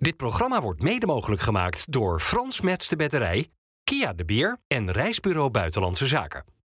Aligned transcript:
Dit 0.00 0.16
programma 0.16 0.60
wordt 0.60 0.82
mede 0.82 1.06
mogelijk 1.06 1.42
gemaakt 1.42 1.92
door 1.92 2.20
Frans 2.20 2.60
Mets 2.60 2.88
de 2.88 2.96
Batterij, 2.96 3.46
Kia 3.84 4.12
de 4.12 4.24
Bier 4.24 4.58
en 4.66 4.90
Reisbureau 4.90 5.50
Buitenlandse 5.50 6.06
Zaken. 6.06 6.57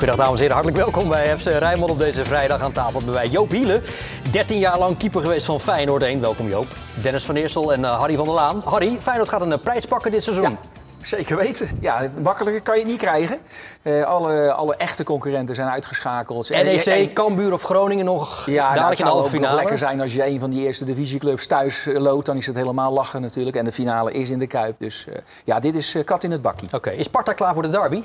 Goedendag 0.00 0.26
dames 0.26 0.40
en 0.40 0.46
heren, 0.46 0.64
hartelijk 0.64 0.92
welkom 0.92 1.08
bij 1.08 1.38
FC 1.38 1.46
Rijnmond 1.46 1.90
op 1.90 1.98
deze 1.98 2.24
vrijdag 2.24 2.62
aan 2.62 2.72
tafel 2.72 3.00
bij 3.04 3.12
wij 3.12 3.28
Joop 3.28 3.50
Hielen. 3.50 3.82
13 4.30 4.58
jaar 4.58 4.78
lang 4.78 4.96
keeper 4.96 5.20
geweest 5.20 5.46
van 5.46 5.60
Feyenoord 5.60 6.02
1. 6.02 6.20
Welkom 6.20 6.48
Joop. 6.48 6.66
Dennis 7.02 7.24
van 7.24 7.34
Eersel 7.34 7.72
en 7.72 7.80
uh, 7.80 7.98
Harry 7.98 8.16
van 8.16 8.24
der 8.24 8.34
Laan. 8.34 8.62
Harry, 8.64 8.96
Feyenoord 9.00 9.28
gaat 9.28 9.40
een 9.40 9.60
prijs 9.60 9.86
pakken 9.86 10.10
dit 10.10 10.24
seizoen. 10.24 10.50
Ja. 10.50 10.58
Zeker 11.00 11.36
weten. 11.36 11.68
Ja, 11.80 12.10
makkelijker 12.22 12.62
kan 12.62 12.74
je 12.74 12.80
het 12.80 12.90
niet 12.90 13.00
krijgen. 13.00 13.38
Uh, 13.82 14.02
alle, 14.02 14.52
alle 14.52 14.76
echte 14.76 15.04
concurrenten 15.04 15.54
zijn 15.54 15.68
uitgeschakeld. 15.68 16.48
NEC, 16.48 16.84
en, 16.84 17.12
Cambuur 17.12 17.52
of 17.52 17.62
Groningen 17.62 18.04
nog 18.04 18.46
ja, 18.46 18.74
dadelijk 18.74 18.80
nou, 18.80 18.90
in 18.90 19.04
de 19.04 19.10
halve 19.10 19.30
finale. 19.30 19.50
Het 19.50 19.60
lekker 19.60 19.78
zijn 19.78 20.00
als 20.00 20.14
je 20.14 20.26
een 20.26 20.40
van 20.40 20.50
die 20.50 20.66
eerste 20.66 20.84
divisieclubs 20.84 21.46
thuis 21.46 21.88
loopt. 21.92 22.26
Dan 22.26 22.36
is 22.36 22.46
het 22.46 22.56
helemaal 22.56 22.92
lachen 22.92 23.20
natuurlijk. 23.20 23.56
En 23.56 23.64
de 23.64 23.72
finale 23.72 24.12
is 24.12 24.30
in 24.30 24.38
de 24.38 24.46
Kuip. 24.46 24.74
Dus 24.78 25.06
uh, 25.08 25.14
ja, 25.44 25.60
dit 25.60 25.74
is 25.74 25.96
kat 26.04 26.24
in 26.24 26.30
het 26.30 26.42
bakkie. 26.42 26.66
Oké, 26.66 26.76
okay. 26.76 26.94
is 26.94 27.04
Sparta 27.04 27.32
klaar 27.32 27.54
voor 27.54 27.62
de 27.62 27.70
derby? 27.70 28.02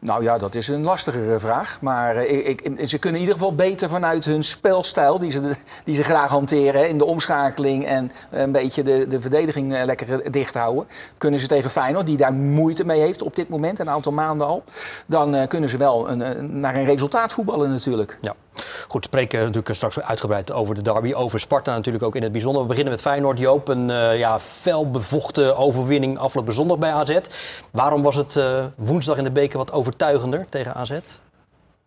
Nou 0.00 0.22
ja, 0.22 0.38
dat 0.38 0.54
is 0.54 0.68
een 0.68 0.82
lastigere 0.82 1.40
vraag. 1.40 1.78
Maar 1.80 2.16
uh, 2.16 2.48
ik, 2.48 2.70
ze 2.84 2.98
kunnen 2.98 3.20
in 3.20 3.26
ieder 3.26 3.38
geval 3.38 3.54
beter 3.54 3.88
vanuit 3.88 4.24
hun 4.24 4.44
spelstijl, 4.44 5.18
die 5.18 5.30
ze, 5.30 5.56
die 5.84 5.94
ze 5.94 6.02
graag 6.02 6.30
hanteren, 6.30 6.88
in 6.88 6.98
de 6.98 7.04
omschakeling 7.04 7.86
en 7.86 8.10
een 8.30 8.52
beetje 8.52 8.82
de, 8.82 9.06
de 9.06 9.20
verdediging 9.20 9.72
uh, 9.72 9.84
lekker 9.84 10.32
dicht 10.32 10.54
houden. 10.54 10.86
Kunnen 11.18 11.40
ze 11.40 11.46
tegen 11.46 11.70
Feyenoord, 11.70 12.06
die 12.06 12.16
daar 12.16 12.32
moeite 12.32 12.84
mee 12.84 13.00
heeft 13.00 13.22
op 13.22 13.36
dit 13.36 13.48
moment, 13.48 13.78
een 13.78 13.90
aantal 13.90 14.12
maanden 14.12 14.46
al, 14.46 14.64
dan 15.06 15.46
kunnen 15.48 15.68
ze 15.68 15.76
wel 15.76 16.10
een, 16.10 16.60
naar 16.60 16.76
een 16.76 16.84
resultaat 16.84 17.32
voetballen 17.32 17.70
natuurlijk. 17.70 18.18
Ja. 18.20 18.34
Goed, 18.88 19.04
spreken 19.04 19.38
natuurlijk 19.38 19.74
straks 19.74 20.00
uitgebreid 20.00 20.52
over 20.52 20.74
de 20.74 20.82
derby, 20.82 21.14
over 21.14 21.40
Sparta 21.40 21.74
natuurlijk 21.74 22.04
ook 22.04 22.16
in 22.16 22.22
het 22.22 22.32
bijzonder. 22.32 22.62
We 22.62 22.68
beginnen 22.68 22.92
met 22.92 23.02
Feyenoord, 23.02 23.38
Joop. 23.38 23.68
Een 23.68 23.88
uh, 23.88 24.18
ja, 24.18 24.38
felbevochten 24.38 25.56
overwinning 25.56 26.18
afgelopen 26.18 26.54
zondag 26.54 26.78
bij 26.78 26.92
AZ. 26.92 27.18
Waarom 27.70 28.02
was 28.02 28.16
het 28.16 28.34
uh, 28.34 28.64
woensdag 28.76 29.16
in 29.16 29.24
de 29.24 29.30
beker 29.30 29.58
wat 29.58 29.72
overtuigender 29.72 30.48
tegen 30.48 30.74
AZ? 30.74 30.98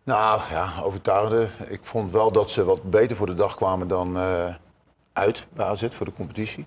Nou 0.04 0.42
ja, 0.50 0.70
overtuigender. 0.84 1.50
Ik 1.68 1.80
vond 1.84 2.12
wel 2.12 2.32
dat 2.32 2.52
ze 2.52 2.64
wat 2.64 2.84
beter 2.84 3.18
voor 3.18 3.28
de 3.28 3.34
dag 3.34 3.56
kwamen 3.56 3.88
dan 3.88 4.18
uh, 4.18 4.46
uit 5.14 5.48
bij 5.54 5.66
AZ 5.66 5.86
voor 5.90 6.06
de 6.06 6.14
competitie. 6.14 6.66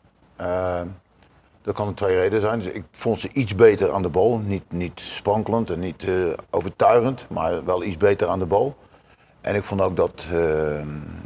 dat 1.63 1.75
kan 1.75 1.95
twee 1.95 2.15
redenen 2.15 2.41
zijn. 2.41 2.59
Dus 2.59 2.73
ik 2.73 2.85
vond 2.91 3.21
ze 3.21 3.29
iets 3.33 3.55
beter 3.55 3.93
aan 3.93 4.03
de 4.03 4.09
bal. 4.09 4.39
Niet, 4.39 4.73
niet 4.73 5.01
sprankelend 5.01 5.71
en 5.71 5.79
niet 5.79 6.07
overtuigend, 6.51 7.27
maar 7.31 7.65
wel 7.65 7.83
iets 7.83 7.97
beter 7.97 8.29
aan 8.29 8.39
de 8.39 8.47
bal. 8.47 8.77
En 9.45 9.55
ik 9.55 9.63
vond 9.63 9.81
ook 9.81 9.97
dat 9.97 10.29
uh, 10.33 10.81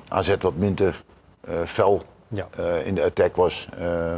AZ 0.09 0.35
wat 0.41 0.57
minder 0.57 1.03
uh, 1.49 1.55
fel 1.65 2.03
ja. 2.29 2.47
uh, 2.61 2.87
in 2.87 2.95
de 2.95 3.05
attack 3.05 3.37
was, 3.37 3.69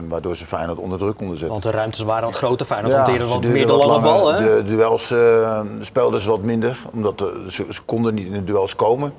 waardoor 0.09 0.37
ze 0.37 0.47
Feyenoord 0.47 0.79
onder 0.79 0.99
druk 0.99 1.17
konden 1.17 1.37
zetten. 1.37 1.53
Want 1.53 1.63
de 1.63 1.79
ruimtes 1.79 2.01
waren 2.01 2.25
wat 2.25 2.37
groter, 2.37 2.67
Feyenoord 2.67 2.93
ja, 2.93 2.99
hanteerde 2.99 3.27
wat 3.27 3.43
meer 3.43 3.67
de 3.67 3.73
lange 3.73 4.01
bal. 4.01 4.33
Hè? 4.33 4.63
De 4.63 4.69
duels 4.69 5.15
speelden 5.81 6.21
ze 6.21 6.29
wat 6.29 6.43
minder, 6.43 6.79
omdat 6.93 7.19
de, 7.19 7.45
ze, 7.49 7.67
ze, 7.69 7.83
konden 7.83 8.15
niet 8.15 8.27
in 8.27 8.33
de 8.33 8.45
duels 8.45 8.77
komen. 8.77 9.13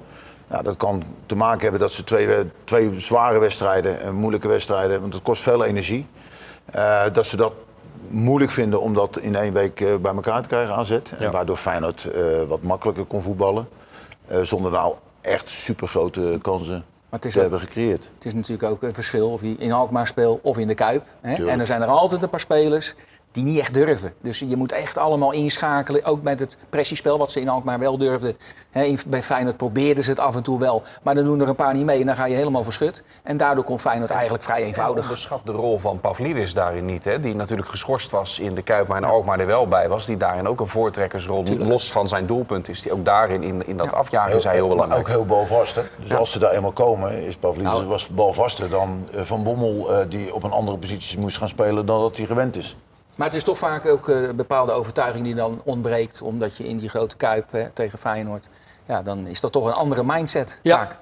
Nou, 0.47 0.63
dat 0.63 0.77
kan 0.77 1.03
te 1.25 1.35
maken 1.35 1.61
hebben 1.61 1.79
dat 1.79 1.91
ze 1.91 2.03
twee, 2.03 2.51
twee 2.63 2.99
zware 2.99 3.39
wedstrijden, 3.39 4.15
moeilijke 4.15 4.47
wedstrijden, 4.47 5.01
want 5.01 5.13
het 5.13 5.23
kost 5.23 5.41
veel 5.41 5.63
energie. 5.63 6.05
dat 7.13 7.25
ze 7.25 7.37
dat 7.37 7.53
moeilijk 8.07 8.51
vinden 8.51 8.81
om 8.81 8.93
dat 8.93 9.17
in 9.17 9.35
één 9.35 9.53
week 9.53 9.75
bij 10.01 10.13
elkaar 10.13 10.41
te 10.41 10.47
krijgen 10.47 10.75
AZ. 10.75 10.89
Ja. 10.89 10.99
En 11.17 11.31
waardoor 11.31 11.57
Feyenoord 11.57 12.07
wat 12.47 12.61
makkelijker 12.61 13.05
kon 13.05 13.21
voetballen. 13.21 13.67
Uh, 14.31 14.41
zonder 14.41 14.71
nou 14.71 14.95
echt 15.21 15.49
supergrote 15.49 16.39
kansen 16.41 16.85
maar 17.11 17.19
het 17.19 17.25
is 17.25 17.33
te 17.33 17.37
ook, 17.39 17.49
hebben 17.49 17.67
gecreëerd. 17.67 18.03
Het 18.15 18.25
is 18.25 18.33
natuurlijk 18.33 18.71
ook 18.71 18.83
een 18.83 18.93
verschil 18.93 19.31
of 19.31 19.41
je 19.41 19.55
in 19.57 19.71
Alkmaar 19.71 20.07
speelt 20.07 20.39
of 20.41 20.57
in 20.57 20.67
de 20.67 20.73
Kuip. 20.73 21.03
Hè? 21.21 21.49
En 21.49 21.59
er 21.59 21.65
zijn 21.65 21.81
er 21.81 21.87
altijd 21.87 22.23
een 22.23 22.29
paar 22.29 22.39
spelers 22.39 22.95
die 23.31 23.43
niet 23.43 23.59
echt 23.59 23.73
durven. 23.73 24.13
Dus 24.21 24.39
je 24.39 24.55
moet 24.55 24.71
echt 24.71 24.97
allemaal 24.97 25.31
inschakelen. 25.31 26.05
Ook 26.05 26.21
met 26.21 26.39
het 26.39 26.57
pressiespel, 26.69 27.17
wat 27.17 27.31
ze 27.31 27.39
in 27.39 27.49
Alkmaar 27.49 27.79
wel 27.79 27.97
durfden. 27.97 28.37
He, 28.69 28.95
bij 29.07 29.23
Feyenoord 29.23 29.57
probeerden 29.57 30.03
ze 30.03 30.09
het 30.09 30.19
af 30.19 30.35
en 30.35 30.43
toe 30.43 30.59
wel. 30.59 30.83
Maar 31.03 31.15
dan 31.15 31.23
doen 31.23 31.41
er 31.41 31.49
een 31.49 31.55
paar 31.55 31.73
niet 31.73 31.85
mee 31.85 31.99
en 31.99 32.05
dan 32.05 32.15
ga 32.15 32.25
je 32.25 32.35
helemaal 32.35 32.63
verschut. 32.63 33.03
En 33.23 33.37
daardoor 33.37 33.63
kon 33.63 33.79
Feyenoord 33.79 34.09
eigenlijk 34.09 34.43
vrij 34.43 34.63
eenvoudig. 34.63 34.95
Ja, 34.95 35.01
onderschat 35.01 35.41
de 35.45 35.51
rol 35.51 35.79
van 35.79 35.99
Pavlidis 35.99 36.53
daarin 36.53 36.85
niet. 36.85 37.03
Hè? 37.03 37.19
Die 37.19 37.35
natuurlijk 37.35 37.69
geschorst 37.69 38.11
was 38.11 38.39
in 38.39 38.55
de 38.55 38.61
Kuip, 38.61 38.87
maar 38.87 38.97
in 38.97 39.03
Alkmaar 39.03 39.39
er 39.39 39.45
wel 39.45 39.67
bij 39.67 39.89
was. 39.89 40.05
Die 40.05 40.17
daarin 40.17 40.47
ook 40.47 40.59
een 40.59 40.67
voortrekkersrol, 40.67 41.43
Tuurlijk. 41.43 41.69
los 41.69 41.91
van 41.91 42.07
zijn 42.07 42.25
doelpunt, 42.25 42.69
is 42.69 42.81
die 42.81 42.91
ook 42.91 43.05
daarin 43.05 43.43
in, 43.43 43.67
in 43.67 43.77
dat 43.77 43.91
ja. 43.91 43.97
afjagen 43.97 44.35
is 44.35 44.43
hij 44.43 44.53
heel 44.53 44.67
belangrijk. 44.67 45.01
Ook 45.01 45.07
heel 45.07 45.25
balvast. 45.25 45.75
Hè? 45.75 45.81
Dus 45.99 46.09
ja. 46.09 46.15
als 46.15 46.31
ze 46.31 46.39
daar 46.39 46.51
eenmaal 46.51 46.71
komen, 46.71 47.23
is 47.23 47.35
Pavlidis 47.35 47.71
nou. 47.71 47.85
was 47.85 48.07
balvaster 48.07 48.69
dan 48.69 49.07
Van 49.13 49.43
Bommel... 49.43 49.91
Uh, 49.91 49.97
die 50.09 50.33
op 50.33 50.43
een 50.43 50.51
andere 50.51 50.77
positie 50.77 51.19
moest 51.19 51.37
gaan 51.37 51.47
spelen 51.47 51.85
dan 51.85 52.01
dat 52.01 52.17
hij 52.17 52.25
gewend 52.25 52.55
is. 52.55 52.77
Maar 53.17 53.27
het 53.27 53.35
is 53.35 53.43
toch 53.43 53.57
vaak 53.57 53.85
ook 53.85 54.07
een 54.07 54.23
uh, 54.23 54.29
bepaalde 54.29 54.71
overtuiging 54.71 55.25
die 55.25 55.35
dan 55.35 55.61
ontbreekt. 55.63 56.21
Omdat 56.21 56.57
je 56.57 56.67
in 56.67 56.77
die 56.77 56.89
grote 56.89 57.15
kuip 57.15 57.51
hè, 57.51 57.69
tegen 57.73 57.99
Feyenoord. 57.99 58.47
Ja, 58.85 59.01
dan 59.01 59.27
is 59.27 59.39
dat 59.39 59.51
toch 59.51 59.65
een 59.65 59.73
andere 59.73 60.03
mindset 60.03 60.59
ja. 60.61 60.77
vaak. 60.77 60.97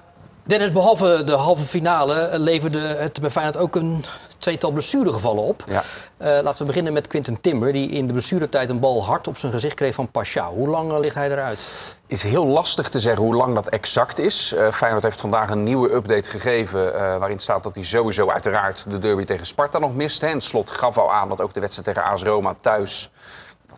Dennis, 0.50 0.72
behalve 0.72 1.24
de 1.24 1.32
halve 1.32 1.64
finale 1.64 2.38
leverde 2.38 2.78
het 2.78 3.20
bij 3.20 3.30
Feyenoord 3.30 3.56
ook 3.56 3.76
een 3.76 4.04
tweetal 4.38 4.70
blessuregevallen 4.70 5.42
op. 5.42 5.64
Ja. 5.66 5.82
Uh, 6.18 6.42
laten 6.42 6.58
we 6.58 6.64
beginnen 6.64 6.92
met 6.92 7.06
Quinten 7.06 7.40
Timber, 7.40 7.72
die 7.72 7.90
in 7.90 8.06
de 8.06 8.12
blessuretijd 8.12 8.70
een 8.70 8.80
bal 8.80 9.04
hard 9.04 9.28
op 9.28 9.36
zijn 9.36 9.52
gezicht 9.52 9.74
kreeg 9.74 9.94
van 9.94 10.10
Pasha. 10.10 10.48
Hoe 10.48 10.68
lang 10.68 10.92
uh, 10.92 10.98
ligt 10.98 11.14
hij 11.14 11.30
eruit? 11.30 11.96
Is 12.06 12.22
heel 12.22 12.46
lastig 12.46 12.88
te 12.88 13.00
zeggen 13.00 13.22
hoe 13.22 13.34
lang 13.34 13.54
dat 13.54 13.68
exact 13.68 14.18
is. 14.18 14.52
Uh, 14.52 14.70
Feyenoord 14.70 15.02
heeft 15.02 15.20
vandaag 15.20 15.50
een 15.50 15.64
nieuwe 15.64 15.92
update 15.92 16.30
gegeven 16.30 16.92
waarin 17.18 17.38
staat 17.38 17.62
dat 17.62 17.74
hij 17.74 17.84
sowieso 17.84 18.28
uiteraard 18.28 18.84
de 18.88 18.98
derby 18.98 19.24
tegen 19.24 19.46
Sparta 19.46 19.78
nog 19.78 19.94
mist. 19.94 20.20
Hè. 20.20 20.26
En 20.26 20.40
slot 20.40 20.70
gaf 20.70 20.98
al 20.98 21.12
aan 21.12 21.28
dat 21.28 21.40
ook 21.40 21.54
de 21.54 21.60
wedstrijd 21.60 21.88
tegen 21.88 22.10
AS 22.10 22.22
Roma 22.22 22.54
thuis 22.60 23.10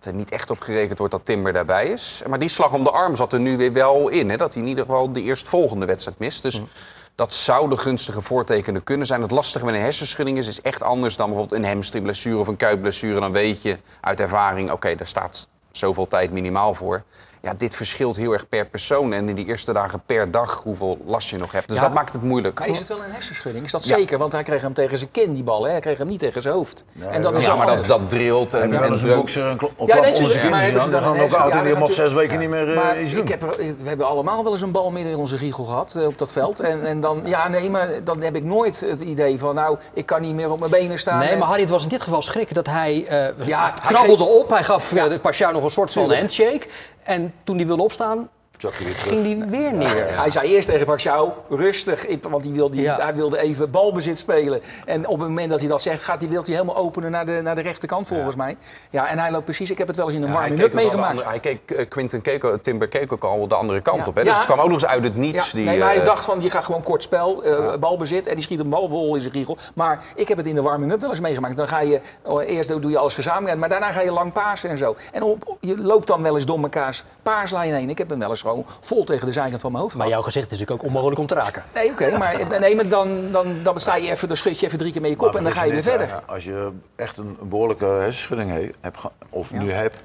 dat 0.03 0.13
er 0.13 0.19
niet 0.19 0.31
echt 0.31 0.51
op 0.51 0.61
gerekend 0.61 0.99
wordt 0.99 1.13
dat 1.13 1.25
Timber 1.25 1.53
daarbij 1.53 1.87
is. 1.87 2.23
Maar 2.29 2.39
die 2.39 2.49
slag 2.49 2.73
om 2.73 2.85
de 2.85 2.91
arm 2.91 3.17
zat 3.17 3.33
er 3.33 3.41
nu 3.41 3.57
weer 3.57 3.73
wel 3.73 4.09
in. 4.09 4.31
Hè, 4.31 4.37
dat 4.37 4.55
hij 4.55 4.63
in 4.63 4.69
ieder 4.69 4.85
geval 4.85 5.13
de 5.13 5.23
eerstvolgende 5.23 5.87
wedstrijd 5.87 6.19
mist. 6.19 6.43
Dus 6.43 6.61
mm. 6.61 6.69
dat 7.15 7.35
zou 7.35 7.69
de 7.69 7.77
gunstige 7.77 8.21
voortekenen 8.21 8.83
kunnen 8.83 9.07
zijn. 9.07 9.23
Het 9.23 9.31
lastige 9.31 9.65
met 9.65 9.75
een 9.75 9.81
hersenschudding 9.81 10.39
is, 10.39 10.47
is 10.47 10.61
echt 10.61 10.83
anders 10.83 11.17
dan 11.17 11.29
bijvoorbeeld 11.29 11.61
een 11.61 11.69
hamstringblessure 11.69 12.39
of 12.39 12.49
een 12.49 12.57
kuitblessure. 12.57 13.21
Dan 13.21 13.33
weet 13.33 13.63
je 13.63 13.79
uit 14.01 14.21
ervaring, 14.21 14.67
oké, 14.67 14.75
okay, 14.75 14.97
daar 14.97 15.07
staat 15.07 15.49
zoveel 15.71 16.07
tijd 16.07 16.31
minimaal 16.31 16.75
voor. 16.75 17.03
Ja, 17.43 17.55
dit 17.55 17.77
verschilt 17.77 18.17
heel 18.17 18.33
erg 18.33 18.49
per 18.49 18.67
persoon. 18.67 19.13
En 19.13 19.29
in 19.29 19.35
die 19.35 19.47
eerste 19.47 19.73
dagen 19.73 20.03
per 20.07 20.31
dag 20.31 20.63
hoeveel 20.63 20.99
last 21.07 21.29
je 21.29 21.37
nog 21.37 21.53
hebt. 21.53 21.69
Dus 21.69 21.77
ja, 21.77 21.83
dat 21.83 21.93
maakt 21.95 22.13
het 22.13 22.23
moeilijk. 22.23 22.59
Maar 22.59 22.69
is 22.69 22.79
het 22.79 22.89
wel 22.89 22.99
een 23.05 23.13
hersenschudding? 23.13 23.65
Is 23.65 23.71
dat 23.71 23.87
ja. 23.87 23.97
zeker? 23.97 24.19
Want 24.19 24.33
hij 24.33 24.43
kreeg 24.43 24.63
hem 24.63 24.73
tegen 24.73 24.99
zijn 24.99 25.11
kin, 25.11 25.35
die 25.35 25.43
bal. 25.43 25.65
Hè? 25.65 25.71
Hij 25.71 25.81
kreeg 25.81 25.99
hem 25.99 26.09
niet 26.09 26.19
tegen 26.19 26.43
zijn 26.43 26.55
hoofd. 26.55 26.85
Ja, 26.93 27.07
en 27.07 27.23
dat 27.23 27.37
is 27.37 27.43
ja 27.43 27.55
maar 27.55 27.67
dat, 27.67 27.87
dat 27.87 28.11
drilt. 28.11 28.55
En, 28.55 28.61
en, 28.63 28.83
en 28.83 28.93
een 28.93 29.15
bokser 29.15 29.45
een 29.45 29.57
klop 29.57 29.73
ja, 29.87 30.01
nee, 30.01 30.15
onder 30.15 30.31
zijn 30.31 30.43
kin. 30.43 30.91
Dan 30.91 31.03
gaan 31.03 31.21
ook 31.21 31.33
oud 31.33 31.53
en 31.53 31.65
die 31.65 31.77
mag 31.77 31.93
zes 31.93 32.13
weken 32.13 32.39
niet 32.39 32.49
meer 32.49 32.69
uh, 32.69 33.03
iets 33.03 33.13
doen. 33.13 33.23
Ik 33.23 33.29
heb 33.29 33.43
er, 33.43 33.57
we 33.57 33.89
hebben 33.89 34.07
allemaal 34.07 34.43
wel 34.43 34.53
eens 34.53 34.61
een 34.61 34.73
bal 34.73 34.91
midden 34.91 35.13
in 35.13 35.19
onze 35.19 35.37
riegel 35.37 35.65
gehad 35.65 35.95
uh, 35.97 36.07
op 36.07 36.19
dat 36.19 36.33
veld. 36.33 36.61
En, 36.61 36.87
en 36.87 37.01
dan, 37.01 37.23
ja 37.25 37.49
nee, 37.49 37.71
maar 37.71 37.89
dan 38.05 38.23
heb 38.23 38.37
ik 38.37 38.45
nooit 38.45 38.81
het 38.81 39.01
idee 39.01 39.39
van, 39.39 39.55
nou, 39.55 39.79
ik 39.93 40.07
kan 40.07 40.21
niet 40.21 40.35
meer 40.35 40.51
op 40.51 40.59
mijn 40.59 40.71
benen 40.71 40.99
staan. 40.99 41.19
Nee, 41.19 41.37
maar 41.37 41.49
Harry, 41.49 41.61
het 41.63 41.71
was 41.71 41.83
in 41.83 41.89
dit 41.89 42.03
geval 42.03 42.23
schrikken 42.23 42.55
dat 42.55 42.67
hij, 42.67 43.07
uh, 43.11 43.47
ja, 43.47 43.71
krabbelde 43.71 44.25
op. 44.25 44.49
Hij 44.49 44.63
gaf 44.63 44.89
de 44.89 45.19
Pasha 45.23 45.51
nog 45.51 45.65
een 45.65 45.71
soort 45.71 45.93
van 45.93 46.15
handshake. 46.15 46.67
En 47.03 47.35
toen 47.45 47.57
hij 47.57 47.67
wilde 47.67 47.83
opstaan, 47.83 48.29
ging 48.71 49.27
hij 49.27 49.49
weer 49.49 49.73
neer. 49.73 49.97
Ja, 49.97 50.21
hij 50.21 50.31
zei 50.31 50.55
eerst 50.55 50.69
tegen 50.69 50.87
Pacquiao, 50.87 51.35
rustig, 51.49 52.07
want 52.29 52.45
hij 52.45 52.55
wilde, 52.55 52.81
ja. 52.81 52.97
hij 53.01 53.15
wilde 53.15 53.39
even 53.39 53.71
balbezit 53.71 54.19
spelen. 54.19 54.61
En 54.87 55.07
op 55.07 55.19
het 55.19 55.29
moment 55.29 55.51
dat 55.51 55.61
hij 55.61 55.69
dat 55.69 55.83
zegt, 55.83 56.03
gaat 56.03 56.21
hij, 56.21 56.31
wilt 56.31 56.47
hij 56.47 56.55
helemaal 56.55 56.77
openen 56.77 57.11
naar 57.11 57.27
de, 57.27 57.41
naar 57.43 57.55
de 57.55 57.61
rechterkant 57.61 58.09
volgens 58.09 58.37
mij. 58.37 58.57
Ja, 58.91 59.09
en 59.09 59.19
hij 59.19 59.31
loopt 59.31 59.45
precies, 59.45 59.71
ik 59.71 59.79
heb 59.79 59.87
het 59.87 59.97
wel 59.97 60.07
eens 60.07 60.15
in 60.15 60.23
een 60.23 60.33
warming 60.33 60.61
up 60.63 60.73
meegemaakt. 60.73 61.11
Andere, 61.11 61.29
hij 61.29 61.41
keek, 61.41 61.61
uh, 61.67 61.89
Quinten 61.89 62.21
keek, 62.21 62.45
Timber 62.63 62.89
keek 62.89 63.13
ook 63.13 63.25
al 63.25 63.49
de 63.49 63.55
andere 63.55 63.81
kant 63.81 64.07
op. 64.07 64.15
Hè? 64.15 64.25
Dus 64.25 64.37
het 64.37 64.45
kwam 64.45 64.59
ook 64.59 64.69
nog 64.69 64.75
eens 64.75 64.87
uit 64.87 65.05
het 65.05 65.17
niets. 65.17 65.53
Die, 65.53 65.65
nee, 65.65 65.79
maar 65.79 65.89
hij 65.89 65.99
uh, 65.99 66.05
dacht 66.05 66.25
van, 66.25 66.41
je 66.41 66.51
gaat 66.51 66.65
gewoon 66.65 66.83
kort 66.83 67.03
spel, 67.03 67.47
uh, 67.47 67.77
balbezit 67.77 68.27
en 68.27 68.35
die 68.35 68.45
schiet 68.45 68.61
een 68.61 68.69
bal 68.69 68.89
vol 68.89 69.15
in 69.15 69.21
zijn 69.21 69.35
riegel. 69.35 69.57
Maar 69.75 70.05
ik 70.15 70.29
heb 70.29 70.37
het 70.37 70.47
in 70.47 70.55
de 70.55 70.63
warming 70.63 70.93
up 70.93 71.01
wel 71.01 71.11
eens 71.11 71.21
meegemaakt. 71.21 71.57
Dan 71.57 71.69
ga 71.69 71.81
je, 71.81 72.01
oh, 72.23 72.43
eerst 72.43 72.69
doe 72.69 72.91
je 72.91 72.99
alles 72.99 73.15
gezamenlijk, 73.15 73.59
maar 73.59 73.69
daarna 73.69 73.93
ga 73.93 74.01
je 74.01 74.13
lang 74.13 74.33
pasen 74.33 74.71
en 74.71 74.79
zo. 74.79 74.97
En 75.13 75.23
op, 75.23 75.57
je 75.61 75.79
loopt 75.79 76.07
dan 76.07 76.23
wel 76.23 76.35
eens 76.35 76.47
door 76.47 76.61
mekaars 76.61 77.05
paarslijn 77.23 77.75
heen. 77.75 77.91
Ik 77.91 77.99
heb 77.99 78.11
hem 78.11 78.19
wel 78.19 78.29
eens 78.29 78.43
gewoon 78.53 78.75
vol 78.81 79.05
tegen 79.05 79.27
de 79.27 79.33
zijkant 79.33 79.61
van 79.61 79.71
mijn 79.73 79.83
hoofd 79.83 79.97
Maar 79.97 80.09
jouw 80.09 80.23
gezicht 80.23 80.51
is 80.51 80.59
natuurlijk 80.59 80.81
ook 80.81 80.87
onmogelijk 80.87 81.21
om 81.21 81.27
te 81.27 81.35
raken. 81.35 81.63
Nee, 81.75 81.91
oké, 81.91 82.05
okay, 82.05 82.19
maar, 82.19 82.61
nee, 82.61 82.77
maar 82.77 82.89
dan, 82.89 83.33
dan, 83.33 83.63
dan 83.63 83.81
sta 83.81 83.97
je 83.97 84.11
even, 84.11 84.29
dan 84.29 84.37
schud 84.37 84.61
je 84.61 84.67
even 84.67 84.79
drie 84.79 84.93
keer 84.93 85.01
met 85.01 85.11
je 85.11 85.17
kop 85.17 85.35
en 85.35 85.43
dan 85.43 85.53
ga 85.53 85.65
je 85.65 85.73
weer 85.73 85.83
verder. 85.83 86.07
Ja, 86.07 86.23
als 86.27 86.45
je 86.45 86.71
echt 86.97 87.17
een, 87.17 87.37
een 87.41 87.49
behoorlijke 87.49 87.85
hersenschudding 87.85 88.71
hebt, 88.81 89.01
of 89.31 89.51
ja. 89.51 89.59
nu 89.59 89.71
hebt, 89.71 89.97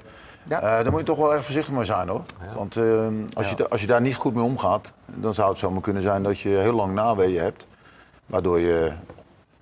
ja. 0.48 0.62
uh, 0.62 0.82
dan 0.82 0.90
moet 0.90 1.00
je 1.00 1.06
toch 1.06 1.18
wel 1.18 1.34
erg 1.34 1.44
voorzichtig 1.44 1.74
mee 1.74 1.84
zijn 1.84 2.08
hoor. 2.08 2.22
Ja. 2.40 2.54
Want 2.54 2.76
uh, 2.76 3.06
als, 3.34 3.50
je, 3.50 3.68
als 3.68 3.80
je 3.80 3.86
daar 3.86 4.00
niet 4.00 4.14
goed 4.14 4.34
mee 4.34 4.44
omgaat, 4.44 4.92
dan 5.06 5.34
zou 5.34 5.48
het 5.48 5.58
zomaar 5.58 5.82
kunnen 5.82 6.02
zijn 6.02 6.22
dat 6.22 6.40
je 6.40 6.48
heel 6.48 6.72
lang 6.72 6.94
naweeën 6.94 7.42
hebt. 7.42 7.66
Waardoor 8.26 8.60
je 8.60 8.92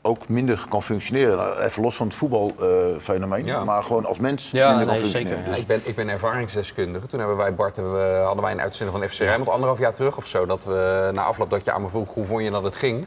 ook 0.07 0.29
minder 0.29 0.67
kan 0.69 0.83
functioneren. 0.83 1.37
Nou, 1.37 1.59
Even 1.61 1.83
los 1.83 1.97
van 1.97 2.07
het 2.07 2.17
voetbalfenomeen, 2.17 3.45
Ja. 3.45 3.65
maar 3.65 3.83
gewoon 3.83 4.05
als 4.07 4.19
mens 4.19 4.51
Ja, 4.51 4.69
minder 4.69 4.87
kan 4.87 4.97
functioneren. 4.97 5.37
zeker. 5.37 5.51
Dus 5.53 5.61
ik, 5.61 5.67
ben, 5.67 5.81
ik 5.85 5.95
ben 5.97 6.09
ervaringsdeskundige. 6.09 7.07
Toen 7.07 7.19
hebben 7.19 7.37
wij, 7.37 7.55
Bart, 7.55 7.77
we, 7.77 8.21
hadden 8.25 8.43
wij 8.45 8.53
een 8.53 8.61
uitzending 8.61 8.99
van 8.99 9.09
FC 9.09 9.19
Rijnmond 9.19 9.49
anderhalf 9.51 9.79
jaar 9.79 9.95
terug 9.95 10.17
of 10.17 10.27
zo. 10.27 10.47
Dat 10.47 10.65
we 10.65 11.11
na 11.13 11.23
afloop 11.25 11.51
dat 11.51 11.65
je 11.65 11.73
aan 11.73 11.83
me 11.83 11.89
vroeg 11.89 12.15
hoe 12.15 12.27
vond 12.27 12.43
je 12.43 12.51
dat 12.51 12.63
het 12.63 12.77
ging. 12.77 13.07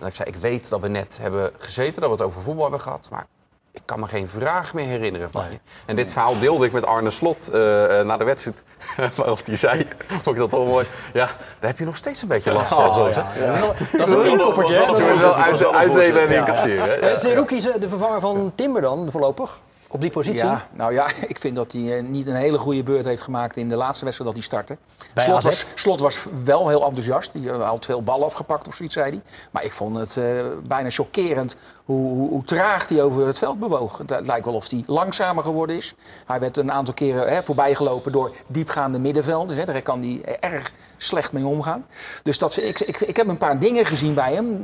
En 0.00 0.06
ik 0.06 0.14
zei, 0.14 0.28
ik 0.28 0.36
weet 0.36 0.68
dat 0.68 0.80
we 0.80 0.88
net 0.88 1.18
hebben 1.20 1.50
gezeten, 1.58 2.00
dat 2.00 2.10
we 2.10 2.16
het 2.16 2.24
over 2.26 2.42
voetbal 2.42 2.62
hebben 2.62 2.80
gehad. 2.80 3.08
Maar 3.10 3.26
ik 3.74 3.82
kan 3.84 4.00
me 4.00 4.06
geen 4.08 4.28
vraag 4.28 4.74
meer 4.74 4.86
herinneren 4.86 5.30
van 5.30 5.44
je. 5.50 5.58
En 5.86 5.96
dit 5.96 6.12
verhaal 6.12 6.38
deelde 6.38 6.66
ik 6.66 6.72
met 6.72 6.86
Arne 6.86 7.10
Slot 7.10 7.48
eh, 7.48 8.00
eh, 8.00 8.06
na 8.06 8.16
de 8.16 8.24
wedstrijd. 8.24 8.62
Waarop 9.16 9.46
hij 9.46 9.56
zei, 9.56 9.88
vond 10.08 10.26
ik 10.26 10.36
dat 10.36 10.50
toch 10.50 10.66
mooi. 10.66 10.86
Ja, 11.12 11.26
daar 11.58 11.70
heb 11.70 11.78
je 11.78 11.84
nog 11.84 11.96
steeds 11.96 12.22
een 12.22 12.28
beetje 12.28 12.52
last 12.52 12.74
van. 12.74 12.92
zo, 12.92 13.06
hè? 13.06 13.12
Dat 13.12 13.26
is 13.38 13.44
een? 13.56 13.60
Dat 13.98 13.98
Je 13.98 13.98
was 13.98 14.08
moet 14.08 14.36
wel- 14.36 15.16
wel 15.16 15.18
dat 15.18 15.34
uit, 15.40 15.60
wel 15.60 15.70
een 15.70 15.76
uitdelen 15.76 16.22
en 16.22 16.32
ja. 16.32 16.38
incasseren. 16.38 16.84
hè? 16.84 16.94
Eh, 16.94 17.16
Zerouki 17.18 17.56
is 17.56 17.62
de 17.78 17.88
vervanger 17.88 18.20
van 18.20 18.52
Timber 18.54 18.82
dan, 18.82 19.08
voorlopig? 19.10 19.58
Op 19.94 20.00
die 20.00 20.10
positie? 20.10 20.44
Ja, 20.44 20.66
nou 20.72 20.92
ja, 20.92 21.06
ik 21.28 21.38
vind 21.38 21.56
dat 21.56 21.72
hij 21.72 21.96
eh, 21.96 22.04
niet 22.04 22.26
een 22.26 22.34
hele 22.34 22.58
goede 22.58 22.82
beurt 22.82 23.04
heeft 23.04 23.22
gemaakt 23.22 23.56
in 23.56 23.68
de 23.68 23.76
laatste 23.76 24.04
wedstrijd 24.04 24.30
dat 24.30 24.38
hij 24.38 24.48
startte. 24.48 24.76
Bij 25.14 25.24
Slot 25.24 25.44
was, 25.44 25.66
Slot 25.74 26.00
was 26.00 26.26
wel 26.44 26.68
heel 26.68 26.84
enthousiast. 26.84 27.32
Hij 27.32 27.48
eh, 27.48 27.68
had 27.68 27.84
veel 27.84 28.02
ballen 28.02 28.26
afgepakt 28.26 28.68
of 28.68 28.74
zoiets, 28.74 28.94
zei 28.94 29.10
hij. 29.10 29.20
Maar 29.50 29.64
ik 29.64 29.72
vond 29.72 29.96
het 29.96 30.16
eh, 30.16 30.24
bijna 30.66 30.90
chockerend 30.90 31.56
hoe, 31.84 32.08
hoe, 32.08 32.28
hoe 32.28 32.44
traag 32.44 32.88
hij 32.88 33.02
over 33.02 33.26
het 33.26 33.38
veld 33.38 33.58
bewoog. 33.58 33.98
Het, 33.98 34.26
lijkt 34.26 34.44
wel 34.44 34.54
of 34.54 34.70
hij 34.70 34.82
langzamer 34.86 35.44
geworden 35.44 35.76
is. 35.76 35.94
Hij 36.26 36.40
werd 36.40 36.56
een 36.56 36.72
aantal 36.72 36.94
keren 36.94 37.32
hè, 37.34 37.42
voorbijgelopen 37.42 38.12
door 38.12 38.34
diepgaande 38.46 38.98
middenvelden. 38.98 39.56
Hè. 39.56 39.64
Daar 39.64 39.82
kan 39.82 40.02
hij 40.02 40.38
erg 40.40 40.72
slecht 40.96 41.32
mee 41.32 41.46
omgaan. 41.46 41.86
Dus 42.22 42.38
dat, 42.38 42.56
ik, 42.56 42.80
ik, 42.80 43.00
ik 43.00 43.16
heb 43.16 43.28
een 43.28 43.38
paar 43.38 43.58
dingen 43.58 43.84
gezien 43.84 44.14
bij 44.14 44.34
hem. 44.34 44.58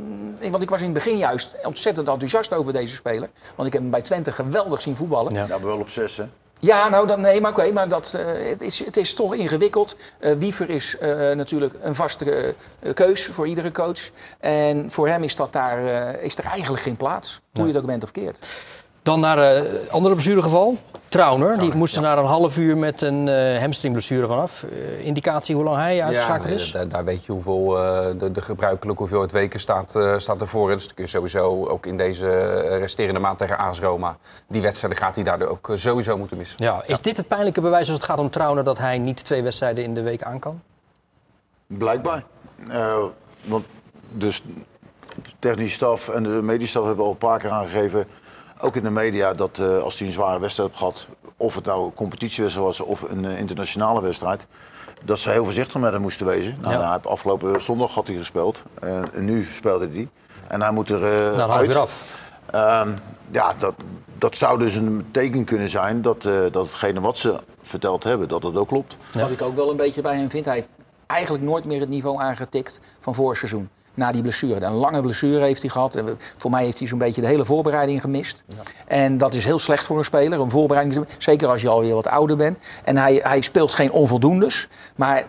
Want 0.51 0.63
ik 0.63 0.71
was 0.71 0.81
in 0.81 0.85
het 0.85 0.95
begin 0.95 1.17
juist 1.17 1.57
ontzettend 1.65 2.09
enthousiast 2.09 2.53
over 2.53 2.73
deze 2.73 2.95
speler. 2.95 3.29
Want 3.55 3.67
ik 3.67 3.73
heb 3.73 3.83
hem 3.83 3.91
bij 3.91 4.03
Twente 4.03 4.33
geweldig 4.33 4.83
zien 4.83 4.97
voetballen. 4.97 5.20
Ja. 5.29 5.41
Ja, 5.41 5.47
maar 5.47 5.67
wel 5.67 5.79
op 5.79 5.89
zes, 5.89 6.17
hè? 6.17 6.25
Ja, 6.61 6.89
nou 6.89 7.07
dan, 7.07 7.21
nee, 7.21 7.41
maar 7.41 7.51
oké, 7.51 7.73
maar 7.73 7.89
dat, 7.89 8.15
eh, 8.15 8.49
het, 8.49 8.61
is, 8.61 8.85
het 8.85 8.97
is 8.97 9.15
toch 9.15 9.35
ingewikkeld. 9.35 9.97
Eh, 10.19 10.33
Wiever 10.33 10.71
is 10.71 10.99
eh, 10.99 11.11
natuurlijk 11.31 11.75
een 11.83 11.95
vaste 11.95 12.55
keus 12.95 13.27
voor 13.27 13.47
iedere 13.47 13.73
coach. 13.73 14.11
En 14.41 14.91
voor 14.91 15.09
hem 15.09 15.23
is, 15.23 15.37
dat 15.37 15.53
daar, 15.53 16.15
is 16.15 16.39
er 16.39 16.45
eigenlijk 16.45 16.83
geen 16.83 16.97
plaats. 16.97 17.41
Hoe 17.53 17.67
je 17.67 17.73
het 17.73 17.81
ook 17.81 17.87
bent 17.87 18.03
of 18.03 18.11
keert. 18.11 18.47
Dan 19.03 19.21
naar 19.21 19.39
een 19.39 19.91
andere 19.91 20.15
blessuregeval. 20.15 20.77
Trauner, 21.09 21.59
die 21.59 21.75
moest 21.75 21.97
er 21.97 22.03
na 22.03 22.17
een 22.17 22.25
half 22.25 22.57
uur 22.57 22.79
met 22.79 23.01
een 23.01 23.29
eh 23.29 23.61
hamstringblessure 23.61 24.27
vanaf. 24.27 24.63
Eh, 24.63 25.07
indicatie 25.07 25.55
hoe 25.55 25.65
lang 25.65 25.77
hij 25.77 26.03
uitgeschakeld 26.03 26.47
nee, 26.47 26.55
is? 26.55 26.71
Daar, 26.71 26.89
daar 26.89 27.05
weet 27.05 27.25
je 27.25 27.33
hoeveel 27.33 27.79
eh, 27.79 28.07
de, 28.19 28.33
de 28.33 28.41
gebruikelijke 28.41 29.01
hoeveelheid 29.01 29.33
weken 29.33 29.61
staat, 29.61 29.97
eh, 29.97 30.19
staat 30.19 30.41
ervoor. 30.41 30.71
Dus 30.71 30.87
dan 30.87 30.95
kun 30.95 31.05
je 31.05 31.11
sowieso 31.11 31.67
ook 31.67 31.87
in 31.87 31.97
deze 31.97 32.29
resterende 32.79 33.21
maand 33.21 33.39
tegen 33.39 33.59
AS 33.59 33.81
Roma... 33.81 34.17
die 34.47 34.63
wedstrijden 34.63 34.99
gaat 34.99 35.15
hij 35.15 35.25
daardoor 35.25 35.49
ook 35.49 35.71
sowieso 35.75 36.19
moeten 36.19 36.37
missen. 36.37 36.65
Ja, 36.65 36.83
is 36.87 37.01
dit 37.01 37.17
het 37.17 37.29
pijnlijke 37.29 37.61
bewijs 37.61 37.89
als 37.89 37.97
het 37.97 38.07
gaat 38.07 38.19
om 38.19 38.31
Trauner 38.31 38.65
dat 38.65 38.79
hij 38.79 38.99
niet 38.99 39.25
twee 39.25 39.43
wedstrijden 39.43 39.85
in 39.85 39.95
de 39.95 40.03
week 40.03 40.23
aan 40.23 40.39
kan? 40.39 40.61
Blijkbaar. 41.67 42.25
Eh, 42.69 43.05
want 43.45 43.65
dus 44.13 44.43
de 45.23 45.31
technische 45.39 45.75
staf 45.75 46.09
en 46.09 46.23
de 46.23 46.29
medische 46.29 46.71
staf 46.71 46.85
hebben 46.85 47.05
al 47.05 47.11
een 47.11 47.17
paar 47.17 47.39
keer 47.39 47.51
aangegeven, 47.51 48.07
ook 48.61 48.77
in 48.77 48.83
de 48.83 48.91
media, 48.91 49.33
dat 49.33 49.59
eh, 49.59 49.79
als 49.83 49.99
hij 49.99 50.07
een 50.07 50.13
zware 50.13 50.41
wedstrijd 50.41 50.69
heeft 50.69 50.81
gehad, 50.81 51.09
of 51.37 51.55
het 51.55 51.65
nou 51.65 51.85
een 51.85 51.95
competitiewedstrijd 51.95 52.67
was 52.67 52.81
of 52.81 53.03
een 53.03 53.25
eh, 53.25 53.39
internationale 53.39 54.01
wedstrijd, 54.03 54.47
dat 55.05 55.19
ze 55.19 55.31
heel 55.31 55.45
voorzichtig 55.45 55.81
met 55.81 55.93
hem 55.93 56.01
moesten 56.01 56.27
wezen. 56.27 56.59
Nou, 56.61 56.75
Ja. 56.75 57.01
afgelopen 57.05 57.61
zondag 57.63 57.95
had 57.95 58.07
hij 58.07 58.17
gespeeld 58.17 58.63
en 58.81 59.25
nu 59.25 59.43
speelde 59.43 59.89
hij. 59.93 60.09
En 60.49 60.63
hij 60.63 60.71
moet 60.71 60.91
er 60.91 61.05
eh, 61.31 61.37
Nou, 61.37 61.51
uit. 61.51 61.67
weer 61.67 61.79
af. 61.79 62.05
Ehm, 62.51 62.89
ja, 63.31 63.55
dat, 63.59 63.75
dat 64.19 64.37
zou 64.37 64.59
dus 64.59 64.75
een 64.75 65.09
teken 65.11 65.45
kunnen 65.45 65.69
zijn 65.69 66.03
dat, 66.03 66.25
eh, 66.25 66.33
dat 66.51 66.67
hetgene 66.67 67.01
wat 67.01 67.19
ze 67.19 67.41
verteld 67.63 68.05
hebben, 68.05 68.29
dat 68.29 68.43
het 68.43 68.57
ook 68.57 68.69
klopt. 68.69 68.97
Wat 69.13 69.31
ik 69.31 69.43
ook 69.43 69.57
wel 69.57 69.71
een 69.71 69.77
beetje 69.77 70.03
bij 70.03 70.17
hem 70.17 70.31
vind. 70.31 70.45
Hij 70.45 70.55
heeft 70.55 70.69
eigenlijk 71.07 71.45
nooit 71.45 71.65
meer 71.65 71.81
het 71.81 71.89
niveau 71.89 72.21
aangetikt 72.21 72.81
van 73.01 73.15
vorig 73.15 73.39
seizoen. 73.39 73.69
Na 74.01 74.13
die 74.13 74.23
blessure. 74.23 74.65
Een 74.65 74.73
lange 74.73 75.01
blessure 75.01 75.45
heeft 75.45 75.61
hij 75.61 75.71
gehad. 75.71 75.95
En 75.95 76.19
voor 76.37 76.51
mij 76.51 76.65
heeft 76.65 76.79
hij 76.79 76.89
zo'n 76.89 76.99
beetje 76.99 77.21
de 77.21 77.27
hele 77.27 77.45
voorbereiding 77.45 78.01
gemist. 78.01 78.43
En 78.87 79.19
dat 79.19 79.35
is 79.35 79.45
heel 79.45 79.59
slecht 79.59 79.87
voor 79.87 79.99
een 79.99 80.05
speler. 80.05 80.41
Een 80.41 80.51
voorbereiding, 80.51 81.07
zeker 81.19 81.49
als 81.49 81.63
je 81.63 81.69
alweer 81.69 81.95
wat 81.95 82.07
ouder 82.07 82.37
bent. 82.37 82.59
En 82.85 82.97
hij, 82.97 83.21
hij 83.23 83.41
speelt 83.41 83.75
geen 83.75 83.91
onvoldoendes. 83.91 84.69
Maar 84.97 85.27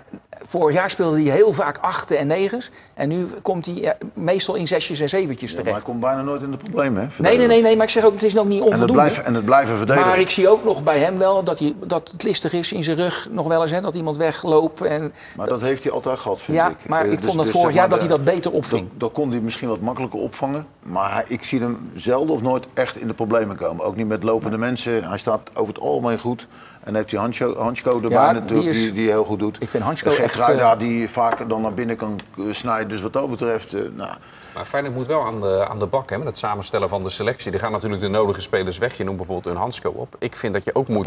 vorig 0.51 0.75
jaar 0.75 0.89
speelde 0.89 1.21
hij 1.24 1.31
heel 1.31 1.53
vaak 1.53 1.77
achten 1.77 2.18
en 2.18 2.27
negens. 2.27 2.71
En 2.94 3.09
nu 3.09 3.27
komt 3.42 3.65
hij 3.65 3.83
eh, 3.83 3.92
meestal 4.13 4.56
in 4.56 4.68
zesjes 4.68 5.00
en 5.00 5.09
zeventjes 5.09 5.50
Ja, 5.50 5.56
maar 5.56 5.65
terecht. 5.65 5.83
hij 5.86 5.92
komt 5.94 6.03
bijna 6.03 6.21
nooit 6.21 6.42
in 6.42 6.51
de 6.51 6.57
problemen. 6.57 7.01
Hè, 7.01 7.07
Nee, 7.21 7.38
nee, 7.38 7.48
nee, 7.48 7.62
nee, 7.62 7.75
maar 7.75 7.86
ik 7.86 7.92
zeg 7.92 8.03
ook, 8.06 8.13
het 8.13 8.24
is 8.24 8.38
ook 8.38 8.45
niet 8.45 8.53
En 8.53 8.63
het, 8.63 8.74
onvoldoende. 8.74 9.01
blijven, 9.01 9.25
en 9.25 9.33
het 9.33 9.45
blijven 9.45 9.77
verdedigen. 9.77 10.09
Maar 10.09 10.19
ik 10.19 10.30
zie 10.30 10.50
ook 10.50 10.63
nog 10.63 10.83
bij 10.83 11.00
hem 11.00 11.18
wel 11.18 11.44
dat, 11.44 11.59
hij, 11.59 11.75
dat 11.86 12.09
het 12.12 12.24
listig 12.24 12.53
is 12.53 12.71
in 12.71 12.83
zijn 12.83 12.98
rug 12.98 13.27
nog 13.31 13.48
wel 13.48 13.62
eens. 13.62 13.71
Hè, 13.71 13.81
dat 13.81 13.95
iemand 13.95 14.18
wegloopt. 14.18 14.81
En, 14.81 15.13
Maar 15.38 15.48
dat 15.48 15.62
heeft 15.62 15.83
hij 15.83 15.92
altijd 15.92 16.19
gehad, 16.19 16.42
vind 16.42 16.57
ja, 16.57 16.69
ik. 16.69 16.75
maar 16.88 17.06
Eh, 17.06 17.12
ik 17.12 17.18
dus- 17.18 17.25
vond 17.25 17.38
dat 17.38 17.45
dus 17.45 17.56
vorig 17.56 17.75
jaar 17.75 17.89
dat 17.89 18.00
hij 18.00 18.07
dat 18.07 18.24
beter 18.24 18.51
opving. 18.51 18.88
Dat, 18.89 19.00
dat 19.00 19.12
kon 19.12 19.31
hij 19.31 19.39
misschien 19.39 19.68
wat 19.69 19.80
makkelijker 19.80 20.19
opvangen. 20.19 20.65
Maar 20.83 21.24
ik 21.27 21.44
zie 21.44 21.59
hem 21.59 21.92
zelden 21.95 22.36
of 22.36 22.42
nooit 22.42 22.65
echt 22.74 22.98
in 22.98 23.07
de 23.07 23.13
problemen 23.13 23.56
komen. 23.56 23.86
Ook 23.86 23.95
niet 23.95 24.07
met 24.07 24.24
lopende 24.24 24.57
mensen. 24.57 25.03
Hij 25.03 25.18
staat 25.18 25.42
over 25.53 25.74
het 25.74 25.83
algemeen 25.83 26.19
goed. 26.19 26.48
En 26.83 26.95
heeft 26.95 27.12
hij 27.12 27.19
Hansko, 27.19 27.56
Hansko 27.57 27.92
erbij 27.94 28.10
Ja, 28.10 28.31
natuurlijk, 28.31 28.50
die 28.72 28.72
die, 28.74 28.86
is- 28.88 28.94
die, 28.94 29.10
heel 29.10 29.24
goed 29.24 29.39
doet. 29.39 29.57
Ik 29.62 29.69
vind 29.69 29.83
Hansko 29.83 30.10
echt, 30.10 30.19
Geertruida, 30.19 30.72
eh, 30.74 30.80
die 30.80 31.10
vaker 31.10 31.48
dan 31.48 31.62
naar 31.62 31.74
binnen 31.74 31.95
kan 31.95 32.19
eh, 32.38 32.44
snijden. 32.50 32.89
Dus 32.89 33.01
wat 33.01 33.13
dat 33.13 33.30
betreft, 33.30 33.74
eh, 33.74 33.81
nou, 33.95 34.10
Maar 34.56 34.66
Feyenoord 34.66 34.95
moet 34.95 35.07
wel 35.07 35.25
aan 35.25 35.42
de, 35.42 35.68
aan 35.69 35.80
de 35.80 35.86
bak 35.86 36.10
hè, 36.10 36.18
met 36.18 36.28
het 36.28 36.38
samenstellen 36.38 36.89
van 36.89 37.04
de 37.04 37.10
selectie. 37.10 37.51
Er 37.51 37.60
gaan 37.60 37.72
natuurlijk 37.72 38.01
de 38.01 38.07
nodige 38.07 38.42
spelers 38.42 38.78
weg. 38.78 38.98
Je 38.98 39.04
noemt 39.04 39.18
bijvoorbeeld 39.18 39.56
een 39.56 39.62
Hansko 39.62 39.89
op. 39.95 40.16
Ik 40.19 40.36
vind 40.36 40.54
dat 40.54 40.63
je 40.63 40.75
ook 40.75 40.88
moet... 40.88 41.04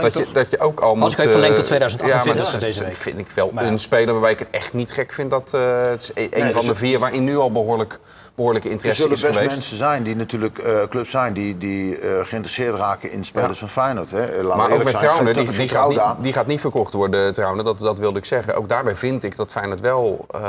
dat, 0.00 0.12
je, 0.12 0.26
dat 0.32 0.50
je 0.50 0.58
ook 0.58 0.80
al 0.80 0.94
moet... 0.94 1.04
heeft 1.16 1.18
eh, 1.24 1.30
verlengd 1.30 1.56
tot 1.56 1.64
2028 1.64 2.24
ja, 2.24 2.42
maar 2.42 2.52
dat 2.52 2.60
deze 2.60 2.80
is- 2.80 2.86
week. 2.86 2.94
vind 2.94 3.18
ik 3.18 3.30
wel 3.34 3.50
Maar 3.54 3.64
een 3.64 3.78
speler 3.78 4.12
waarbij 4.12 4.30
ik 4.32 4.38
het 4.38 4.48
echt 4.50 4.72
niet 4.72 4.92
gek 4.92 5.12
vind. 5.12 5.30
Dat 5.30 5.54
eh, 5.54 5.82
het 5.82 6.02
is 6.02 6.10
een 6.14 6.28
Nee, 6.42 6.52
van 6.52 6.60
dus- 6.60 6.64
de 6.70 6.74
vier 6.74 6.98
waarin 6.98 7.24
nu 7.24 7.36
al 7.38 7.52
behoorlijk, 7.52 7.98
behoorlijke 8.38 8.68
er 8.68 8.74
interesse 8.74 9.02
zullen 9.02 9.16
is 9.16 9.22
best 9.22 9.40
mensen 9.56 9.76
zijn 9.76 10.02
die 10.02 10.16
natuurlijk 10.16 10.58
eh 10.58 10.82
clubs 10.88 11.10
zijn 11.10 11.32
die, 11.32 11.56
die 11.58 11.98
eh, 11.98 12.10
geïnteresseerd 12.26 12.76
raken 12.76 13.12
in 13.12 13.24
spelers 13.24 13.58
van 13.58 13.68
Feyenoord. 13.68 14.10
Hè. 14.10 14.42
Maar 14.42 14.70
ook 14.70 14.84
met 14.84 14.98
Trauner, 14.98 15.34
die, 15.34 15.50
die, 15.50 15.68
gaat 15.68 15.88
niet, 15.88 16.00
die 16.20 16.32
gaat 16.32 16.46
niet 16.46 16.60
verkocht 16.60 16.92
worden, 16.92 17.32
Trauner. 17.32 17.64
Dat, 17.64 17.78
dat 17.78 17.98
wilde 17.98 18.18
ik 18.18 18.24
zeggen. 18.24 18.54
Ook 18.54 18.68
daarbij 18.68 18.94
vind 18.94 19.24
ik 19.24 19.36
dat 19.36 19.52
Feyenoord 19.52 19.80
wel 19.80 20.26
eh, 20.30 20.40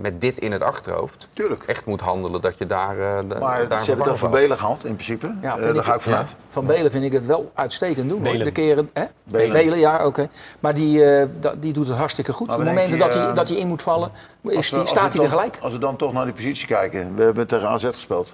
met 0.00 0.20
dit 0.20 0.38
in 0.38 0.52
het 0.52 0.62
achterhoofd... 0.62 1.28
Tuurlijk. 1.32 1.62
echt 1.66 1.84
moet 1.86 2.00
handelen. 2.00 2.40
Dat 2.40 2.58
je 2.58 2.66
daar, 2.66 2.98
eh, 3.00 3.18
de- 3.28 3.36
Maar 3.40 3.68
daar 3.68 3.80
ze 3.82 3.86
hebben 3.88 4.08
het 4.08 4.18
vervanger 4.18 4.40
Belen 4.42 4.56
gehad, 4.58 4.84
in 4.84 4.94
principe. 4.94 5.34
Ja, 5.42 5.56
Eh, 5.56 5.62
daar 5.62 5.74
ik- 5.74 5.82
ga 5.82 5.94
ik 5.94 6.00
vanuit. 6.00 6.34
Van 6.48 6.66
Belen 6.66 6.90
vind 6.90 7.04
ik 7.04 7.12
het 7.12 7.26
wel 7.26 7.50
uitstekend 7.54 8.08
doen. 8.08 8.22
Belen. 8.22 8.44
De 8.44 8.52
keren, 8.52 8.90
hè? 8.92 9.04
Belen. 9.24 9.52
Belen, 9.52 9.78
ja, 9.78 10.06
oké. 10.06 10.28
Maar 10.60 10.74
die, 10.74 11.04
eh, 11.14 11.26
die 11.58 11.72
doet 11.72 11.88
het 11.88 11.96
hartstikke 11.96 12.32
goed. 12.32 12.48
Op 12.52 12.58
momenten 12.58 12.90
je, 12.90 12.96
dat, 13.04 13.14
hij, 13.14 13.32
dat 13.32 13.48
hij 13.48 13.56
in 13.56 13.66
moet 13.66 13.82
vallen, 13.82 14.10
is 14.42 14.56
Als 14.56 14.64
we- 14.66 14.70
die, 14.70 14.80
als 14.80 14.90
staat 14.90 15.12
hij 15.14 15.22
er 15.22 15.28
gelijk. 15.28 15.58
Als 15.60 15.72
we 15.72 15.78
dan 15.78 15.96
toch 15.96 16.12
naar 16.12 16.24
die 16.24 16.34
positie 16.34 16.66
kijken. 16.66 17.14
We 17.26 17.32
hebben 17.38 17.58
tegen 17.58 17.68
AZ 17.74 17.84
gespeeld. 17.86 18.32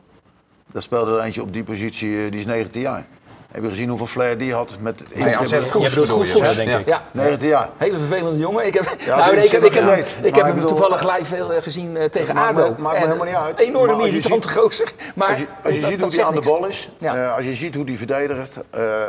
Daar 0.72 0.82
speelde 0.82 1.12
er 1.16 1.20
eentje 1.20 1.42
op 1.42 1.52
die 1.52 1.62
positie, 1.64 2.24
eh, 2.24 2.30
die 2.30 2.40
is 2.40 2.46
19 2.46 2.80
jaar. 2.80 3.04
Heb 3.50 3.62
je 3.62 3.68
gezien 3.68 3.88
hoeveel 3.88 4.06
flair 4.06 4.38
die 4.38 4.54
had? 4.54 4.76
Met 4.80 5.14
Nee, 5.14 5.36
AZ 5.36 5.50
Je 5.50 5.66
Goes 5.70 5.88
bedoelt 5.94 6.10
goed 6.30 6.56
denk 6.56 6.78
ik. 6.80 6.86
Ja, 6.88 7.02
19 7.12 7.48
jaar. 7.48 7.68
hele 7.76 7.98
vervelende 7.98 8.38
jongen. 8.38 8.66
Ik 8.66 8.74
heb, 8.74 8.94
Ja, 8.98 9.16
nou, 9.16 9.34
nee, 9.36 9.44
ik 9.44 9.50
heb, 9.50 9.64
ik 9.64 9.72
heb, 9.72 9.82
ik 9.84 9.88
Maar 9.88 10.22
heb 10.22 10.34
hem 10.34 10.46
ik 10.46 10.54
bedoel- 10.54 10.68
toevallig 10.68 11.16
live 11.16 11.24
veel 11.34 11.52
eh, 11.52 11.62
gezien 11.62 11.96
eh, 11.96 12.04
tegen 12.08 12.34
maakt 12.34 12.54
me- 12.56 12.62
ADO. 12.62 12.74
maakt 12.82 12.98
me 12.98 13.04
helemaal 13.06 13.26
niet 13.26 13.34
uit. 13.34 13.58
Enorm 13.58 13.86
Maar 13.86 13.94
als 13.94 14.04
je 14.04 14.10
irritante 14.10 14.48
ziet- 14.48 14.58
gozer. 14.58 14.92
Maar 15.14 15.28
Als 15.28 15.38
je, 15.38 15.46
als 15.64 15.74
je 15.74 15.80
dat- 15.80 15.90
ziet 15.90 16.00
hoe 16.00 16.10
hij 16.10 16.24
aan 16.24 16.34
de 16.34 16.40
bal 16.40 16.66
is, 16.66 16.88
Ja. 16.98 17.14
eh, 17.14 17.36
als 17.36 17.44
je 17.46 17.54
ziet 17.54 17.74
hoe 17.74 17.84
hij 17.84 17.96
verdedigt, 17.96 18.56
eh, 18.70 18.82
eh, 18.82 19.08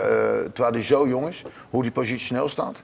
terwijl 0.54 0.74
hij 0.74 0.84
zo 0.84 1.08
jong 1.08 1.28
is, 1.28 1.44
hoe 1.70 1.82
die 1.82 1.92
positioneel 1.92 2.50
staat. 2.50 2.84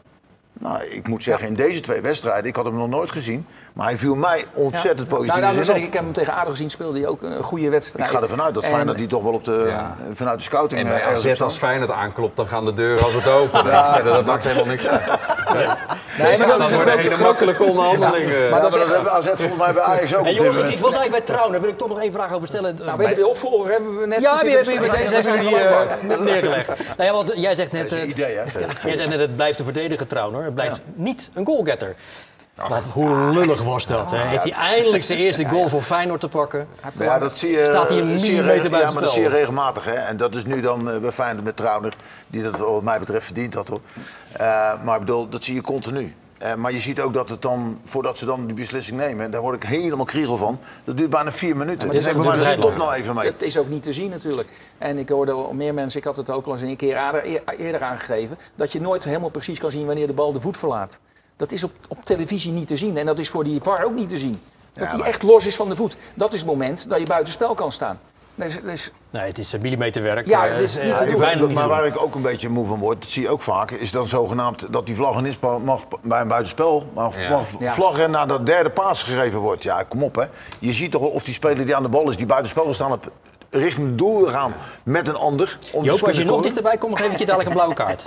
Nou, 0.59 0.83
ik 0.83 1.07
moet 1.07 1.23
zeggen, 1.23 1.47
in 1.47 1.53
deze 1.53 1.79
twee 1.79 2.01
wedstrijden, 2.01 2.45
ik 2.45 2.55
had 2.55 2.65
hem 2.65 2.75
nog 2.75 2.87
nooit 2.89 3.11
gezien, 3.11 3.45
maar 3.73 3.85
hij 3.87 3.97
viel 3.97 4.15
mij 4.15 4.45
ontzettend 4.53 5.09
Ja. 5.09 5.15
positief 5.15 5.27
Nou, 5.27 5.39
nou, 5.41 5.51
dan 5.51 5.59
in 5.59 5.65
zeg 5.65 5.75
ik, 5.75 5.83
ik 5.87 5.93
heb 5.93 6.03
hem 6.03 6.13
tegen 6.13 6.33
ADO 6.33 6.49
gezien, 6.49 6.69
speelde 6.69 6.99
hij 6.99 7.07
ook 7.07 7.21
een 7.21 7.43
goede 7.43 7.69
wedstrijd. 7.69 8.09
Ik 8.09 8.15
ga 8.15 8.21
ervan 8.21 8.41
uit 8.41 8.53
dat 8.53 8.63
En- 8.63 8.69
Feyenoord 8.69 8.97
die 8.97 9.07
toch 9.07 9.23
wel 9.23 9.33
op 9.33 9.43
de, 9.43 9.65
Ja. 9.67 9.95
vanuit 10.13 10.37
de 10.37 10.43
scouting 10.43 10.81
En 10.81 10.87
eh, 10.87 10.93
bij 10.93 11.03
AZ 11.33 11.41
als 11.41 11.57
Feyenoord 11.57 11.91
aanklopt, 11.91 12.35
dan 12.35 12.47
gaan 12.47 12.65
de 12.65 12.73
deuren 12.73 13.03
altijd 13.05 13.27
open. 13.27 13.65
Ja, 13.71 14.01
dat 14.01 14.25
maakt 14.25 14.43
helemaal 14.43 14.65
niks 14.65 14.87
uit. 14.87 15.03
Nee, 15.53 16.37
maar 16.37 16.47
dat 16.47 16.61
is 16.61 16.71
een 16.71 16.79
grote, 16.79 17.23
makkelijke 17.23 17.63
onderhandeling. 17.63 18.31
eh. 18.31 18.51
Maar 18.51 18.61
dat 18.61 18.75
is 18.75 18.81
echt- 18.81 18.91
hebben 18.91 19.11
AZ 19.11 19.25
volgens 19.25 19.57
mij 19.57 19.73
bij 19.73 19.83
Ajax 19.83 20.15
ook 20.15 20.27
jongens, 20.27 20.57
ik, 20.57 20.63
was 20.63 20.95
eigenlijk 20.95 21.09
bij 21.11 21.21
Trouwen. 21.21 21.51
Daar 21.51 21.61
wil 21.61 21.69
ik 21.69 21.77
toch 21.77 21.87
nog 21.87 22.01
één 22.01 22.11
vraag 22.11 22.33
over 22.33 22.47
stellen. 22.47 22.75
Nou, 22.75 22.85
we 22.85 22.89
hebben 22.89 23.15
weer 23.15 23.27
opvolger, 23.27 23.71
hebben 23.71 23.99
we 23.99 24.05
net 24.07 24.21
ja, 24.21 24.37
We 24.39 24.45
jullie 24.49 24.63
gelijk, 24.63 25.09
eh, 26.09 26.17
neergelegd. 26.31 26.67
Nou 26.97 27.09
ja, 27.09 27.11
want 27.11 27.31
jij 27.35 27.55
zegt 27.55 27.71
net, 27.71 27.81
Dat 27.81 27.91
is 27.91 27.97
eh, 27.97 28.03
een 28.03 28.09
idee, 28.09 28.35
hè? 28.37 28.47
zeg. 28.49 28.83
jij 28.83 28.97
zegt 28.97 29.09
net 29.09 29.19
het 29.19 29.35
blijft 29.35 29.57
te 29.57 29.63
verdedigen 29.63 30.07
Trouwner. 30.07 30.43
Het 30.43 30.53
blijft 30.53 30.81
niet 30.93 31.29
een 31.33 31.45
goalgetter. 31.45 31.95
Hoe 32.93 33.09
lullig 33.09 33.61
was 33.63 33.87
dat? 33.87 34.11
Hè? 34.11 34.17
Heeft 34.17 34.43
hij 34.43 34.51
eindelijk 34.51 35.03
zijn 35.03 35.19
eerste 35.19 35.45
goal 35.45 35.69
voor 35.69 35.81
Feyenoord 35.81 36.19
te 36.21 36.27
pakken? 36.29 36.67
Ja, 36.95 37.19
dat 37.19 37.37
zie 37.37 37.49
je, 37.51 37.65
Staat 37.65 37.89
hij 37.89 37.97
een 37.99 38.07
je 38.09 38.13
millimeter 38.13 38.45
reg- 38.61 38.69
buiten 38.69 38.71
Ja, 38.71 38.79
maar 38.79 38.93
dat 38.93 38.93
spel? 39.11 39.11
zie 39.11 39.21
je 39.21 39.29
regelmatig. 39.29 39.85
Hè? 39.85 39.93
En 39.93 40.17
dat 40.17 40.35
is 40.35 40.45
nu 40.45 40.61
dan 40.61 40.89
eh, 40.91 40.97
bij 40.99 41.11
Feyenoord 41.11 41.43
met 41.45 41.55
Trauner, 41.55 41.93
die 42.27 42.43
dat 42.43 42.57
wat 42.57 42.81
mij 42.83 42.99
betreft 42.99 43.25
verdient 43.25 43.53
had. 43.53 43.67
Hoor. 43.67 43.79
Eh, 44.31 44.83
maar 44.83 44.93
ik 44.93 44.99
bedoel, 44.99 45.29
dat 45.29 45.43
zie 45.43 45.55
je 45.55 45.61
continu. 45.61 46.15
Eh, 46.37 46.53
maar 46.53 46.71
je 46.71 46.79
ziet 46.79 47.01
ook 47.01 47.13
dat 47.13 47.29
het 47.29 47.41
dan, 47.41 47.79
voordat 47.85 48.17
ze 48.17 48.25
dan 48.25 48.45
die 48.45 48.55
beslissing 48.55 48.99
nemen, 48.99 49.31
daar 49.31 49.41
word 49.41 49.63
ik 49.63 49.69
helemaal 49.69 50.05
kriegel 50.05 50.37
van. 50.37 50.59
Dat 50.83 50.97
duurt 50.97 51.09
bijna 51.09 51.31
vier 51.31 51.55
minuten. 51.57 51.87
maar 51.87 51.95
Dus 51.97 52.13
maar 52.13 52.39
stop 52.39 52.77
nou 52.77 52.93
even 52.93 53.15
mee. 53.15 53.31
Dat 53.31 53.41
is 53.41 53.57
ook 53.57 53.67
niet 53.69 53.83
te 53.83 53.93
zien 53.93 54.09
natuurlijk. 54.09 54.49
En 54.77 54.97
ik 54.97 55.09
hoorde 55.09 55.31
al 55.31 55.53
meer 55.53 55.73
mensen, 55.73 55.99
ik 55.99 56.05
had 56.05 56.17
het 56.17 56.29
ook 56.29 56.45
al 56.45 56.51
eens 56.51 56.61
een 56.61 56.75
keer 56.75 56.97
eerder, 57.05 57.41
eerder 57.57 57.83
aangegeven, 57.83 58.37
dat 58.55 58.71
je 58.71 58.81
nooit 58.81 59.03
helemaal 59.03 59.29
precies 59.29 59.59
kan 59.59 59.71
zien 59.71 59.85
wanneer 59.85 60.07
de 60.07 60.13
bal 60.13 60.33
de 60.33 60.41
voet 60.41 60.57
verlaat. 60.57 60.99
Dat 61.39 61.51
is 61.51 61.63
op, 61.63 61.71
op 61.87 62.05
televisie 62.05 62.51
niet 62.51 62.67
te 62.67 62.77
zien 62.77 62.97
en 62.97 63.05
dat 63.05 63.19
is 63.19 63.29
voor 63.29 63.43
die 63.43 63.59
VAR 63.61 63.83
ook 63.85 63.93
niet 63.95 64.09
te 64.09 64.17
zien. 64.17 64.41
Dat 64.73 64.83
Ja, 64.83 64.89
hij 64.89 64.97
maar- 64.99 65.07
echt 65.07 65.23
los 65.23 65.45
is 65.45 65.55
van 65.55 65.69
de 65.69 65.75
voet. 65.75 65.95
Dat 66.13 66.33
is 66.33 66.39
het 66.39 66.49
moment 66.49 66.89
dat 66.89 66.99
je 66.99 67.05
buiten 67.05 67.33
spel 67.33 67.53
kan 67.53 67.71
staan. 67.71 67.99
Dus, 68.35 68.59
dus, 68.63 68.91
Nee, 69.11 69.21
het 69.23 69.37
is 69.37 69.53
een 69.53 69.61
millimeterwerk. 69.61 70.27
Ja, 70.27 70.45
Eh, 70.45 70.51
het 70.51 70.59
is 70.59 70.77
eh, 70.77 70.85
niet 70.85 70.97
te 70.97 71.17
ja, 71.17 71.35
doen. 71.35 71.53
maar 71.53 71.67
waar 71.67 71.85
ik 71.85 72.01
ook 72.01 72.15
een 72.15 72.21
beetje 72.21 72.49
moe 72.49 72.65
van 72.67 72.79
word, 72.79 73.01
dat 73.01 73.09
zie 73.09 73.21
je 73.21 73.29
ook 73.29 73.41
vaak, 73.41 73.71
is 73.71 73.91
dan 73.91 74.07
zogenaamd 74.07 74.65
dat 74.73 74.85
die 74.85 74.95
vlaggenist 74.95 75.39
mag 75.63 75.83
bij 76.01 76.21
een 76.21 76.27
buitenspel 76.27 76.89
mag, 76.93 77.17
Ja. 77.21 77.29
mag 77.29 77.45
Ja. 77.59 77.71
vlaggen 77.73 78.11
nadat 78.11 78.37
de 78.37 78.43
derde 78.43 78.69
paas 78.69 79.03
gegeven 79.03 79.39
wordt. 79.39 79.63
Ja, 79.63 79.83
kom 79.83 80.03
op 80.03 80.15
hè. 80.15 80.25
Je 80.59 80.73
ziet 80.73 80.91
toch 80.91 81.01
of 81.01 81.23
die 81.23 81.33
speler 81.33 81.65
die 81.65 81.75
aan 81.75 81.83
de 81.83 81.89
bal 81.89 82.09
is, 82.09 82.17
die 82.17 82.25
buitenspel 82.25 82.73
staan 82.73 82.99
richting 83.49 83.87
het 83.87 83.97
doel 83.97 84.17
wil 84.21 84.27
gaan 84.31 84.53
met 84.83 85.07
een 85.07 85.15
ander. 85.15 85.57
Om 85.73 85.83
Joop, 85.83 86.03
als 86.03 86.17
je 86.17 86.25
nog 86.25 86.41
dichterbij 86.41 86.77
komt, 86.77 86.91
dan 86.97 87.01
geef 87.01 87.11
ik 87.13 87.19
je 87.19 87.25
dadelijk 87.25 87.49
een 87.49 87.55
blauwe 87.55 87.75
kaart. 87.75 88.05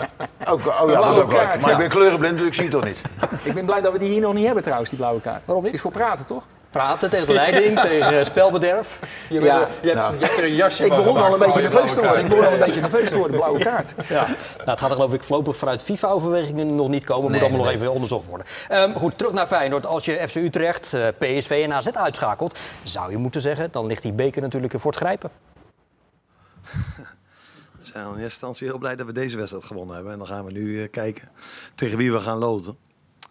Ook, 0.49 0.59
oh 0.59 0.65
ja, 0.67 0.77
dat 0.77 0.89
is 0.89 0.95
blauwe 0.95 1.23
ook 1.23 1.33
leuk. 1.33 1.41
kaart, 1.41 1.61
Maar 1.61 1.71
ja. 1.71 1.77
ik 1.77 1.79
ben 1.83 1.89
kleurenblind, 1.89 2.39
dus 2.39 2.47
ik 2.47 2.55
zie 2.55 2.63
het 2.63 2.73
toch 2.73 2.85
niet. 2.85 3.03
ik 3.43 3.55
ben 3.55 3.65
blij 3.65 3.81
dat 3.81 3.93
we 3.93 3.99
die 3.99 4.09
hier 4.09 4.21
nog 4.21 4.35
niet 4.35 4.45
hebben 4.45 4.63
trouwens, 4.63 4.91
die 4.91 4.99
blauwe 4.99 5.21
kaart. 5.21 5.47
Waarom 5.47 5.65
niet? 5.65 5.73
Het 5.73 5.75
is 5.75 5.81
voor 5.81 5.91
praten 6.01 6.27
toch? 6.27 6.45
Praten 6.73 7.11
tegen 7.11 7.27
de 7.27 7.33
leiding, 7.33 7.81
tegen 7.89 8.25
spelbederf. 8.27 8.99
Je, 9.29 9.41
bent- 9.41 9.45
Ja. 9.45 9.69
je, 9.83 9.89
hebt, 9.89 10.01
Nou. 10.01 10.19
je 10.19 10.25
hebt 10.25 10.39
er 10.39 10.45
een 10.45 10.55
jasje 10.55 10.85
Ik 10.85 10.91
begon 10.97 11.17
al 11.17 11.33
een 11.33 11.39
beetje 11.39 11.61
nerveus 11.61 11.91
te 11.95 12.01
worden. 12.01 12.19
Ik 12.25 12.29
begon 12.29 12.47
al 12.47 12.53
een 12.53 12.59
beetje 12.59 12.81
nerveus 12.81 13.09
te 13.09 13.17
worden, 13.17 13.37
blauwe 13.37 13.59
kaart. 13.59 13.95
Ja. 14.09 14.27
Nou, 14.57 14.71
het 14.71 14.81
gaat 14.81 14.91
er 14.91 14.97
geloof 14.97 15.13
ik 15.13 15.23
voorlopig 15.23 15.57
vanuit 15.57 15.83
FIFA-overwegingen 15.83 16.75
nog 16.75 16.89
niet 16.89 17.05
komen. 17.05 17.23
Moet 17.23 17.31
Nee, 17.31 17.41
allemaal 17.41 17.61
nee, 17.61 17.73
nog 17.73 17.81
even 17.81 17.93
onderzocht 17.93 18.27
worden. 18.27 18.47
Ehm, 18.69 18.93
goed, 18.95 19.19
terug 19.19 19.33
naar 19.33 19.47
Feyenoord. 19.47 19.87
Als 19.87 20.05
je 20.05 20.25
FC 20.29 20.35
Utrecht, 20.35 20.95
eh, 20.95 21.07
PSV 21.19 21.61
en 21.65 21.73
AZ 21.73 21.87
uitschakelt... 21.89 22.59
zou 22.83 23.11
je 23.11 23.17
moeten 23.17 23.41
zeggen, 23.41 23.69
dan 23.71 23.87
ligt 23.87 24.03
die 24.03 24.13
beker 24.13 24.43
natuurlijk 24.43 24.75
voor 24.81 24.91
het 24.91 25.01
grijpen. 25.01 25.31
We 27.81 27.89
zijn 27.89 28.05
in 28.05 28.11
eerste 28.11 28.23
instantie 28.23 28.67
heel 28.67 28.79
blij 28.79 28.97
dat 28.97 29.07
we 29.07 29.13
deze 29.13 29.37
wedstrijd 29.37 29.65
gewonnen 29.65 29.95
hebben. 29.95 30.13
En 30.13 30.19
dan 30.19 30.27
gaan 30.27 30.45
we 30.45 30.53
nu 30.53 30.83
eh, 30.83 30.91
kijken 30.91 31.29
tegen 31.75 31.99
wie 31.99 32.13
we 32.13 32.21
gaan 32.21 32.39
loten. 32.39 32.77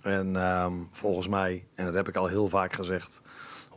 En 0.02 0.36
ehm, 0.36 0.74
volgens 0.92 1.28
mij, 1.28 1.66
en 1.76 1.86
dat 1.86 1.94
heb 1.94 2.08
ik 2.08 2.16
al 2.16 2.28
heel 2.28 2.50
vaak 2.50 2.74
gezegd, 2.74 3.22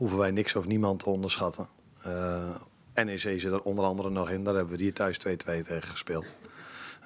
hoeven 0.05 0.23
wij 0.23 0.33
niks 0.33 0.57
of 0.57 0.67
niemand 0.67 0.99
te 0.99 1.11
onderschatten. 1.11 1.69
Eh, 2.03 2.55
NEC 2.95 3.19
zit 3.19 3.45
er 3.45 3.63
onder 3.63 3.85
andere 3.85 4.11
nog 4.11 4.31
in. 4.31 4.45
Daar 4.45 4.55
hebben 4.55 4.77
we 4.77 4.83
hier 4.83 4.93
thuis 4.93 5.19
2-2 5.19 5.21
tegen 5.37 5.83
gespeeld. 5.83 6.37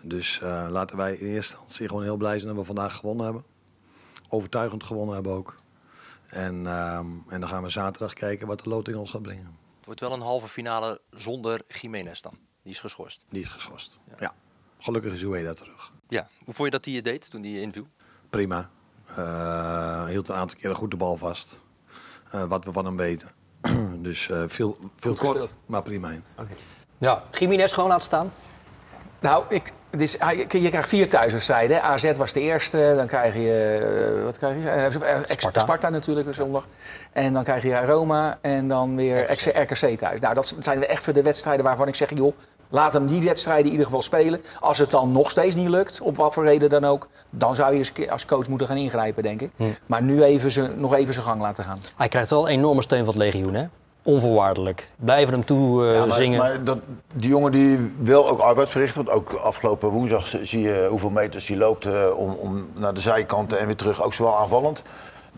Dus 0.03 0.41
eh, 0.41 0.67
laten 0.71 0.97
wij 0.97 1.15
in 1.17 1.27
eerste 1.27 1.53
instantie 1.55 1.89
gewoon 1.89 2.03
heel 2.03 2.17
blij 2.17 2.39
zijn 2.39 2.49
dat 2.49 2.61
we 2.61 2.67
vandaag 2.67 2.95
gewonnen 2.95 3.25
hebben. 3.25 3.45
Overtuigend 4.29 4.85
gewonnen 4.85 5.15
hebben 5.15 5.33
ook. 5.33 5.61
En, 6.27 6.67
ehm, 6.67 7.07
en 7.29 7.41
dan 7.41 7.49
gaan 7.49 7.63
we 7.63 7.69
zaterdag 7.69 8.13
kijken 8.13 8.47
wat 8.47 8.61
de 8.65 8.69
loting 8.69 8.97
ons 8.97 9.11
gaat 9.11 9.23
brengen. 9.23 9.57
Het 9.77 9.85
wordt 9.85 10.01
wel 10.01 10.13
een 10.13 10.21
halve 10.21 10.49
finale 10.49 11.01
zonder 11.11 11.61
Jiménez 11.69 12.21
dan. 12.21 12.39
Die 12.63 12.73
is 12.73 12.81
geschorst. 12.81 13.25
Die 13.29 13.43
is 13.43 13.49
geschorst. 13.49 13.99
Ja. 14.19 14.35
Gelukkig 14.79 15.13
is 15.13 15.23
Ueda 15.23 15.53
terug. 15.53 15.91
Ja. 16.09 16.29
Hoe 16.45 16.55
vond 16.55 16.69
je 16.69 16.77
dat 16.77 16.85
hij 16.85 16.95
het 16.95 17.05
deed 17.05 17.31
toen 17.31 17.43
hij 17.43 17.61
inviel? 17.61 17.87
prima. 18.31 18.71
Eh, 19.07 20.07
hield 20.07 20.29
een 20.29 20.35
aantal 20.35 20.59
keren 20.59 20.77
goed 20.77 20.91
de 20.91 20.97
bal 20.97 21.17
vast. 21.17 21.61
Eh, 22.31 22.45
wat 22.45 22.65
we 22.65 22.73
van 22.73 22.85
hem 22.85 22.97
weten. 22.97 23.31
dus 24.09 24.31
eh, 24.31 24.43
veel, 24.47 24.77
veel 24.97 25.15
kort, 25.15 25.37
gespeeld. 25.37 25.57
maar 25.67 25.83
prima 25.83 26.11
in. 26.11 26.25
Ja, 26.99 27.23
Jiménez 27.31 27.75
gewoon 27.75 27.89
laten 27.89 28.05
staan. 28.05 28.33
Nou, 29.21 29.45
ik, 29.49 29.73
het 29.91 30.01
is, 30.01 30.19
ah, 30.19 30.33
je 30.33 30.47
krijgt 30.47 30.89
vier 30.89 31.09
thuiswedstrijden. 31.09 31.83
AZ 31.83 32.17
was 32.17 32.33
de 32.33 32.41
eerste, 32.41 32.93
dan 32.97 33.07
krijg 33.07 33.35
je, 33.35 34.17
eh, 34.17 34.25
wat 34.25 34.39
krijg 34.39 34.55
je? 34.55 34.89
Sparta. 35.27 35.61
Sparta. 35.61 35.89
natuurlijk, 35.89 36.35
zondag. 36.35 36.67
En 37.13 37.33
dan 37.33 37.43
krijg 37.45 37.63
je 37.63 37.81
Roma 37.81 38.39
en 38.41 38.69
dan 38.69 38.97
weer 38.97 39.33
RKC 39.33 39.99
thuis. 39.99 40.21
Nou, 40.21 40.35
dat 40.35 40.55
zijn 40.59 40.87
echt 40.87 41.03
voor 41.03 41.13
de 41.13 41.23
wedstrijden 41.23 41.65
waarvan 41.65 41.89
ik 41.89 41.95
zeg, 41.95 42.11
joh, 42.15 42.35
laat 42.69 42.93
hem 42.93 43.07
die 43.07 43.23
wedstrijden 43.23 43.65
in 43.65 43.71
ieder 43.71 43.87
geval 43.87 44.03
spelen. 44.03 44.41
Als 44.61 44.79
het 44.79 44.91
dan 44.91 45.13
nog 45.13 45.31
steeds 45.31 45.55
niet 45.55 45.69
lukt, 45.69 46.01
op 46.01 46.17
wat 46.17 46.35
voor 46.35 46.45
reden 46.45 46.71
dan 46.71 46.85
ook, 46.85 47.09
dan 47.31 47.55
zou 47.55 47.73
je 47.73 47.79
eens 47.79 48.11
als 48.11 48.27
coach 48.27 48.49
moeten 48.49 48.67
gaan 48.67 48.77
ingrijpen, 48.77 49.23
denk 49.23 49.41
ik. 49.41 49.51
Maar 49.87 50.03
nu 50.03 50.23
even 50.23 50.51
ze, 50.51 50.71
nog 50.77 50.95
even 50.95 51.15
zijn 51.15 51.27
gang 51.27 51.41
laten 51.41 51.65
gaan. 51.65 51.79
Hij 51.97 52.09
krijgt 52.09 52.31
wel 52.31 52.49
enorme 52.49 52.83
steun 52.83 53.05
van 53.05 53.15
het 53.15 53.23
legioen, 53.23 53.55
hè? 53.55 53.65
Onvoorwaardelijk. 54.03 54.89
Blijven 54.97 55.35
hem 55.35 55.45
toe 55.45 55.87
eh, 55.87 55.95
Ja, 55.95 56.05
maar, 56.05 56.17
zingen. 56.17 56.39
maar 56.39 56.65
dat, 56.65 56.79
die 57.15 57.29
jongen 57.29 57.53
die 57.53 57.93
wil 57.99 58.29
ook 58.29 58.39
arbeid 58.41 58.69
verrichten. 58.69 59.05
Want 59.05 59.17
ook 59.17 59.33
afgelopen 59.33 59.89
woensdag 59.89 60.27
zie 60.43 60.61
je 60.61 60.87
hoeveel 60.91 61.11
meters 61.11 61.49
hij 61.49 61.57
loopt 61.57 61.87
eh, 61.87 62.07
om, 62.17 62.33
om 62.33 62.67
naar 62.75 62.95
de 62.95 63.01
zijkanten 63.01 63.59
en 63.59 63.67
weer 63.67 63.77
terug. 63.77 64.03
Ook 64.03 64.15
zowel 64.15 64.37
aanvallend. 64.39 64.83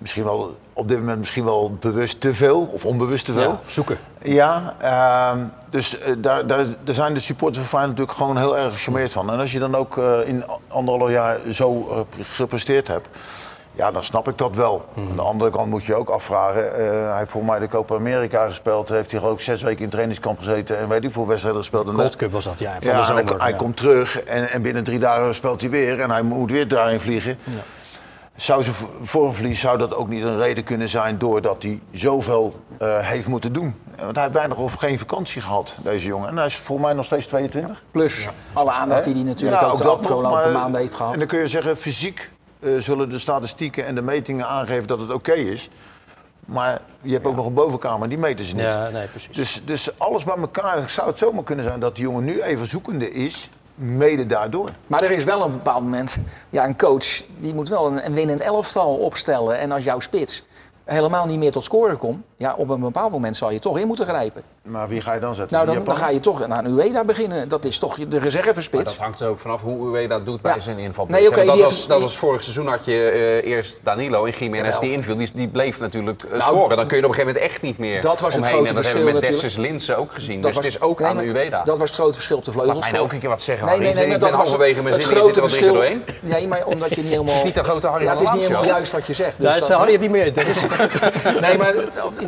Misschien 0.01 0.25
wel 0.25 0.57
op 0.73 0.89
dit 0.89 0.99
moment 0.99 1.19
misschien 1.19 1.45
wel 1.45 1.77
bewust 1.81 2.21
te 2.21 2.35
veel 2.35 2.71
of 2.73 2.85
onbewust 2.85 3.25
te 3.25 3.33
veel. 3.33 3.51
Ja, 3.51 3.61
zoeken. 3.67 3.99
Ja, 4.23 4.75
ehm, 4.79 5.39
dus 5.69 5.99
eh, 5.99 6.13
daar, 6.19 6.47
daar, 6.47 6.65
daar 6.85 6.95
zijn 6.95 7.15
de 7.15 7.21
supporters 7.21 7.59
van 7.59 7.79
Feyenoord 7.79 7.99
natuurlijk 7.99 8.19
gewoon 8.19 8.37
heel 8.39 8.59
erg 8.59 8.73
gecharmeerd 8.73 9.13
van. 9.13 9.33
En 9.33 9.39
als 9.39 9.53
je 9.53 9.59
dan 9.59 9.75
ook 9.75 9.99
eh, 9.99 10.19
in 10.25 10.45
anderhalf 10.69 11.11
jaar 11.11 11.39
zo 11.51 11.89
eh, 11.91 12.23
gepresteerd 12.23 12.89
hebt, 12.89 13.09
ja, 13.73 13.91
dan 13.91 14.03
snap 14.03 14.29
ik 14.29 14.39
dat 14.39 14.57
wel. 14.57 14.85
Aan 14.97 15.17
de 15.17 15.23
andere 15.23 15.51
kant 15.51 15.71
moet 15.71 15.85
je 15.85 15.95
ook 15.95 16.09
afvragen. 16.09 16.63
hij 17.09 17.19
heeft 17.19 17.31
voor 17.31 17.45
mij 17.45 17.59
de 17.59 17.69
Copa 17.69 17.95
America 17.95 18.49
gespeeld. 18.49 18.89
Heeft 18.89 19.11
hij 19.11 19.23
ook 19.23 19.41
zes 19.41 19.63
weken 19.63 19.85
in 19.85 19.91
trainingskamp 19.91 20.39
gezeten 20.39 20.79
en 20.79 20.89
weet 20.89 20.99
ik 20.99 21.05
hoeveel 21.05 21.27
wedstrijden 21.27 21.61
gespeeld. 21.61 21.89
En 21.89 21.95
Gold 21.95 22.17
Cup 22.17 22.33
was 22.33 22.45
dat, 22.45 22.59
ja. 22.59 22.73
Van 22.81 22.93
ja, 22.93 22.99
de 22.99 23.05
zomer. 23.05 23.41
hij 23.41 23.51
ja. 23.51 23.57
komt 23.57 23.77
terug 23.77 24.21
en, 24.21 24.51
en 24.51 24.63
binnen 24.63 24.85
drie 24.85 24.99
dagen 24.99 25.35
speelt 25.35 25.61
hij 25.61 25.71
weer. 25.71 26.01
En 26.01 26.11
hij 26.11 26.23
moet 26.23 26.51
weer 26.51 26.69
daarin 26.69 27.01
vliegen. 27.01 27.39
Zou 28.41 28.63
ze 28.63 28.73
voor 29.03 29.27
een 29.27 29.35
verlies 29.35 29.61
zou 29.61 29.79
dat 29.79 29.95
ook 29.95 30.09
niet 30.09 30.23
een 30.23 30.37
reden 30.37 30.65
kunnen 30.65 30.89
zijn 30.89 31.19
doordat 31.19 31.63
hij 31.63 31.81
zoveel 31.93 32.61
eh, 32.79 32.99
heeft 32.99 33.27
moeten 33.27 33.53
doen? 33.53 33.75
Want 33.97 34.15
hij 34.15 34.23
heeft 34.23 34.35
weinig 34.37 34.59
of 34.59 34.73
geen 34.73 34.99
vakantie 34.99 35.43
gehad, 35.43 35.77
deze 35.83 36.07
jongen. 36.07 36.29
En 36.29 36.37
hij 36.37 36.47
is 36.47 36.55
voor 36.57 36.81
mij 36.81 36.93
nog 36.93 37.05
steeds 37.05 37.27
22. 37.27 37.83
Plus 37.91 38.29
alle 38.53 38.71
aandacht 38.71 39.05
die 39.05 39.15
hij 39.15 39.23
natuurlijk 39.23 39.61
Ja, 39.61 39.67
ook 39.67 39.77
de 39.79 39.83
dat 39.83 39.93
nog, 39.93 40.01
afgelopen 40.01 40.31
maar- 40.31 40.53
maanden 40.53 40.81
heeft 40.81 40.95
gehad. 40.95 41.13
En 41.13 41.19
dan 41.19 41.29
kun 41.29 41.39
je 41.39 41.47
zeggen, 41.47 41.77
fysiek 41.77 42.31
eh, 42.61 42.71
zullen 42.79 43.09
de 43.09 43.19
statistieken 43.19 43.87
en 43.87 43.95
de 43.95 44.03
metingen 44.03 44.47
aangeven 44.47 44.87
dat 44.87 44.99
het 45.01 45.11
oké 45.11 45.33
is. 45.33 45.69
Maar 46.45 46.81
je 47.03 47.13
hebt 47.13 47.27
ook 47.27 47.37
nog 47.37 47.47
een 47.47 47.55
bovenkamer, 47.55 48.09
die 48.09 48.19
meten 48.19 48.45
ze 48.45 48.55
niet. 48.55 48.65
Ja, 48.65 48.89
nee, 48.89 49.07
precies. 49.07 49.37
Dus, 49.37 49.63
dus 49.65 49.99
alles 49.99 50.25
bij 50.25 50.37
elkaar 50.37 50.89
zou 50.89 51.09
het 51.09 51.19
zomaar 51.19 51.45
kunnen 51.45 51.65
zijn 51.65 51.81
dat 51.81 51.95
die 51.97 52.05
jongen 52.05 52.25
nu 52.25 52.43
even 52.43 52.67
zoekende 52.67 53.13
is, 53.13 53.49
mede 53.81 54.27
daardoor. 54.27 54.71
Maar 54.87 55.03
er 55.03 55.11
is 55.11 55.25
wel 55.25 55.39
op 55.39 55.45
een 55.47 55.53
bepaald 55.53 55.83
moment, 55.83 56.19
ja, 56.51 56.65
een 56.65 56.77
coach 56.77 57.25
die 57.39 57.55
moet 57.55 57.69
wel 57.69 57.87
een, 57.87 58.07
een 58.07 58.15
winnend 58.15 58.41
elftal 58.41 58.95
opstellen. 58.95 59.59
En 59.59 59.73
als 59.73 59.85
jouw 59.85 60.01
spits 60.01 60.45
helemaal 60.85 61.27
niet 61.27 61.39
meer 61.39 61.53
tot 61.53 61.65
scoren 61.65 61.97
komt, 61.97 62.25
ja, 62.37 62.55
op 62.55 62.69
een 62.69 62.81
bepaald 62.81 63.13
moment 63.13 63.37
zal 63.37 63.51
je 63.51 63.59
toch 63.59 63.79
in 63.79 63.87
moeten 63.87 64.07
grijpen. 64.07 64.43
Maar 64.63 64.89
wie 64.89 65.01
ga 65.01 65.15
je 65.15 65.21
dan 65.21 65.35
zetten? 65.35 65.67
Nou, 65.67 65.85
dan, 65.85 65.97
ga 65.97 66.09
je 66.09 66.21
toch 66.21 66.47
naar 66.47 66.65
een 66.65 66.79
Ueda 66.79 67.05
beginnen. 67.05 67.49
Dat 67.49 67.65
is 67.65 67.79
toch 67.79 67.95
de 67.97 68.07
Maar 68.11 68.19
reservespits. 68.21 68.85
dat 68.85 68.97
hangt 68.97 69.21
er 69.21 69.29
ook 69.29 69.39
vanaf 69.39 69.63
hoe 69.63 69.87
Uwe 69.87 70.07
dat 70.07 70.27
doet 70.27 70.41
bij 70.41 70.55
Ja. 70.55 70.61
zijn 70.61 70.79
inval. 70.79 71.07
Nee, 71.09 71.29
oké, 71.29 71.45
dat, 71.45 71.61
was, 71.61 71.87
dat 71.87 72.01
was 72.01 72.17
vorig 72.19 72.43
seizoen 72.43 72.67
had 72.67 72.85
je 72.85 72.93
eh, 73.43 73.51
eerst 73.51 73.81
Danilo 73.85 74.25
en 74.25 74.33
Jiménez 74.39 74.79
die 74.79 74.93
inviel. 74.93 75.17
Die, 75.17 75.31
die 75.35 75.49
bleef 75.49 75.79
natuurlijk 75.81 76.23
eh, 76.23 76.31
Nou, 76.31 76.43
scoren. 76.43 76.77
Dan 76.77 76.87
kun 76.87 76.97
je 76.97 77.03
op 77.05 77.09
een 77.09 77.15
gegeven 77.15 77.35
moment 77.35 77.53
echt 77.53 77.63
niet 77.63 77.79
meer 77.79 78.01
dat 78.01 78.21
was 78.21 78.35
het 78.35 78.43
omheen. 78.43 78.53
grote 78.53 78.69
en 78.69 78.75
dat 78.75 78.85
verschil 78.85 79.05
hebben 79.05 79.15
we 79.15 79.21
met 79.21 79.31
natuurlijk. 79.31 79.55
Dessus 79.63 79.71
Linsen 79.71 79.97
ook 79.99 80.13
gezien. 80.13 80.41
Dat 80.41 80.45
dus 80.53 80.55
was- 80.57 80.65
het 80.65 80.75
is 80.75 80.81
ook 80.81 80.99
nee, 80.99 81.09
aan 81.09 81.19
Ueda. 81.19 81.63
Dat 81.65 81.79
was 81.79 81.89
het 81.89 81.99
grote 81.99 82.15
verschil 82.15 82.37
op 82.37 82.45
de 82.45 82.53
vleugels. 82.53 82.75
Laat 82.77 82.85
mij 82.85 82.93
nou 82.93 83.05
ook 83.05 83.13
een 83.13 83.19
keer 83.21 83.29
wat 83.29 83.43
zeggen, 83.43 83.67
Nee, 83.67 83.79
nee, 83.79 83.85
nee, 83.85 83.91
Ik 84.03 84.09
maar 84.09 84.19
ben 84.19 84.29
dat 84.29 84.39
was 84.39 84.49
halverwege 84.49 84.83
mijn 84.83 84.95
het 84.95 85.05
zin 85.07 85.17
er 85.17 85.23
grote 85.23 85.41
verschil. 85.41 85.73
doorheen. 85.73 86.03
Nee, 86.23 86.49
maar 86.49 86.65
omdat 86.67 86.95
je 86.95 87.03
niet 87.03 87.11
helemaal... 87.17 87.45
Niet 87.45 87.55
de 87.55 87.65
grote 87.65 87.87
Harry 87.87 88.05
Ja, 88.05 88.13
het 88.13 88.23
is 88.23 88.31
niet 88.31 88.43
helemaal 88.43 88.65
juist 88.65 88.93
wat 88.93 89.07
je 89.07 89.13
zegt. 89.13 89.37
Ja, 89.37 89.43
Dus 89.45 89.49
het 89.49 89.59
dat- 89.59 89.67
zei 89.67 89.79
Harry 89.79 89.93
het 89.93 90.01
niet 90.03 90.11
meer. 90.11 90.27
Is- 90.37 91.41
Nee, 91.41 91.59
maar 91.59 91.75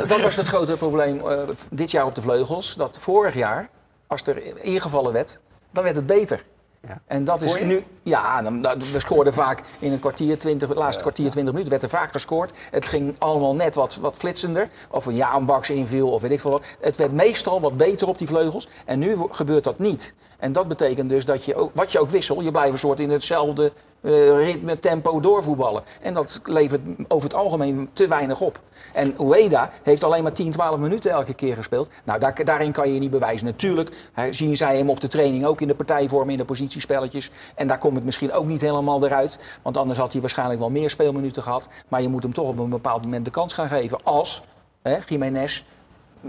dat 0.07 0.21
was 0.21 0.37
het 0.37 0.47
grote 0.49 0.73
probleem 0.77 1.21
eh, 1.29 1.35
dit 1.71 1.91
jaar 1.91 2.05
op 2.07 2.15
de 2.15 2.21
vleugels. 2.23 2.75
Dat 2.75 2.99
vorig 2.99 3.35
jaar, 3.35 3.69
als 4.07 4.23
er 4.23 4.65
ingevallen 4.65 5.13
werd, 5.13 5.39
dan 5.71 5.85
werd 5.85 5.97
het 5.97 6.07
beter. 6.07 6.45
Ja. 6.89 7.01
En 7.07 7.25
dat 7.25 7.43
is 7.43 7.61
nu... 7.61 7.85
Ja, 8.03 8.43
dan, 8.43 8.63
dan- 8.63 8.79
we 8.93 9.01
scoorden 9.01 9.33
vaak 9.33 9.63
in 9.79 9.91
het 9.91 10.01
kwartier, 10.01 10.39
20, 10.39 10.69
het 10.69 10.77
laatste 10.77 11.03
kwartier, 11.03 11.31
20 11.31 11.53
minuten, 11.53 11.71
werd 11.71 11.83
er 11.83 11.99
vaak 11.99 12.13
gescoord. 12.13 12.59
Het 12.71 12.87
ging 12.87 13.15
allemaal 13.19 13.55
net 13.55 13.75
wat, 13.75 13.95
wat 13.95 14.17
flitsender. 14.17 14.69
Of 14.91 15.07
een 15.07 15.15
Jaanbaks 15.15 15.71
inviel, 15.71 16.11
of 16.11 16.23
weet 16.23 16.31
ik 16.31 16.41
veel 16.41 16.51
wat. 16.51 16.65
Het 16.81 16.97
werd 16.97 17.13
meestal 17.13 17.61
wat 17.61 17.77
beter 17.77 18.09
op 18.09 18.19
die 18.19 18.27
vleugels. 18.27 18.69
En 18.85 18.99
nu 18.99 19.17
gebeurt 19.31 19.65
dat 19.65 19.79
niet. 19.79 20.15
En 20.39 20.53
dat 20.53 20.69
betekent 20.69 21.09
dus 21.09 21.25
dat 21.25 21.45
je, 21.45 21.55
ook, 21.55 21.71
wat 21.75 21.93
je 21.93 21.99
ook 22.01 22.11
wissel, 22.11 22.41
je 22.41 22.51
blijft 22.51 22.73
een 22.73 22.79
soort 22.79 23.01
in 23.01 23.11
hetzelfde 23.11 23.73
eh, 24.03 24.37
ritme, 24.45 24.79
tempo 24.79 25.21
doorvoetballen. 25.21 25.83
En 26.01 26.15
dat 26.15 26.41
levert 26.45 26.81
over 27.09 27.29
het 27.29 27.37
algemeen 27.37 27.89
te 27.93 28.09
weinig 28.09 28.41
op. 28.41 28.61
En 28.93 29.15
Ueda 29.21 29.71
heeft 29.83 30.03
alleen 30.03 30.23
maar 30.23 30.33
10, 30.33 30.51
12 30.51 30.79
minuten 30.79 31.11
elke 31.11 31.35
keer 31.35 31.55
gespeeld. 31.55 31.91
Nou, 32.05 32.19
daar, 32.21 32.45
daarin 32.45 32.73
kan 32.73 32.89
je 32.89 32.95
je 32.95 33.01
niet 33.01 33.11
bewijzen. 33.11 33.47
Natuurlijk 33.47 34.11
hè, 34.13 34.33
zien 34.33 34.57
zij 34.57 34.77
hem 34.77 34.91
op 34.91 35.01
de 35.01 35.09
training 35.09 35.47
ook 35.47 35.61
in 35.61 35.69
de 35.69 35.75
partijvorm, 35.75 36.31
in 36.31 36.37
de 36.37 36.45
positiespelletjes. 36.45 37.31
En 37.55 37.67
daar 37.67 37.79
komt 37.79 37.97
het 37.97 38.05
misschien 38.05 38.33
ook 38.33 38.47
niet 38.47 38.61
helemaal 38.61 39.05
eruit. 39.05 39.59
Want 39.63 39.77
anders 39.77 39.99
had 39.99 40.13
hij 40.13 40.21
waarschijnlijk 40.21 40.61
wel 40.61 40.71
meer 40.71 40.91
speelminuten 40.91 41.43
gehad. 41.43 41.69
Maar 41.89 42.03
je 42.03 42.09
moet 42.09 42.23
hem 42.23 42.33
toch 42.33 42.49
op 42.49 42.59
een 42.59 42.69
bepaald 42.69 43.03
moment 43.03 43.25
de 43.25 43.31
kans 43.31 43.53
gaan 43.53 43.69
geven. 43.69 43.99
Als 44.05 44.43
hè, 44.83 44.97
Jiménez 45.07 45.63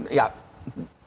ja, 0.08 0.34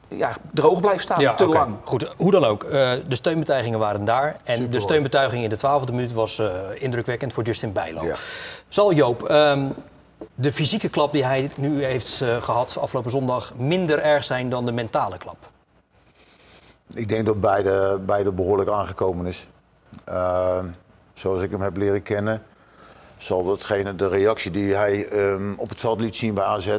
ja, 0.08 0.30
droog 0.52 0.80
blijft 0.80 1.02
staan, 1.02 1.36
te 1.36 1.44
oké. 1.44 1.58
lang. 1.58 1.76
Goed, 1.84 2.14
hoe 2.16 2.30
dan 2.30 2.44
ook. 2.44 2.62
eh, 2.62 2.90
de 3.08 3.14
steunbetuigingen 3.14 3.78
waren 3.78 4.04
daar. 4.04 4.36
En 4.44 4.70
de 4.70 4.80
steunbetuiging 4.80 5.42
in 5.42 5.48
de 5.48 5.56
twaalfde 5.56 5.92
minuut 5.92 6.12
was 6.12 6.38
eh, 6.38 6.50
indrukwekkend 6.74 7.32
voor 7.32 7.42
Justin 7.42 7.72
Bijlo. 7.72 8.04
Ja. 8.04 8.14
Zal 8.68 8.92
Joop 8.92 9.22
ehm, 9.22 9.68
de 10.34 10.52
fysieke 10.52 10.88
klap 10.88 11.12
die 11.12 11.24
hij 11.24 11.50
nu 11.56 11.84
heeft 11.84 12.20
eh, 12.20 12.42
gehad 12.42 12.76
afgelopen 12.80 13.10
zondag 13.10 13.52
minder 13.56 13.98
erg 13.98 14.24
zijn 14.24 14.48
dan 14.48 14.64
de 14.64 14.72
mentale 14.72 15.18
klap? 15.18 15.36
Ik 16.94 17.08
denk 17.08 17.26
dat 17.26 17.40
beide, 17.40 17.98
beide 18.06 18.32
behoorlijk 18.32 18.70
aangekomen 18.70 19.26
is. 19.26 19.48
Eh, 20.04 20.58
zoals 21.12 21.40
ik 21.40 21.50
hem 21.50 21.62
heb 21.62 21.76
leren 21.76 22.02
kennen, 22.02 22.42
zal 23.16 23.44
datgene, 23.44 23.94
de 23.94 24.08
reactie 24.08 24.50
die 24.50 24.74
hij 24.74 25.08
ehm, 25.08 25.52
op 25.56 25.68
het 25.68 25.80
veld 25.80 26.00
liet 26.00 26.16
zien 26.16 26.34
bij 26.34 26.44
AZ, 26.44 26.76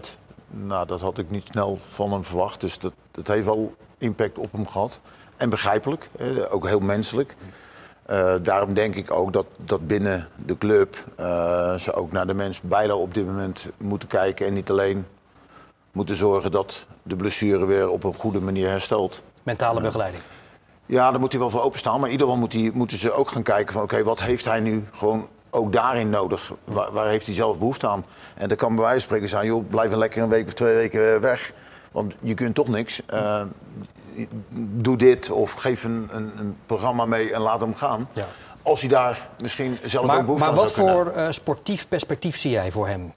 nou, 0.47 0.87
dat 0.87 1.01
had 1.01 1.17
ik 1.17 1.29
niet 1.29 1.47
snel 1.51 1.79
van 1.87 2.11
hem 2.11 2.23
verwacht. 2.23 2.61
Dus 2.61 2.79
dat, 2.79 2.93
dat 3.25 3.35
heeft 3.35 3.45
wel 3.45 3.75
impact 3.97 4.37
op 4.37 4.51
hem 4.51 4.67
gehad. 4.67 4.99
En 5.37 5.49
begrijpelijk, 5.49 6.09
ook 6.49 6.67
heel 6.67 6.79
menselijk. 6.79 7.35
Eh, 8.09 8.33
daarom 8.41 8.73
denk 8.73 8.95
ik 8.95 9.11
ook 9.11 9.33
dat, 9.33 9.45
dat 9.57 9.87
binnen 9.87 10.27
de 10.35 10.57
club 10.57 11.05
eh, 11.15 11.75
ze 11.75 11.93
ook 11.93 12.11
naar 12.11 12.27
de 12.27 12.33
mens 12.33 12.61
Bijlo 12.61 12.97
op 12.97 13.13
dit 13.13 13.25
moment 13.25 13.67
moeten 13.77 14.07
kijken. 14.07 14.45
En 14.45 14.53
niet 14.53 14.69
alleen 14.69 15.05
moeten 15.91 16.15
zorgen 16.15 16.51
dat 16.51 16.85
de 17.03 17.15
blessure 17.15 17.65
weer 17.65 17.89
op 17.89 18.03
een 18.03 18.13
goede 18.13 18.39
manier 18.39 18.69
herstelt. 18.69 19.23
Mentale 19.43 19.81
begeleiding. 19.81 20.23
Ja, 20.85 21.11
daar 21.11 21.19
moet 21.19 21.31
hij 21.31 21.41
wel 21.41 21.49
voor 21.49 21.61
openstaan. 21.61 21.99
Maar 21.99 22.05
in 22.05 22.11
ieder 22.11 22.27
geval 22.27 22.41
moet 22.41 22.53
hij, 22.53 22.71
moeten 22.73 22.97
ze 22.97 23.11
ook 23.11 23.29
gaan 23.29 23.43
kijken 23.43 23.73
van... 23.73 23.83
oké, 23.83 24.03
wat 24.03 24.21
heeft 24.21 24.45
hij 24.45 24.59
nu 24.59 24.87
gewoon 24.91 25.27
ook 25.49 25.73
daarin 25.73 26.09
nodig? 26.09 26.51
Waar, 26.63 26.91
waar 26.91 27.09
heeft 27.09 27.25
hij 27.25 27.35
zelf 27.35 27.57
behoefte 27.57 27.87
aan? 27.87 28.05
En 28.35 28.49
dat 28.49 28.57
kan 28.57 28.75
bij 28.75 28.83
wijze 28.83 28.97
van 28.99 29.05
spreken 29.05 29.29
zijn... 29.29 29.45
joh, 29.45 29.69
blijf 29.69 29.91
een 29.91 29.97
lekker 29.97 30.21
een 30.23 30.29
week 30.29 30.45
of 30.45 30.53
twee 30.53 30.75
weken 30.75 31.21
weg. 31.21 31.53
Want 31.91 32.15
je 32.21 32.33
kunt 32.33 32.55
toch 32.55 32.67
niks. 32.67 33.05
Eh, 33.05 33.41
doe 34.57 34.97
dit 34.97 35.29
of 35.29 35.51
geef 35.51 35.83
een, 35.83 36.09
een, 36.11 36.31
een 36.39 36.57
programma 36.65 37.05
mee 37.05 37.33
en 37.33 37.41
laat 37.41 37.61
hem 37.61 37.75
gaan. 37.75 38.09
Ja. 38.13 38.25
Als 38.63 38.79
hij 38.81 38.89
daar 38.89 39.29
misschien 39.41 39.77
zelf 39.83 40.03
ook 40.03 40.11
Maar, 40.11 40.23
behoefte 40.25 40.45
maar 40.45 40.53
aan 40.53 40.59
wat 40.59 40.73
zou 40.73 40.87
kunnen 40.87 41.13
voor 41.13 41.23
eh, 41.23 41.31
sportief 41.31 41.87
perspectief 41.87 42.37
zie 42.37 42.51
jij 42.51 42.71
voor 42.71 42.87
hem? 42.87 43.13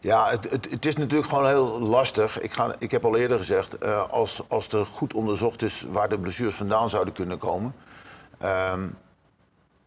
Ja, 0.00 0.28
het, 0.30 0.50
het, 0.50 0.70
het 0.70 0.86
is 0.86 0.96
natuurlijk 0.96 1.28
gewoon 1.28 1.46
heel 1.46 1.80
lastig. 1.80 2.40
Ik, 2.40 2.52
ga, 2.52 2.74
ik 2.78 2.90
heb 2.90 3.04
al 3.04 3.16
eerder 3.16 3.38
gezegd, 3.38 3.78
eh, 3.78 4.10
als, 4.10 4.42
als 4.48 4.68
er 4.68 4.86
goed 4.86 5.14
onderzocht 5.14 5.62
is 5.62 5.86
waar 5.88 6.08
de 6.08 6.18
blessures 6.18 6.54
vandaan 6.54 6.90
zouden 6.90 7.14
kunnen 7.14 7.38
komen, 7.38 7.74
ehm, 8.38 8.88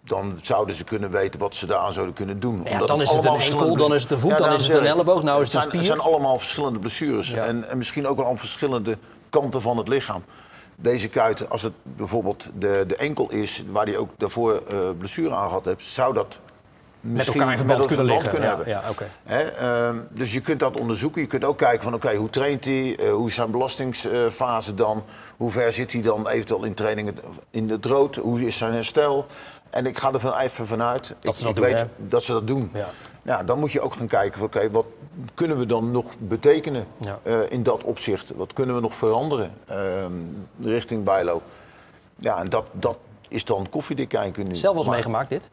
dan 0.05 0.38
zouden 0.41 0.75
ze 0.75 0.83
kunnen 0.83 1.12
weten 1.12 1.39
wat 1.39 1.55
ze 1.55 1.65
daaraan 1.65 1.93
zouden 1.93 2.15
kunnen 2.15 2.39
doen. 2.39 2.62
Ja, 2.69 2.79
dan 2.79 3.01
is 3.01 3.12
het 3.12 3.25
een 3.25 3.35
enkel, 3.39 3.75
dan 3.75 3.93
is 3.93 4.01
het 4.01 4.12
een 4.12 4.19
voet, 4.19 4.38
dan 4.38 4.53
is 4.53 4.67
het 4.67 4.75
een 4.77 4.85
elleboog, 4.85 5.24
nou 5.24 5.41
is 5.41 5.45
het 5.47 5.55
een 5.55 5.62
zijn- 5.62 5.63
spier. 5.63 5.77
Het 5.79 6.00
zijn 6.00 6.00
allemaal 6.13 6.39
verschillende 6.39 6.79
blessures 6.79 7.31
Ja. 7.31 7.43
en, 7.43 7.69
en 7.69 7.77
misschien 7.77 8.07
ook 8.07 8.17
wel 8.17 8.27
aan 8.27 8.38
verschillende 8.38 8.97
kanten 9.29 9.62
van 9.62 9.77
het 9.77 9.88
lichaam. 9.88 10.24
Deze 10.77 11.09
kuit, 11.09 11.50
als 11.50 11.62
het 11.62 11.74
bijvoorbeeld 11.83 12.50
de, 12.59 12.83
de 12.88 12.95
enkel 12.95 13.31
is, 13.31 13.63
waar 13.71 13.85
hij 13.85 13.97
ook 13.97 14.09
daarvoor 14.17 14.62
eh, 14.67 14.79
blessure 14.97 15.35
aan 15.35 15.47
gehad 15.47 15.65
heeft, 15.65 15.85
zou 15.85 16.13
dat 16.13 16.39
misschien 17.01 17.39
elkaar 17.39 17.51
in 17.51 17.57
verband 17.57 17.85
kunnen 17.85 18.05
verband 18.05 18.33
liggen. 18.33 18.39
kunnen 18.39 18.50
Ja, 18.74 18.81
hebben. 18.81 19.07
ja, 19.25 19.88
ehm, 19.88 19.97
dus 20.12 20.33
je 20.33 20.41
kunt 20.41 20.59
dat 20.59 20.79
onderzoeken. 20.79 21.21
Je 21.21 21.27
kunt 21.27 21.43
ook 21.43 21.57
kijken 21.57 21.83
van 21.83 21.93
oké, 21.93 22.15
hoe 22.15 22.29
traint 22.29 22.65
hij? 22.65 22.95
Eh, 23.00 23.09
hoe 23.13 23.27
is 23.27 23.33
zijn 23.33 23.51
belastingsfase 23.51 24.74
dan? 24.75 25.03
Hoe 25.38 25.51
ver 25.51 25.74
zit 25.74 25.91
hij 25.91 26.01
dan 26.01 26.27
eventueel 26.27 26.63
in 26.63 26.74
trainingen 26.74 27.15
in 27.50 27.69
het 27.69 27.85
rood? 27.85 28.15
Hoe 28.15 28.45
is 28.45 28.57
zijn 28.57 28.74
herstel? 28.74 29.25
En 29.69 29.86
ik 29.86 29.98
ga 29.98 30.13
er 30.13 30.19
van 30.19 30.34
even 30.38 30.67
vanuit. 30.67 31.07
Dat 31.19 31.34
ik, 31.34 31.39
ze 31.39 31.41
dat 31.43 31.50
ik 31.51 31.55
doen, 31.57 31.65
weet 31.65 31.79
hè? 31.79 31.86
dat 31.98 32.24
ze 32.24 32.31
dat 32.31 32.48
doen. 32.48 32.69
Ja. 32.74 32.89
Ja, 33.22 33.43
dan 33.43 33.60
moet 33.60 33.72
je 33.72 33.81
ook 33.81 33.93
gaan 33.93 34.07
kijken 34.07 34.38
van 34.38 34.48
oké, 34.48 34.69
wat 34.69 34.86
kunnen 35.34 35.57
we 35.57 35.65
dan 35.65 35.91
nog 35.91 36.05
betekenen 36.17 36.88
Ja. 36.98 37.19
eh, 37.24 37.39
in 37.50 37.63
dat 37.63 37.84
opzicht? 37.84 38.31
Wat 38.36 38.53
kunnen 38.53 38.75
we 38.75 38.81
nog 38.81 38.93
veranderen 38.95 39.51
ehm, 39.67 40.12
richting 40.62 41.03
Bijlo? 41.03 41.41
Ja, 42.17 42.38
en 42.38 42.45
dat, 42.45 42.65
dat 42.72 42.98
is 43.27 43.45
dan 43.45 43.69
koffiedik 43.69 44.10
kijken 44.10 44.48
nu. 44.48 44.55
Zelf 44.55 44.75
was 44.75 44.86
Maar- 44.86 44.93
meegemaakt 44.93 45.29
dit? 45.29 45.50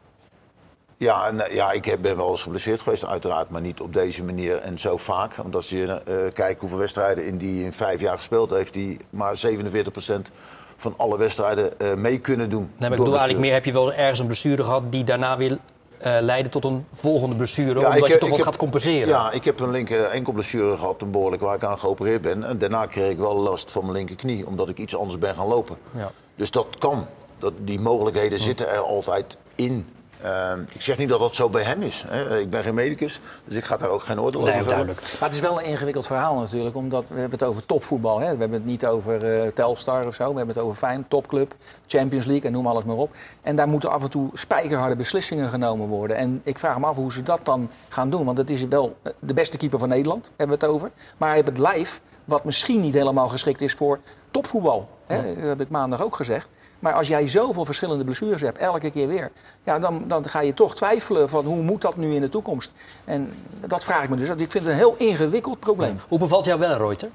ja, 0.97 1.27
en, 1.27 1.47
eh, 1.47 1.55
ja, 1.55 1.71
ik 1.71 1.85
heb, 1.85 2.01
ben 2.01 2.17
wel 2.17 2.29
eens 2.29 2.43
geblesseerd 2.43 2.81
geweest, 2.81 3.05
uiteraard, 3.05 3.49
maar 3.49 3.61
niet 3.61 3.79
op 3.81 3.93
deze 3.93 4.23
manier 4.23 4.57
en 4.57 4.79
zo 4.79 4.97
vaak. 4.97 5.35
Want 5.35 5.55
als 5.55 5.69
je 5.69 5.85
eh, 5.87 6.33
kijkt 6.33 6.59
hoeveel 6.59 6.77
wedstrijden 6.77 7.25
in 7.25 7.37
die 7.37 7.63
in 7.63 7.73
vijf 7.73 8.01
jaar 8.01 8.17
gespeeld 8.17 8.49
heeft, 8.49 8.73
die 8.73 8.99
maar 9.09 9.35
47% 9.37 10.31
van 10.75 10.93
alle 10.97 11.17
wedstrijden 11.17 11.79
eh, 11.79 11.93
mee 11.93 12.19
kunnen 12.19 12.49
doen. 12.49 12.59
Nee, 12.61 12.69
maar 12.79 12.91
ik 12.91 12.97
bedoel 12.97 13.13
eigenlijk 13.13 13.39
meer, 13.39 13.53
heb 13.53 13.65
je 13.65 13.71
wel 13.71 13.93
ergens 13.93 14.19
een 14.19 14.25
blessure 14.25 14.63
gehad 14.63 14.83
die 14.89 15.03
daarna 15.03 15.37
weer 15.37 15.57
eh, 15.97 16.17
leidde 16.21 16.49
tot 16.49 16.65
een 16.65 16.85
volgende 16.93 17.35
blessure, 17.35 17.79
Ja, 17.79 17.85
omdat 17.93 18.07
je 18.07 18.17
toch 18.17 18.29
wat 18.29 18.37
heb- 18.37 18.47
gaat 18.47 18.57
compenseren? 18.57 19.07
Ja, 19.07 19.31
ik 19.31 19.43
heb 19.43 19.59
een 19.59 19.71
linker 19.71 20.03
enkelblessure 20.03 20.77
gehad, 20.77 21.01
een 21.01 21.11
behoorlijk 21.11 21.41
waar 21.41 21.55
ik 21.55 21.63
aan 21.63 21.79
geopereerd 21.79 22.21
ben. 22.21 22.43
En 22.43 22.57
daarna 22.57 22.85
kreeg 22.85 23.11
ik 23.11 23.17
wel 23.17 23.35
last 23.37 23.71
van 23.71 23.81
mijn 23.81 23.95
linkerknie, 23.95 24.47
omdat 24.47 24.69
ik 24.69 24.77
iets 24.77 24.95
anders 24.97 25.19
ben 25.19 25.35
gaan 25.35 25.47
lopen. 25.47 25.77
Ja. 25.91 26.11
Dus 26.35 26.51
dat 26.51 26.67
kan. 26.79 27.05
Dat, 27.39 27.53
die 27.57 27.79
mogelijkheden 27.79 28.39
zitten 28.39 28.69
er 28.69 28.79
altijd 28.79 29.37
in. 29.55 29.87
Ehm, 30.23 30.59
ik 30.73 30.81
zeg 30.81 30.97
niet 30.97 31.09
dat 31.09 31.19
dat 31.19 31.35
zo 31.35 31.49
bij 31.49 31.63
hem 31.63 31.81
is. 31.81 32.03
Hè. 32.07 32.39
Ik 32.39 32.49
ben 32.49 32.63
geen 32.63 32.73
medicus, 32.73 33.19
dus 33.45 33.57
ik 33.57 33.63
ga 33.63 33.77
daar 33.77 33.89
ook 33.89 34.03
geen 34.03 34.21
oordeel 34.21 34.41
over 34.41 34.63
duidelijk. 34.63 35.01
Maar 35.01 35.29
het 35.29 35.33
is 35.37 35.39
wel 35.39 35.59
een 35.59 35.65
ingewikkeld 35.65 36.05
verhaal 36.05 36.39
natuurlijk, 36.39 36.75
omdat 36.75 37.03
we 37.07 37.19
hebben 37.19 37.39
het 37.39 37.47
over 37.47 37.65
topvoetbal. 37.65 38.19
Hè? 38.19 38.31
We 38.33 38.39
hebben 38.39 38.51
het 38.51 38.65
niet 38.65 38.85
over 38.85 39.23
eh, 39.23 39.51
Telstar 39.51 40.07
of 40.07 40.15
zo, 40.15 40.31
we 40.31 40.37
hebben 40.37 40.55
het 40.55 40.63
over 40.63 40.77
Fijn, 40.77 41.05
topclub, 41.07 41.55
Champions 41.87 42.25
League 42.25 42.45
en 42.45 42.51
noem 42.51 42.67
alles 42.67 42.83
maar 42.83 42.95
op. 42.95 43.15
En 43.41 43.55
daar 43.55 43.67
moeten 43.67 43.91
af 43.91 44.03
en 44.03 44.09
toe 44.09 44.29
spijkerharde 44.33 44.95
beslissingen 44.95 45.49
genomen 45.49 45.87
worden. 45.87 46.17
En 46.17 46.41
ik 46.43 46.57
vraag 46.57 46.79
me 46.79 46.85
af 46.85 46.95
hoe 46.95 47.11
ze 47.11 47.23
dat 47.23 47.39
dan 47.43 47.69
gaan 47.89 48.09
doen, 48.09 48.25
want 48.25 48.37
het 48.37 48.49
is 48.49 48.67
wel 48.67 48.95
eh, 49.01 49.11
de 49.19 49.33
beste 49.33 49.57
keeper 49.57 49.79
van 49.79 49.89
Nederland, 49.89 50.31
hebben 50.35 50.59
we 50.59 50.65
het 50.65 50.73
over. 50.75 50.91
Maar 51.17 51.27
hij 51.27 51.37
heeft 51.37 51.49
het 51.49 51.59
lijf, 51.59 52.01
wat 52.25 52.43
misschien 52.43 52.81
niet 52.81 52.93
helemaal 52.93 53.27
geschikt 53.27 53.61
is 53.61 53.73
voor 53.73 53.99
topvoetbal. 54.31 54.89
Hè? 55.13 55.35
Dat 55.35 55.43
heb 55.43 55.61
ik 55.61 55.69
maandag 55.69 56.03
ook 56.03 56.15
gezegd. 56.15 56.49
Maar 56.79 56.93
als 56.93 57.07
jij 57.07 57.29
zoveel 57.29 57.65
verschillende 57.65 58.03
blessures 58.03 58.41
hebt, 58.41 58.57
elke 58.57 58.89
keer 58.89 59.07
weer, 59.07 59.31
ja, 59.63 59.79
dan, 59.79 60.03
dan 60.07 60.29
ga 60.29 60.41
je 60.41 60.53
toch 60.53 60.75
twijfelen 60.75 61.29
van 61.29 61.45
hoe 61.45 61.61
moet 61.61 61.81
dat 61.81 61.97
nu 61.97 62.15
in 62.15 62.21
de 62.21 62.29
toekomst. 62.29 62.71
En 63.05 63.33
dat 63.67 63.83
vraag 63.83 64.03
ik 64.03 64.09
me 64.09 64.15
dus. 64.15 64.29
Ik 64.29 64.37
vind 64.37 64.53
het 64.53 64.65
een 64.65 64.73
heel 64.73 64.95
ingewikkeld 64.97 65.59
probleem. 65.59 65.99
Hoe 66.07 66.19
bevalt 66.19 66.45
jou 66.45 66.59
wel, 66.59 66.77
Reuter? 66.77 67.09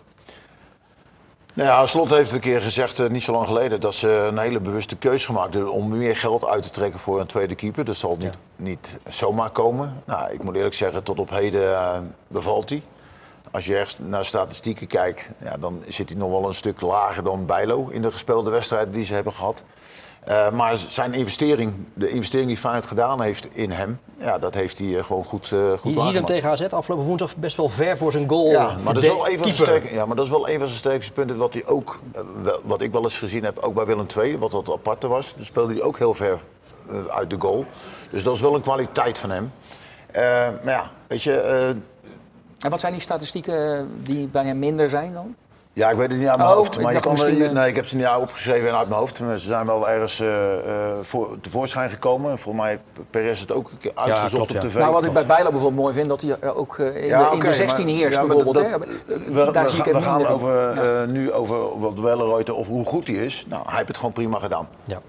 Nou 1.58 1.70
ja, 1.70 1.86
Slot 1.86 2.10
heeft 2.10 2.32
een 2.32 2.40
keer 2.40 2.60
gezegd, 2.60 3.00
eh, 3.00 3.08
niet 3.08 3.22
zo 3.22 3.32
lang 3.32 3.46
geleden, 3.46 3.80
dat 3.80 3.94
ze 3.94 4.08
een 4.08 4.38
hele 4.38 4.60
bewuste 4.60 4.96
keuze 4.96 5.26
gemaakt 5.26 5.54
hebben 5.54 5.72
om 5.72 5.96
meer 5.96 6.16
geld 6.16 6.44
uit 6.46 6.62
te 6.62 6.70
trekken 6.70 7.00
voor 7.00 7.20
een 7.20 7.26
tweede 7.26 7.54
keeper. 7.54 7.84
Dat 7.84 7.96
zal 7.96 8.16
niet, 8.18 8.38
niet 8.56 8.98
zomaar 9.08 9.50
komen. 9.50 10.02
Nou, 10.04 10.32
ik 10.32 10.42
moet 10.42 10.54
eerlijk 10.54 10.74
zeggen, 10.74 11.02
tot 11.02 11.18
op 11.18 11.30
heden 11.30 11.74
eh, 11.74 11.98
bevalt 12.28 12.68
hij. 12.68 12.82
Als 13.50 13.66
je 13.66 13.76
echt 13.76 13.98
naar 13.98 14.24
statistieken 14.24 14.86
kijkt, 14.86 15.30
ja, 15.42 15.56
dan 15.56 15.82
zit 15.88 16.08
hij 16.08 16.18
nog 16.18 16.30
wel 16.30 16.48
een 16.48 16.54
stuk 16.54 16.80
lager 16.80 17.24
dan 17.24 17.46
Bijlo 17.46 17.88
in 17.88 18.02
de 18.02 18.10
gespeelde 18.10 18.50
wedstrijden 18.50 18.92
die 18.92 19.04
ze 19.04 19.14
hebben 19.14 19.32
gehad. 19.32 19.62
Eh, 20.24 20.50
maar 20.50 20.76
zijn 20.76 21.14
investering, 21.14 21.74
de 21.94 22.08
investering 22.08 22.48
die 22.48 22.56
Feyenoord 22.56 22.86
gedaan 22.86 23.22
heeft 23.22 23.48
in 23.52 23.70
hem, 23.70 24.00
ja, 24.18 24.38
dat 24.38 24.54
heeft 24.54 24.78
hij 24.78 24.98
eh, 24.98 25.04
gewoon 25.04 25.24
goed, 25.24 25.52
goed 25.78 25.94
Je 25.94 26.00
ziet 26.00 26.12
hem 26.12 26.24
tegen 26.24 26.50
AZ 26.50 26.62
afgelopen 26.62 27.06
woensdag 27.06 27.36
best 27.36 27.56
wel 27.56 27.68
ver 27.68 27.98
voor 27.98 28.12
zijn 28.12 28.28
goal. 28.28 28.50
Ja, 28.50 28.74
maar 28.84 28.94
dat, 28.94 29.02
is 29.02 29.08
wel 29.08 29.28
een 29.28 29.38
van 29.38 29.48
zijn 29.48 29.66
sterke, 29.66 29.94
ja, 29.94 30.06
maar 30.06 30.16
dat 30.16 30.24
is 30.24 30.30
wel 30.30 30.48
een 30.48 30.58
van 30.58 30.66
zijn 30.66 30.78
sterkste 30.78 31.12
punten. 31.12 31.36
Wat, 31.36 31.52
hij 31.52 31.66
ook, 31.66 32.00
wat 32.62 32.80
ik 32.80 32.92
wel 32.92 33.02
eens 33.02 33.18
gezien 33.18 33.44
heb, 33.44 33.58
ook 33.58 33.74
bij 33.74 33.86
Willem 33.86 34.06
II, 34.16 34.38
wat 34.38 34.50
dat 34.50 34.70
aparte 34.70 35.08
was. 35.08 35.34
Dan 35.34 35.44
speelde 35.44 35.72
hij 35.72 35.82
ook 35.82 35.98
heel 35.98 36.14
ver 36.14 36.40
uit 37.08 37.30
de 37.30 37.36
goal. 37.38 37.64
Dus 38.10 38.22
dat 38.22 38.34
is 38.34 38.40
wel 38.40 38.54
een 38.54 38.60
kwaliteit 38.60 39.18
van 39.18 39.30
hem. 39.30 39.52
Maar 40.64 40.74
ja, 40.74 40.90
weet 41.06 41.22
je, 41.22 41.76
En 42.58 42.70
wat 42.70 42.80
zijn 42.80 42.92
die 42.92 43.00
statistieken 43.02 43.88
die 44.02 44.28
bij 44.28 44.44
hem 44.44 44.58
minder 44.58 44.90
zijn 44.90 45.12
dan? 45.12 45.34
ja, 45.72 45.90
ik 45.90 45.96
weet 45.96 46.10
het 46.10 46.18
niet 46.18 46.28
uit 46.28 46.36
mijn 46.38 46.48
Oh, 46.50 46.56
hoofd. 46.56 46.74
ik 46.76 46.82
Maar 46.82 46.92
je 46.92 47.00
kan, 47.00 47.12
misschien, 47.12 47.40
eh, 47.40 47.46
eh, 47.46 47.52
nee, 47.52 47.68
ik 47.68 47.74
heb 47.76 47.86
ze 47.86 47.96
niet 47.96 48.06
opgeschreven 48.20 48.76
uit 48.78 48.88
mijn 48.88 49.00
hoofd. 49.00 49.20
Maar 49.20 49.38
ze 49.38 49.46
zijn 49.46 49.66
wel 49.66 49.88
ergens 49.88 50.20
eh, 50.20 50.58
eh, 50.58 50.96
voor, 51.02 51.40
tevoorschijn 51.40 51.90
gekomen. 51.90 52.38
Volgens 52.38 52.64
mij 52.64 52.70
heeft 52.72 53.10
Perez 53.10 53.40
het 53.40 53.52
ook 53.52 53.70
een 53.70 53.78
keer 53.78 53.92
uitgezocht 53.94 54.32
klopt, 54.34 54.50
ja. 54.52 54.58
op 54.60 54.64
tv. 54.68 54.74
Nou, 54.78 54.92
wat 54.92 55.04
ik 55.04 55.12
bij 55.12 55.26
Bijlo 55.26 55.50
bijvoorbeeld 55.50 55.82
mooi 55.82 55.94
vind, 55.94 56.08
dat 56.08 56.20
hij 56.20 56.36
eh, 56.40 56.58
ook 56.58 56.78
eh, 56.78 56.96
in, 57.02 57.06
Ja, 57.06 57.28
de, 57.30 57.34
in 57.36 57.40
de 57.40 57.52
16 57.52 57.84
maar- 57.84 57.94
heerst 57.94 58.16
ja, 58.18 58.24
bijvoorbeeld. 58.26 58.54
dat- 58.54 58.64
hè. 58.64 58.78
We, 59.32 59.50
Daar 59.52 59.64
we 59.64 59.68
zie 59.70 59.78
ik 59.78 59.84
gaan, 59.84 60.02
hem 60.02 60.18
we 60.18 60.24
gaan 60.24 60.26
over, 60.26 60.74
Ja. 60.84 61.02
eh, 61.02 61.08
nu 61.08 61.32
over 61.32 61.78
wat 61.78 61.98
Welleroyte 62.00 62.54
of 62.54 62.66
hoe 62.66 62.84
goed 62.84 63.06
hij 63.06 63.16
is. 63.16 63.44
Nou, 63.48 63.62
hij 63.66 63.74
heeft 63.76 63.88
het 63.88 63.96
gewoon 63.96 64.12
prima 64.12 64.38
gedaan. 64.38 64.68
Ja. 64.84 65.00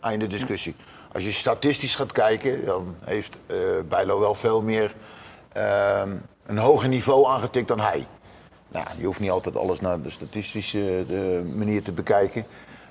Einde 0.00 0.26
discussie. 0.26 0.76
Als 1.12 1.24
je 1.24 1.32
statistisch 1.32 1.94
gaat 1.94 2.12
kijken, 2.12 2.64
dan 2.66 2.94
heeft 3.04 3.38
eh 3.46 3.56
Bijlo 3.88 4.20
wel 4.20 4.34
veel 4.34 4.62
meer 4.62 4.94
ehm, 5.52 6.08
een 6.46 6.58
hoger 6.58 6.88
niveau 6.88 7.26
aangetikt 7.26 7.68
dan 7.68 7.80
hij. 7.80 8.06
Nou, 8.68 8.86
je 8.98 9.04
hoeft 9.04 9.20
niet 9.20 9.30
altijd 9.30 9.56
alles 9.56 9.80
naar 9.80 10.02
de 10.02 10.10
statistische 10.10 10.96
eh, 10.98 11.06
de 11.06 11.52
manier 11.54 11.82
te 11.82 11.92
bekijken. 11.92 12.44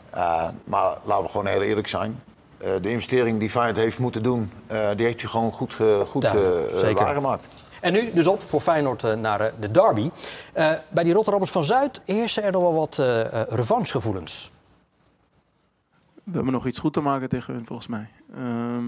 Eh, 0.10 0.50
maar 0.64 0.98
laten 1.04 1.24
we 1.24 1.30
gewoon 1.30 1.48
heel 1.48 1.62
eerlijk 1.62 1.88
zijn. 1.88 2.22
Eh, 2.62 2.72
de 2.82 2.90
investering 2.90 3.40
die 3.40 3.50
Feyenoord 3.50 3.78
heeft 3.78 4.00
moeten 4.00 4.24
doen, 4.24 4.52
eh, 4.68 4.90
die 4.96 5.06
heeft 5.06 5.22
hij 5.22 5.30
gewoon 5.30 5.54
goed, 5.54 5.74
goed 6.08 6.24
Ja, 6.24 6.94
waargemaakt. 6.94 7.58
En 7.82 7.94
nu 7.94 8.12
dus 8.14 8.28
op 8.28 8.42
voor 8.42 8.60
Feyenoord 8.60 9.20
naar 9.20 9.52
de 9.60 9.72
derby. 9.72 10.10
Eh, 10.54 10.72
bij 10.90 11.04
die 11.04 11.14
Rotterdammers 11.14 11.52
van 11.52 11.64
Zuid 11.64 12.02
heersen 12.06 12.44
er 12.44 12.52
nog 12.52 12.62
wel 12.62 12.74
wat 12.74 12.96
revanchegevoelens. 13.50 14.52
We 16.24 16.32
hebben 16.34 16.54
nog 16.54 16.68
iets 16.68 16.80
goed 16.80 16.94
te 16.94 17.02
maken 17.02 17.30
tegen 17.30 17.54
hun, 17.54 17.66
volgens 17.66 17.88
mij. 17.88 18.08
Ehm, 18.36 18.86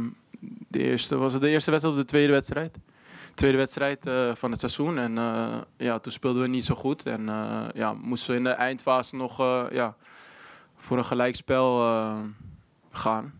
de 0.68 0.80
eerste, 0.80 1.18
was 1.18 1.34
het 1.34 1.42
de 1.42 1.50
eerste 1.50 1.72
wedstrijd 1.72 1.98
of 1.98 2.02
de 2.04 2.10
tweede 2.10 2.34
wedstrijd? 2.34 2.78
Tweede 3.34 3.58
wedstrijd 3.58 4.06
eh, 4.06 4.36
van 4.36 4.52
het 4.52 4.60
seizoen. 4.60 4.98
En 4.98 5.18
eh, 5.18 5.58
ja, 5.78 6.00
toen 6.00 6.12
speelden 6.12 6.42
we 6.42 6.48
niet 6.48 6.66
zo 6.66 6.76
goed. 6.76 7.06
En 7.06 7.30
eh, 7.30 7.62
ja, 7.74 7.94
moesten 7.94 8.32
we 8.32 8.38
in 8.38 8.44
de 8.44 8.50
eindfase 8.50 9.16
nog 9.16 9.38
ja, 9.72 9.96
voor 10.76 10.98
een 10.98 11.06
gelijkspel 11.06 11.78
gaan. 12.92 13.34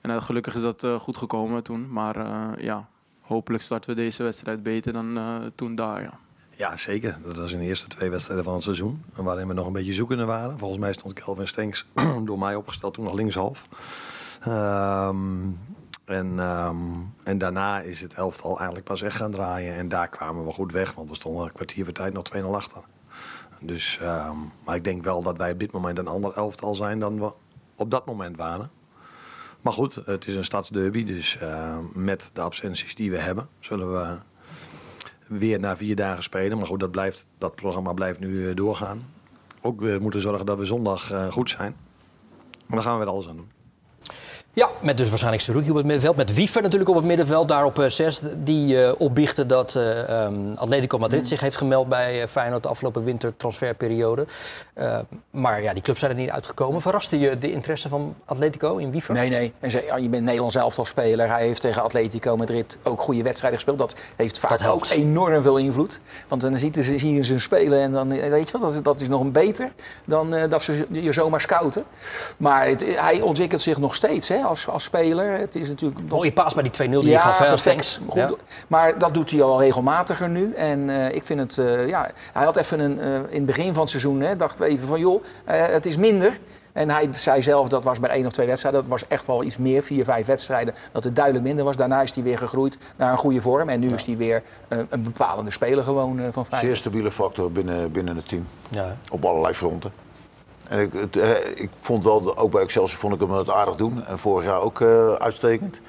En 0.00 0.22
gelukkig 0.22 0.54
is 0.54 0.62
dat 0.62 0.86
goed 0.98 1.16
gekomen 1.16 1.62
toen. 1.62 1.92
Maar 1.92 2.16
ja, 2.62 2.88
hopelijk 3.20 3.62
starten 3.62 3.90
we 3.90 3.96
deze 3.96 4.22
wedstrijd 4.22 4.62
beter 4.62 4.92
dan 4.92 5.18
toen 5.54 5.74
daar. 5.74 6.02
Ja. 6.02 6.18
Ja, 6.56 6.76
zeker. 6.76 7.18
Dat 7.22 7.36
was 7.36 7.52
in 7.52 7.58
de 7.58 7.64
eerste 7.64 7.86
twee 7.86 8.10
wedstrijden 8.10 8.44
van 8.44 8.54
het 8.54 8.62
seizoen. 8.62 9.04
Waarin 9.14 9.48
we 9.48 9.54
nog 9.54 9.66
een 9.66 9.72
beetje 9.72 9.92
zoekende 9.92 10.24
waren. 10.24 10.58
Volgens 10.58 10.80
mij 10.80 10.92
stond 10.92 11.12
Kelvin 11.12 11.46
Stenks 11.46 11.86
door 12.24 12.38
mij 12.38 12.54
opgesteld 12.54 12.94
toen 12.94 13.04
nog 13.04 13.14
linkshalf. 13.14 13.68
Ehm, 14.40 15.16
en, 16.08 16.38
ehm, 16.38 16.76
en 17.22 17.38
daarna 17.38 17.80
is 17.80 18.00
het 18.00 18.14
elftal 18.14 18.56
eigenlijk 18.56 18.84
pas 18.84 19.02
echt 19.02 19.16
gaan 19.16 19.30
draaien. 19.30 19.74
En 19.74 19.88
daar 19.88 20.08
kwamen 20.08 20.44
we 20.44 20.52
goed 20.52 20.72
weg, 20.72 20.94
want 20.94 21.08
we 21.08 21.14
stonden 21.14 21.44
een 21.44 21.52
kwartier 21.52 21.84
voor 21.84 21.92
tijd 21.92 22.12
nog 22.12 22.22
2-0 22.22 22.54
achter. 22.54 22.82
Dus, 23.60 23.98
ehm, 24.00 24.36
maar 24.64 24.76
ik 24.76 24.84
denk 24.84 25.04
wel 25.04 25.22
dat 25.22 25.36
wij 25.36 25.52
op 25.52 25.58
dit 25.58 25.72
moment 25.72 25.98
een 25.98 26.06
ander 26.06 26.32
elftal 26.32 26.74
zijn 26.74 26.98
dan 26.98 27.20
we 27.20 27.32
op 27.74 27.90
dat 27.90 28.06
moment 28.06 28.36
waren. 28.36 28.70
Maar 29.60 29.72
goed, 29.72 30.02
het 30.04 30.26
is 30.26 30.34
een 30.34 30.44
stadsderby, 30.44 31.04
dus 31.04 31.38
ehm, 31.38 31.84
met 31.92 32.30
de 32.32 32.40
absenties 32.40 32.94
die 32.94 33.10
we 33.10 33.18
hebben, 33.18 33.48
zullen 33.60 33.92
we 33.92 34.18
weer 35.26 35.60
na 35.60 35.76
vier 35.76 35.96
dagen 35.96 36.22
spelen. 36.22 36.58
Maar 36.58 36.66
goed, 36.66 36.80
dat, 36.80 36.90
blijft, 36.90 37.26
dat 37.38 37.54
programma 37.54 37.92
blijft 37.92 38.20
nu 38.20 38.48
eh, 38.48 38.56
doorgaan. 38.56 39.06
Ook 39.62 39.80
weer 39.80 40.00
moeten 40.00 40.20
zorgen 40.20 40.46
dat 40.46 40.58
we 40.58 40.64
zondag 40.64 41.10
eh, 41.10 41.32
goed 41.32 41.50
zijn. 41.50 41.76
Maar 42.66 42.76
daar 42.76 42.82
gaan 42.82 42.98
we 42.98 43.04
weer 43.04 43.12
alles 43.12 43.28
aan 43.28 43.36
doen. 43.36 43.57
Ja, 44.52 44.68
met 44.82 44.96
dus 44.96 45.08
waarschijnlijk 45.08 45.42
Seruki 45.44 45.70
op 45.70 45.76
het 45.76 45.84
middenveld. 45.84 46.16
Met 46.16 46.34
Wiever 46.34 46.62
natuurlijk 46.62 46.90
op 46.90 46.96
het 46.96 47.04
middenveld, 47.04 47.48
daar 47.48 47.64
op 47.64 47.84
6. 47.88 48.20
Die 48.36 48.84
eh 48.84 48.92
opbiechten 48.98 49.48
dat 49.48 49.74
eh, 49.74 50.22
ehm, 50.24 50.34
Atletico 50.54 50.98
Madrid 50.98 51.28
zich 51.28 51.40
heeft 51.40 51.56
gemeld 51.56 51.88
bij 51.88 52.22
eh, 52.22 52.28
Feyenoord 52.28 52.62
de 52.62 52.68
afgelopen 52.68 53.04
wintertransferperiode. 53.04 54.26
Eh, 54.74 54.98
maar 55.30 55.62
ja, 55.62 55.72
die 55.72 55.82
clubs 55.82 55.98
zijn 55.98 56.10
er 56.10 56.16
niet 56.16 56.30
uitgekomen. 56.30 56.80
Verraste 56.80 57.18
je 57.18 57.38
de 57.38 57.52
interesse 57.52 57.88
van 57.88 58.14
Atletico 58.24 58.76
in 58.76 58.90
Wiever? 58.90 59.14
Nee, 59.14 59.28
nee. 59.28 59.52
En 59.60 59.70
ze, 59.70 59.84
ja, 59.86 59.96
je 59.96 60.08
bent 60.08 60.24
Nederlands 60.24 60.54
elftalspeler. 60.54 61.28
Hij 61.28 61.42
heeft 61.46 61.60
tegen 61.60 61.82
Atletico 61.82 62.36
Madrid 62.36 62.78
ook 62.82 63.00
goede 63.00 63.22
wedstrijden 63.22 63.58
gespeeld. 63.60 63.78
Dat 63.78 63.94
heeft 64.16 64.38
vaak 64.38 64.58
Dat 64.58 64.68
ook 64.68 64.86
enorm 64.86 65.42
veel 65.42 65.56
invloed. 65.56 66.00
Want 66.28 66.40
dan 66.40 66.58
ziet 66.58 66.74
ze, 66.76 66.98
zie 66.98 67.14
je 67.14 67.22
ze 67.24 67.38
spelen 67.38 67.80
en 67.80 67.92
dan 67.92 68.12
eh, 68.12 68.30
weet 68.30 68.46
je 68.46 68.52
wat, 68.52 68.60
dat, 68.62 68.72
is- 68.72 68.82
dat 68.82 69.00
is 69.00 69.08
nog 69.08 69.20
een 69.20 69.32
beter 69.32 69.72
dan 70.04 70.34
eh, 70.34 70.48
dat 70.50 70.62
ze 70.62 70.86
je 70.90 71.12
zomaar 71.12 71.40
scouten. 71.40 71.84
Maar 72.38 72.66
het- 72.66 72.84
hij 73.00 73.20
ontwikkelt 73.20 73.60
zich 73.60 73.78
nog 73.78 73.94
steeds 73.94 74.28
hè, 74.28 74.37
als, 74.44 74.68
als 74.68 74.84
speler. 74.84 75.38
Het 75.38 75.54
is 75.54 75.68
natuurlijk 75.68 76.00
nog 76.00 76.10
Mooie 76.10 76.32
paas 76.32 76.54
bij 76.54 76.62
die 76.62 76.88
2-0 76.88 76.90
die 76.90 77.10
je 77.10 77.18
gaf, 77.18 77.38
hè, 77.38 77.46
perfect. 77.46 78.00
Goed. 78.06 78.14
Ja. 78.14 78.30
Maar 78.68 78.98
dat 78.98 79.14
doet 79.14 79.30
hij 79.30 79.42
al 79.42 79.60
regelmatiger 79.60 80.28
nu. 80.28 80.52
En 80.52 80.90
eh, 80.90 81.14
ik 81.14 81.22
vind 81.22 81.40
het, 81.40 81.58
eh, 81.58 81.88
ja, 81.88 82.10
hij 82.32 82.44
had 82.44 82.56
even 82.56 82.80
een, 82.80 83.00
eh, 83.00 83.14
in 83.14 83.36
het 83.36 83.46
begin 83.46 83.72
van 83.72 83.80
het 83.80 83.90
seizoen, 83.90 84.20
hè, 84.20 84.36
dachten 84.36 84.64
we 84.64 84.70
even 84.70 84.88
van 84.88 85.00
joh, 85.00 85.24
het 85.44 85.86
is 85.86 85.96
minder. 85.96 86.38
En 86.72 86.90
hij 86.90 87.08
zei 87.10 87.42
zelf, 87.42 87.68
dat 87.68 87.84
was 87.84 88.00
bij 88.00 88.10
één 88.10 88.26
of 88.26 88.32
twee 88.32 88.46
wedstrijden, 88.46 88.80
dat 88.80 88.90
was 88.90 89.06
echt 89.06 89.26
wel 89.26 89.42
iets 89.42 89.58
meer, 89.58 89.82
vier, 89.82 90.04
vijf 90.04 90.26
wedstrijden, 90.26 90.74
dat 90.92 91.04
het 91.04 91.14
duidelijk 91.14 91.44
minder 91.44 91.64
was. 91.64 91.76
Daarna 91.76 92.02
is 92.02 92.14
hij 92.14 92.22
weer 92.22 92.38
gegroeid 92.38 92.78
naar 92.96 93.12
een 93.12 93.18
goede 93.18 93.40
vorm. 93.40 93.68
En 93.68 93.80
nu 93.80 93.92
is 93.92 94.04
hij 94.04 94.16
weer 94.16 94.42
een 94.68 95.02
bepalende 95.02 95.50
speler 95.50 95.84
gewoon 95.84 96.16
van 96.16 96.44
Zeer 96.44 96.54
Feyenoord. 96.54 96.78
stabiele 96.78 97.10
factor 97.10 97.52
binnen, 97.52 97.92
binnen 97.92 98.16
het 98.16 98.28
team. 98.28 98.46
Ja. 98.68 98.96
Op 99.10 99.24
allerlei 99.24 99.54
fronten. 99.54 99.92
En 100.68 100.80
ik, 100.80 101.16
eh, 101.16 101.30
ik 101.54 101.70
vond 101.80 102.04
wel, 102.04 102.36
ook 102.36 102.50
bij 102.50 102.62
Excelsior 102.62 102.98
vond 102.98 103.14
ik 103.14 103.20
hem 103.20 103.30
het 103.30 103.50
aardig 103.50 103.74
doen. 103.74 104.04
En 104.04 104.18
vorig 104.18 104.44
jaar 104.44 104.60
ook 104.60 104.80
eh, 104.80 105.12
uitstekend. 105.12 105.80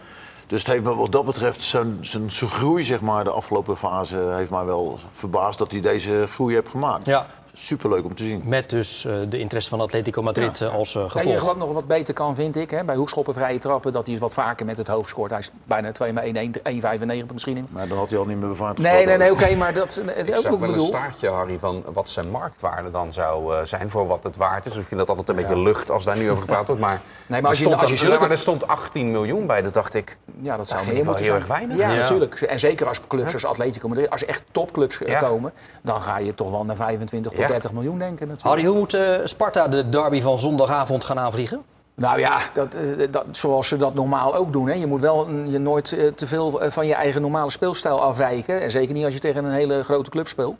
Dus 0.47 0.59
het 0.59 0.71
heeft 0.71 0.83
me 0.83 0.95
wat 0.95 1.11
dat 1.11 1.25
betreft, 1.25 1.61
zijn, 1.61 1.97
zijn, 2.01 2.31
zijn 2.31 2.49
groei 2.49 2.83
zeg 2.83 3.01
maar, 3.01 3.23
de 3.23 3.29
afgelopen 3.29 3.77
fase 3.77 4.17
heeft 4.17 4.49
mij 4.49 4.65
wel 4.65 4.99
verbaasd 5.11 5.59
dat 5.59 5.71
hij 5.71 5.81
deze 5.81 6.25
groei 6.29 6.53
heeft 6.53 6.69
gemaakt. 6.69 7.05
Ja, 7.05 7.25
Superleuk 7.53 8.05
om 8.05 8.15
te 8.15 8.23
zien. 8.23 8.41
met 8.45 8.69
dus 8.69 9.05
eh, 9.05 9.13
de 9.29 9.39
interesse 9.39 9.69
van 9.69 9.81
Atletico 9.81 10.21
Madrid 10.21 10.61
eh, 10.61 10.73
als 10.75 10.95
eh, 10.95 11.01
En 11.03 11.09
gevolg. 11.09 11.43
wat 11.43 11.57
nog 11.57 11.71
wat 11.73 11.87
beter 11.87 12.13
kan, 12.13 12.35
vind 12.35 12.55
ik, 12.55 12.71
hè, 12.71 12.83
bij 12.83 12.95
hoekschoppen 12.95 13.33
vrije 13.33 13.59
trappen, 13.59 13.91
dat 13.93 14.07
hij 14.07 14.17
wat 14.17 14.33
vaker 14.33 14.65
met 14.65 14.77
het 14.77 14.87
hoofd 14.87 15.09
scoort. 15.09 15.29
Hij 15.31 15.39
is 15.39 15.51
bijna 15.63 15.91
2 15.91 16.13
maar 16.13 16.23
1,95 16.23 16.31
misschien 17.33 17.57
in. 17.57 17.67
Maar 17.69 17.87
dan 17.87 17.97
had 17.97 18.09
hij 18.09 18.19
al 18.19 18.25
niet 18.25 18.37
meer 18.37 18.49
bevaard 18.49 18.77
Nee, 18.77 19.05
nee, 19.05 19.17
nee, 19.17 19.31
oké, 19.31 19.55
maar 19.55 19.73
dat 19.73 20.01
Ik 20.15 20.29
ook 20.29 20.35
zag 20.35 20.43
wel 20.43 20.53
een 20.53 20.59
bedoel. 20.71 20.85
staartje, 20.85 21.29
Harry, 21.29 21.59
van 21.59 21.83
wat 21.93 22.09
zijn 22.09 22.29
marktwaarde 22.29 22.91
dan 22.91 23.13
zou 23.13 23.55
eh, 23.55 23.63
zijn 23.65 23.89
voor 23.89 24.07
wat 24.07 24.23
het 24.23 24.35
waard 24.35 24.65
is. 24.65 24.75
Ik 24.75 24.83
vind 24.85 24.99
dat 24.99 25.09
altijd 25.09 25.29
een 25.29 25.35
beetje 25.35 25.59
lucht 25.59 25.91
als 25.91 26.05
daar 26.05 26.17
nu 26.17 26.29
over 26.29 26.41
gepraat 26.43 26.67
wordt. 26.67 26.81
Maar, 26.81 27.01
Nee, 27.27 27.41
maar 27.41 27.49
als 27.49 27.59
er 27.59 27.63
je- 27.65 27.69
stond, 27.71 27.81
als 27.81 27.99
je 27.99 28.05
zulke- 28.05 28.19
maar 28.19 28.31
er 28.31 28.37
stond 28.37 28.67
18 28.67 29.11
miljoen 29.11 29.45
bij. 29.47 29.61
Dat 29.61 29.73
dacht 29.73 29.93
ik, 29.93 30.17
Ja, 30.41 30.57
dat 30.57 30.67
zou 30.67 30.85
meer 30.85 30.95
moeten 30.95 31.13
heel 31.15 31.23
zijn. 31.25 31.37
erg 31.37 31.47
weinig. 31.47 31.77
Ja, 31.77 31.89
Ja. 31.91 31.95
natuurlijk. 31.99 32.41
En 32.41 32.59
zeker 32.59 32.87
als 32.87 32.99
clubs 33.07 33.29
zoals 33.29 33.45
Atletico 33.45 33.87
Madrid, 33.87 34.09
als 34.09 34.21
er 34.21 34.27
echt 34.27 34.43
topclubs 34.51 34.97
komen, 35.19 35.53
dan 35.81 36.01
ga 36.01 36.17
je 36.17 36.35
toch 36.35 36.49
wel 36.51 36.65
naar 36.65 36.75
25 36.75 37.33
tot 37.39 37.47
Ja. 37.47 37.53
30 37.53 37.71
miljoen 37.71 37.99
denken 37.99 38.27
natuurlijk. 38.27 38.55
Harry, 38.55 38.65
hoe 38.65 38.77
moet 38.77 38.93
eh, 38.93 39.15
Sparta 39.23 39.67
de 39.67 39.89
derby 39.89 40.21
van 40.21 40.39
zondagavond 40.39 41.03
gaan 41.03 41.19
aanvliegen? 41.19 41.63
Nou 41.95 42.19
ja, 42.19 42.39
dat, 42.53 42.73
eh, 42.73 43.07
dat, 43.11 43.25
zoals 43.31 43.67
ze 43.67 43.77
dat 43.77 43.93
normaal 43.93 44.35
ook 44.35 44.53
doen. 44.53 44.67
Hè. 44.67 44.73
Je 44.73 44.87
moet 44.87 45.01
wel 45.01 45.29
je 45.29 45.57
nooit 45.57 45.91
eh, 45.91 46.07
te 46.07 46.27
veel 46.27 46.61
van 46.69 46.87
je 46.87 46.93
eigen 46.93 47.21
normale 47.21 47.51
speelstijl 47.51 48.01
afwijken. 48.01 48.61
En 48.61 48.71
zeker 48.71 48.93
niet 48.93 49.05
als 49.05 49.13
je 49.13 49.19
tegen 49.19 49.43
een 49.43 49.51
hele 49.51 49.83
grote 49.83 50.09
club 50.09 50.27
speelt. 50.27 50.55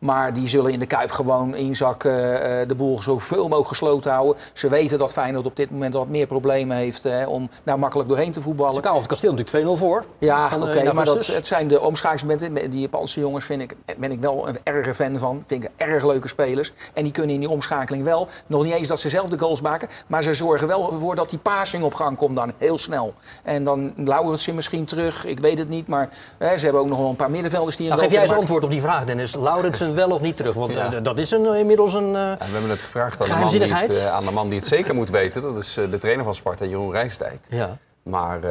Maar 0.00 0.32
die 0.32 0.48
zullen 0.48 0.72
in 0.72 0.78
de 0.78 0.86
Kuip 0.86 1.10
gewoon 1.10 1.54
inzakken, 1.54 2.42
eh, 2.42 2.68
de 2.68 2.74
boel 2.74 3.02
zoveel 3.02 3.42
mogelijk 3.42 3.68
gesloten 3.68 4.12
houden. 4.12 4.42
Ze 4.52 4.68
weten 4.68 4.98
dat 4.98 5.12
Feyenoord 5.12 5.46
op 5.46 5.56
dit 5.56 5.70
moment 5.70 5.94
wat 5.94 6.08
meer 6.08 6.26
problemen 6.26 6.76
heeft 6.76 7.04
eh, 7.04 7.28
om 7.28 7.48
daar 7.62 7.78
makkelijk 7.78 8.08
doorheen 8.08 8.32
te 8.32 8.40
voetballen. 8.40 8.74
Ze 8.74 8.80
kwamen 8.80 8.98
op 8.98 9.08
het 9.08 9.12
kasteel 9.12 9.32
natuurlijk 9.32 9.66
2-0 9.66 9.78
voor. 9.78 10.04
Ja, 10.18 10.50
oké, 10.56 10.70
eh, 10.70 10.84
in 10.84 10.94
maar 10.94 11.04
dat, 11.04 11.26
het 11.26 11.46
zijn 11.46 11.68
de 11.68 11.80
omschakelingsmomenten. 11.80 12.70
Die 12.70 12.80
Japanse 12.80 13.20
jongens 13.20 13.44
vind 13.44 13.62
ik, 13.62 13.76
ben 13.98 14.12
ik 14.12 14.20
wel 14.20 14.48
een 14.48 14.56
erge 14.62 14.94
fan 14.94 15.18
van. 15.18 15.42
Vind 15.46 15.64
ik 15.64 15.70
erg 15.76 16.04
leuke 16.04 16.28
spelers. 16.28 16.72
En 16.92 17.02
die 17.02 17.12
kunnen 17.12 17.34
in 17.34 17.40
die 17.40 17.50
omschakeling 17.50 18.04
wel, 18.04 18.28
nog 18.46 18.64
niet 18.64 18.72
eens 18.72 18.88
dat 18.88 19.00
ze 19.00 19.08
zelf 19.08 19.28
de 19.28 19.38
goals 19.38 19.60
maken, 19.60 19.88
maar 20.06 20.22
ze 20.22 20.34
zorgen 20.34 20.66
wel 20.66 20.92
voor 21.00 21.14
dat 21.14 21.30
die 21.30 21.38
passing 21.38 21.82
op 21.82 21.94
gang 21.94 22.16
komt 22.16 22.34
dan 22.34 22.52
heel 22.58 22.78
snel. 22.78 23.14
En 23.42 23.64
dan 23.64 23.92
Laurensen 23.96 24.54
misschien 24.54 24.84
terug, 24.84 25.26
ik 25.26 25.40
weet 25.40 25.58
het 25.58 25.68
niet, 25.68 25.86
maar 25.86 26.08
hè, 26.38 26.58
ze 26.58 26.64
hebben 26.64 26.82
ook 26.82 26.88
nog 26.88 26.98
wel 26.98 27.08
een 27.08 27.16
paar 27.16 27.30
middenvelders 27.30 27.76
die 27.76 27.86
een 27.86 27.92
Nou, 27.92 28.04
geef 28.04 28.12
jij 28.12 28.22
eens 28.22 28.32
antwoord 28.32 28.64
op 28.64 28.70
die 28.70 28.80
vraag, 28.80 29.04
Dennis. 29.04 29.34
Laurensen 29.34 29.89
wel 29.94 30.10
of 30.10 30.20
niet 30.20 30.36
terug? 30.36 30.54
Want 30.54 30.74
Ja. 30.74 30.92
eh, 30.92 31.02
dat 31.02 31.18
is 31.18 31.30
een, 31.30 31.54
inmiddels 31.54 31.94
een... 31.94 32.14
eh, 32.16 32.30
En 32.30 32.38
we 32.38 32.44
hebben 32.52 32.70
het 32.70 32.80
gevraagd 32.80 33.20
aan 33.20 33.26
de, 33.28 33.32
man 33.34 33.48
die 33.48 33.58
het, 33.60 33.68
Geheimzinnigheid? 33.68 34.08
eh, 34.12 34.16
aan 34.16 34.24
de 34.24 34.30
man 34.30 34.48
die 34.48 34.58
het 34.58 34.68
zeker 34.68 34.94
moet 34.94 35.10
weten. 35.10 35.42
Dat 35.42 35.56
is 35.56 35.76
eh, 35.76 35.90
de 35.90 35.98
trainer 35.98 36.24
van 36.24 36.34
Sparta, 36.34 36.64
Jeroen 36.64 36.92
Rijsdijk. 36.92 37.40
ja. 37.48 37.78
Maar 38.02 38.42
eh, 38.44 38.50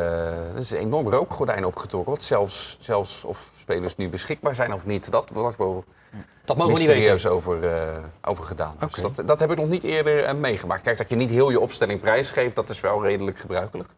er 0.54 0.58
is 0.58 0.72
een 0.72 0.78
enorm 0.78 1.10
rookgordijn 1.10 1.66
opgetrokken. 1.66 2.12
Want 2.12 2.24
zelfs, 2.24 2.78
zelfs 2.80 3.24
of 3.24 3.52
spelers 3.60 3.96
nu 3.96 4.10
beschikbaar 4.10 4.56
zijn 4.56 4.74
of 4.74 4.86
niet, 4.86 5.12
dat 5.12 5.30
wordt 5.34 5.58
wel 5.58 5.84
Dat 6.46 6.58
mogen 6.58 6.74
we 6.74 6.80
niet 6.80 6.88
weten. 6.88 7.32
over, 7.32 7.64
eh, 7.74 7.82
over 8.26 8.44
gedaan. 8.44 8.76
Dus 8.80 9.02
dat, 9.16 9.28
dat 9.28 9.40
heb 9.40 9.52
ik 9.52 9.58
nog 9.58 9.68
niet 9.68 9.84
eerder 9.84 10.24
eh, 10.24 10.34
meegemaakt. 10.36 10.82
Kijk, 10.82 10.98
dat 10.98 11.10
je 11.10 11.16
niet 11.16 11.30
heel 11.30 11.50
je 11.50 11.60
opstelling 11.60 12.00
prijsgeeft, 12.00 12.56
dat 12.56 12.70
is 12.70 12.80
wel 12.80 13.04
redelijk 13.04 13.38
gebruikelijk. 13.40 13.90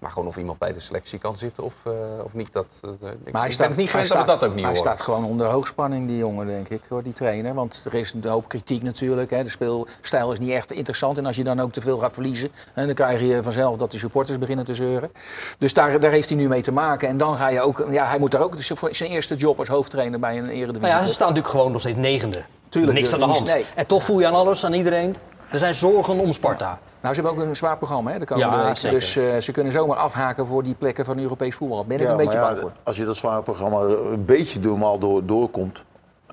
Maar 0.00 0.10
gewoon 0.10 0.28
of 0.28 0.36
iemand 0.36 0.58
bij 0.58 0.72
de 0.72 0.80
selectie 0.80 1.18
kan 1.18 1.36
zitten 1.36 1.64
of, 1.64 1.74
eh, 1.82 1.92
of 2.24 2.34
niet, 2.34 2.52
dat, 2.52 2.80
eh, 2.82 2.90
ik, 2.90 3.32
Maar 3.32 3.40
hij 3.40 3.46
ik 3.46 3.52
staat, 3.52 3.68
het 3.68 3.76
niet 3.76 3.92
hij 3.92 4.04
gewend 4.04 4.26
dat 4.26 4.40
dat 4.40 4.48
ook 4.48 4.54
niet 4.56 4.64
hij 4.64 4.76
staat 4.76 5.00
gewoon 5.00 5.24
onder 5.24 5.46
hoogspanning, 5.46 6.06
die 6.06 6.16
jongen, 6.16 6.46
denk 6.46 6.68
ik, 6.68 6.80
hoor, 6.88 7.02
die 7.02 7.12
trainer. 7.12 7.54
Want 7.54 7.82
er 7.84 7.94
is 7.94 8.12
een 8.12 8.30
hoop 8.30 8.48
kritiek 8.48 8.82
natuurlijk. 8.82 9.30
Hè. 9.30 9.42
De 9.42 9.50
speelstijl 9.50 10.32
is 10.32 10.38
niet 10.38 10.50
echt 10.50 10.72
interessant. 10.72 11.18
En 11.18 11.26
als 11.26 11.36
je 11.36 11.44
dan 11.44 11.60
ook 11.60 11.72
te 11.72 11.80
veel 11.80 11.98
gaat 11.98 12.12
verliezen, 12.12 12.48
hè, 12.72 12.86
dan 12.86 12.94
krijg 12.94 13.20
je 13.20 13.42
vanzelf 13.42 13.76
dat 13.76 13.90
de 13.90 13.98
supporters 13.98 14.38
beginnen 14.38 14.64
te 14.64 14.74
zeuren. 14.74 15.10
Dus 15.58 15.74
daar, 15.74 16.00
daar 16.00 16.10
heeft 16.10 16.28
hij 16.28 16.38
nu 16.38 16.48
mee 16.48 16.62
te 16.62 16.72
maken. 16.72 17.08
En 17.08 17.16
dan 17.16 17.36
ga 17.36 17.48
je 17.48 17.60
ook, 17.60 17.86
ja, 17.90 18.06
hij 18.06 18.18
moet 18.18 18.30
daar 18.30 18.42
ook, 18.42 18.50
het 18.50 18.60
is 18.60 18.70
voor 18.74 18.94
zijn 18.94 19.10
eerste 19.10 19.34
job 19.34 19.58
als 19.58 19.68
hoofdtrainer 19.68 20.20
bij 20.20 20.38
een 20.38 20.48
eredivisie. 20.48 20.88
Nou 20.88 21.00
ja, 21.00 21.06
ze 21.06 21.12
staan 21.12 21.28
natuurlijk 21.28 21.54
gewoon 21.54 21.72
nog 21.72 21.80
steeds 21.80 21.96
negende. 21.96 22.44
Tuurlijk, 22.68 22.98
Niks 22.98 23.12
aan 23.12 23.18
de 23.18 23.24
hand. 23.24 23.44
nee. 23.44 23.64
En 23.74 23.86
toch 23.86 24.02
voel 24.02 24.20
je 24.20 24.26
aan 24.26 24.34
alles, 24.34 24.64
aan 24.64 24.72
iedereen. 24.72 25.16
Er 25.50 25.58
zijn 25.58 25.74
zorgen 25.74 26.18
om 26.18 26.32
Sparta. 26.32 26.78
Nou, 27.00 27.14
ze 27.14 27.20
hebben 27.20 27.40
ook 27.42 27.48
een 27.48 27.56
zwaar 27.56 27.76
programma 27.76 28.10
hè, 28.10 28.18
de 28.18 28.24
komende 28.24 28.56
Ja, 28.56 28.64
week. 28.64 28.80
Dus 28.90 29.16
eh, 29.16 29.36
ze 29.38 29.52
kunnen 29.52 29.72
zomaar 29.72 29.96
afhaken 29.96 30.46
voor 30.46 30.62
die 30.62 30.74
plekken 30.74 31.04
van 31.04 31.18
Europees 31.18 31.54
voetbal. 31.54 31.76
Daar 31.76 31.86
ben 31.86 31.96
ik 31.96 32.02
Ja, 32.02 32.10
een 32.10 32.16
beetje 32.16 32.38
bang 32.40 32.54
ja, 32.56 32.60
voor. 32.60 32.72
Als 32.82 32.96
je 32.96 33.04
dat 33.04 33.16
zware 33.16 33.42
programma 33.42 33.80
een 33.80 34.24
beetje 34.24 34.60
normaal 34.60 34.98
door, 34.98 35.24
doorkomt, 35.26 35.84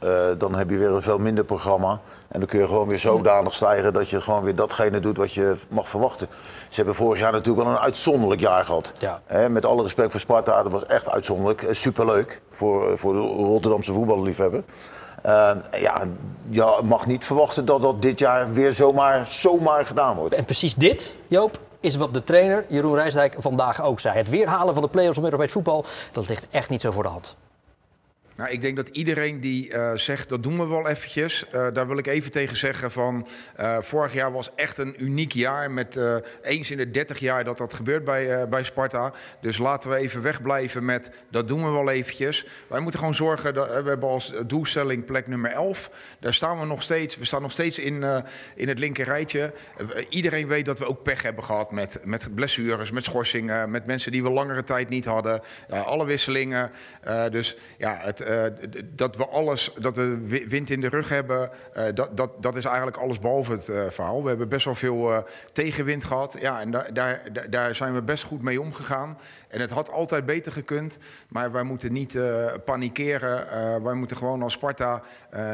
eh, 0.01 0.25
dan 0.37 0.55
heb 0.55 0.69
je 0.69 0.77
weer 0.77 0.89
een 0.89 1.01
veel 1.01 1.17
minder 1.17 1.43
programma. 1.43 1.99
En 2.27 2.39
dan 2.39 2.49
kun 2.49 2.59
je 2.59 2.65
gewoon 2.65 2.87
weer 2.87 2.99
zodanig 2.99 3.53
stijgen 3.53 3.93
dat 3.93 4.09
je 4.09 4.21
gewoon 4.21 4.43
weer 4.43 4.55
datgene 4.55 4.99
doet 4.99 5.17
wat 5.17 5.33
je 5.33 5.55
mag 5.69 5.89
verwachten. 5.89 6.27
Ze 6.69 6.75
hebben 6.75 6.95
vorig 6.95 7.19
jaar 7.19 7.31
natuurlijk 7.31 7.65
wel 7.65 7.75
een 7.75 7.81
uitzonderlijk 7.81 8.41
jaar 8.41 8.65
gehad. 8.65 8.93
Ja. 8.99 9.21
Hè, 9.25 9.49
met 9.49 9.65
alle 9.65 9.81
respect 9.81 10.11
voor 10.11 10.19
Sparta, 10.19 10.63
dat 10.63 10.71
was 10.71 10.85
echt 10.85 11.09
uitzonderlijk. 11.09 11.61
Eh, 11.63 11.73
Superleuk 11.73 12.41
voor, 12.51 12.97
voor 12.97 13.13
de 13.13 13.19
Rotterdamse 13.19 13.93
voetballiefhebber. 13.93 14.63
Eh, 15.21 15.51
ja, 15.71 16.01
je 16.49 16.79
mag 16.83 17.05
niet 17.05 17.25
verwachten 17.25 17.65
dat 17.65 17.81
dat 17.81 18.01
dit 18.01 18.19
jaar 18.19 18.53
weer 18.53 18.73
zomaar, 18.73 19.25
zomaar 19.25 19.85
gedaan 19.85 20.15
wordt. 20.15 20.35
En 20.35 20.45
precies 20.45 20.75
dit, 20.75 21.15
Joop, 21.27 21.59
is 21.79 21.95
wat 21.95 22.13
de 22.13 22.23
trainer 22.23 22.65
Jeroen 22.67 22.95
Rijsdijk 22.95 23.35
vandaag 23.39 23.81
ook 23.81 23.99
zei. 23.99 24.17
Het 24.17 24.29
weerhalen 24.29 24.73
van 24.73 24.83
de 24.83 24.89
play-offs 24.89 25.17
om 25.17 25.23
Europees 25.23 25.51
voetbal, 25.51 25.85
dat 26.11 26.27
ligt 26.27 26.47
echt 26.51 26.69
niet 26.69 26.81
zo 26.81 26.91
voor 26.91 27.03
de 27.03 27.09
hand. 27.09 27.35
Nou, 28.37 28.49
ik 28.51 28.61
denk 28.61 28.75
dat 28.75 28.87
iedereen 28.87 29.39
die 29.39 29.71
eh, 29.71 29.95
zegt 29.95 30.29
dat 30.29 30.43
doen 30.43 30.57
we 30.57 30.67
wel 30.67 30.87
eventjes, 30.87 31.47
eh, 31.47 31.67
daar 31.73 31.87
wil 31.87 31.97
ik 31.97 32.07
even 32.07 32.31
tegen 32.31 32.57
zeggen 32.57 32.91
van 32.91 33.27
eh, 33.55 33.77
vorig 33.81 34.13
jaar 34.13 34.31
was 34.31 34.55
echt 34.55 34.77
een 34.77 35.03
uniek 35.03 35.31
jaar 35.31 35.71
met 35.71 35.99
eens 36.41 36.71
in 36.71 36.77
de 36.77 36.91
30 36.91 37.19
jaar 37.19 37.43
dat 37.43 37.57
dat 37.57 37.73
gebeurt 37.73 38.03
bij, 38.03 38.49
bij 38.49 38.63
Sparta. 38.63 39.13
Dus 39.41 39.57
laten 39.57 39.89
we 39.89 39.95
even 39.95 40.21
wegblijven 40.21 40.85
met 40.85 41.11
dat 41.31 41.47
doen 41.47 41.63
we 41.63 41.69
wel 41.69 41.89
eventjes. 41.89 42.45
Wij 42.67 42.79
moeten 42.79 42.99
gewoon 42.99 43.15
zorgen 43.15 43.53
dat 43.53 43.67
we 43.67 43.73
hebben 43.73 44.09
als 44.09 44.33
doelstelling 44.45 45.05
plek 45.05 45.27
nummer 45.27 45.51
11. 45.51 45.91
Daar 46.19 46.33
staan 46.33 46.59
we 46.59 46.65
nog 46.65 46.83
steeds. 46.83 47.17
We 47.17 47.25
staan 47.25 47.41
nog 47.41 47.51
steeds 47.51 47.79
in, 47.79 48.23
in 48.55 48.67
het 48.67 48.79
linker 48.79 49.05
rijtje. 49.05 49.53
Iedereen 50.09 50.47
weet 50.47 50.65
dat 50.65 50.79
we 50.79 50.87
ook 50.87 51.03
pech 51.03 51.21
hebben 51.21 51.43
gehad 51.43 51.71
met, 51.71 51.99
met 52.03 52.35
blessures, 52.35 52.91
met 52.91 53.03
schorsingen, 53.03 53.71
met 53.71 53.85
mensen 53.85 54.11
die 54.11 54.23
we 54.23 54.29
langere 54.29 54.63
tijd 54.63 54.89
niet 54.89 55.05
hadden. 55.05 55.41
Alle 55.69 56.05
wisselingen. 56.05 56.71
Dus 57.29 57.57
ja, 57.77 57.97
het, 58.01 58.26
eh, 58.27 58.43
dat 58.95 59.15
we 59.15 59.27
alles, 59.27 59.71
dat 59.79 59.95
we 59.95 60.17
wi- 60.25 60.47
wind 60.47 60.69
in 60.69 60.81
de 60.81 60.89
rug 60.89 61.09
hebben, 61.09 61.49
eh, 61.73 61.83
dat, 61.93 62.17
dat, 62.17 62.43
dat 62.43 62.55
is 62.55 62.65
eigenlijk 62.65 62.97
alles 62.97 63.19
behalve 63.19 63.51
het 63.51 63.69
eh, 63.69 63.85
verhaal. 63.89 64.21
We 64.23 64.29
hebben 64.29 64.49
best 64.49 64.65
wel 64.65 64.75
veel 64.75 65.23
tegenwind 65.51 66.03
gehad. 66.03 66.35
Ja, 66.39 66.61
en 66.61 66.71
daar, 66.71 66.93
daar, 66.93 67.21
daar- 67.49 67.75
zijn 67.75 67.93
we 67.93 68.01
best 68.01 68.23
goed 68.23 68.41
mee 68.41 68.61
omgegaan. 68.61 69.17
En 69.47 69.61
het 69.61 69.69
had 69.69 69.91
altijd 69.91 70.25
beter 70.25 70.51
gekund, 70.51 70.97
maar 71.29 71.51
wij 71.51 71.63
moeten 71.63 71.93
niet 71.93 72.17
panikeren. 72.65 73.83
Wij 73.83 73.93
moeten 73.93 74.17
gewoon 74.17 74.41
als 74.41 74.53
Sparta 74.53 75.01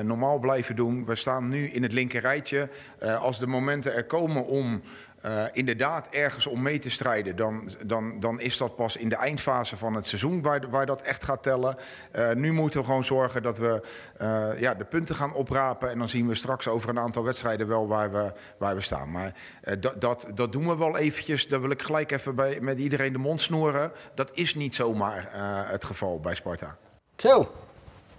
normaal 0.04 0.40
blijven 0.40 0.76
doen. 0.76 1.06
We 1.06 1.16
staan 1.16 1.50
nu 1.50 1.68
in 1.70 1.84
het 1.84 1.92
linker 1.92 2.22
rijtje. 2.22 2.70
Eh, 3.00 3.22
als 3.22 3.40
de 3.40 3.48
momenten 3.48 3.94
er 3.96 4.06
komen 4.06 4.46
om 4.46 4.82
eh, 5.24 5.44
inderdaad 5.52 6.08
ergens 6.10 6.48
om 6.48 6.62
mee 6.62 6.80
te 6.80 6.90
strijden, 6.90 7.36
dan, 7.36 7.70
dan, 7.86 8.20
dan 8.20 8.40
is 8.40 8.58
dat 8.58 8.76
pas 8.76 8.98
in 8.98 9.10
de 9.10 9.16
eindfase 9.16 9.78
van 9.78 9.94
het 9.94 10.08
seizoen 10.08 10.42
waar, 10.42 10.70
waar 10.70 10.86
dat 10.86 11.02
echt 11.02 11.24
gaat 11.24 11.44
tellen. 11.44 11.78
Eh, 12.12 12.32
nu 12.32 12.52
moeten 12.52 12.80
we 12.80 12.86
gewoon 12.86 13.06
zorgen 13.06 13.44
dat 13.44 13.58
we 13.58 13.82
eh, 14.18 14.60
ja, 14.60 14.74
de 14.74 14.84
punten 14.86 15.16
gaan 15.16 15.34
oprapen. 15.34 15.90
En 15.90 16.00
dan 16.00 16.10
zien 16.10 16.28
we 16.28 16.36
straks 16.36 16.68
over 16.68 16.90
een 16.90 17.00
aantal 17.00 17.24
wedstrijden 17.24 17.68
wel 17.68 17.88
waar 17.88 18.12
we, 18.12 18.34
waar 18.58 18.76
we 18.76 18.82
staan. 18.82 19.12
Maar 19.12 19.34
dat, 19.80 20.02
dat, 20.02 20.28
dat 20.36 20.52
doen 20.52 20.68
we 20.68 20.78
wel 20.78 20.98
eventjes. 20.98 21.48
Daar 21.48 21.62
wil 21.62 21.72
ik 21.72 21.82
gelijk 21.82 22.12
even 22.12 22.36
bij, 22.36 22.58
met 22.62 22.80
iedereen 22.80 23.14
de 23.14 23.20
mond 23.20 23.42
snoeren. 23.42 23.92
Dat 24.16 24.32
is 24.34 24.56
niet 24.56 24.76
zomaar 24.76 25.28
het 25.70 25.84
geval 25.84 26.20
bij 26.20 26.36
Sparta. 26.36 26.78
Zo. 27.16 27.52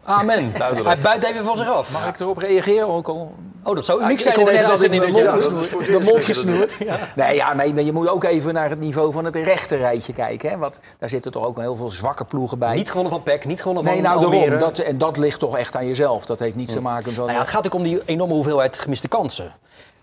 Amen. 0.05 0.51
Hij 0.85 0.99
bijt 1.03 1.25
even 1.25 1.45
van 1.45 1.57
zich 1.57 1.69
af. 1.69 1.93
Mag 1.93 2.07
ik 2.09 2.21
erop 2.21 2.39
reageren 2.39 2.89
ook 2.89 3.09
al? 3.09 3.35
Oh, 3.63 3.75
dat 3.75 3.85
zou 3.85 4.03
uniek 4.03 4.21
zijn 4.21 4.39
in 4.39 4.45
deze 4.45 4.61
dat 4.61 4.71
uitzending. 4.71 5.05
je- 5.05 5.13
mond 5.13 5.25
Ja, 5.25 5.31
gesnoerd- 5.33 5.89
eerst 5.89 5.91
mond 6.11 6.17
de- 6.17 6.23
gesnoerd. 6.23 6.79
Nee, 7.17 7.35
ja, 7.35 7.55
nee, 7.55 7.75
maar 7.75 7.83
je 7.83 7.93
moet 7.93 8.09
ook 8.09 8.25
even 8.25 8.55
naar 8.55 8.69
het 8.71 8.81
niveau 8.81 9.13
van 9.13 9.25
het 9.25 9.37
rechterrijtje 9.37 10.13
kijken. 10.13 10.51
Hè? 10.51 10.57
Want 10.57 10.81
daar 10.99 11.09
zitten 11.09 11.33
toch 11.33 11.45
ook 11.45 11.59
heel 11.59 11.77
veel 11.77 11.89
zwakke 11.91 12.25
ploegen 12.25 12.59
bij. 12.59 12.75
Niet 12.75 12.89
gewonnen 12.89 13.13
van 13.13 13.23
PEC, 13.23 13.45
niet 13.45 13.61
gewonnen 13.61 13.85
nee, 13.85 13.95
van 13.95 14.03
nou 14.03 14.25
Almere. 14.25 14.41
daarom. 14.43 14.59
Dat, 14.59 14.79
en 14.79 14.99
dat 14.99 15.17
ligt 15.17 15.39
toch 15.39 15.57
echt 15.57 15.77
aan 15.77 15.87
jezelf. 15.87 16.27
Dat 16.27 16.39
heeft 16.39 16.57
niets 16.57 16.73
te 16.73 16.81
maken 16.81 17.07
met... 17.07 17.17
Nou 17.17 17.33
ja, 17.33 17.39
het 17.39 17.49
gaat 17.49 17.67
ook 17.67 17.75
om 17.75 17.83
die 17.83 18.03
enorme 18.05 18.35
hoeveelheid 18.35 18.79
gemiste 18.79 19.09
kansen. 19.09 19.53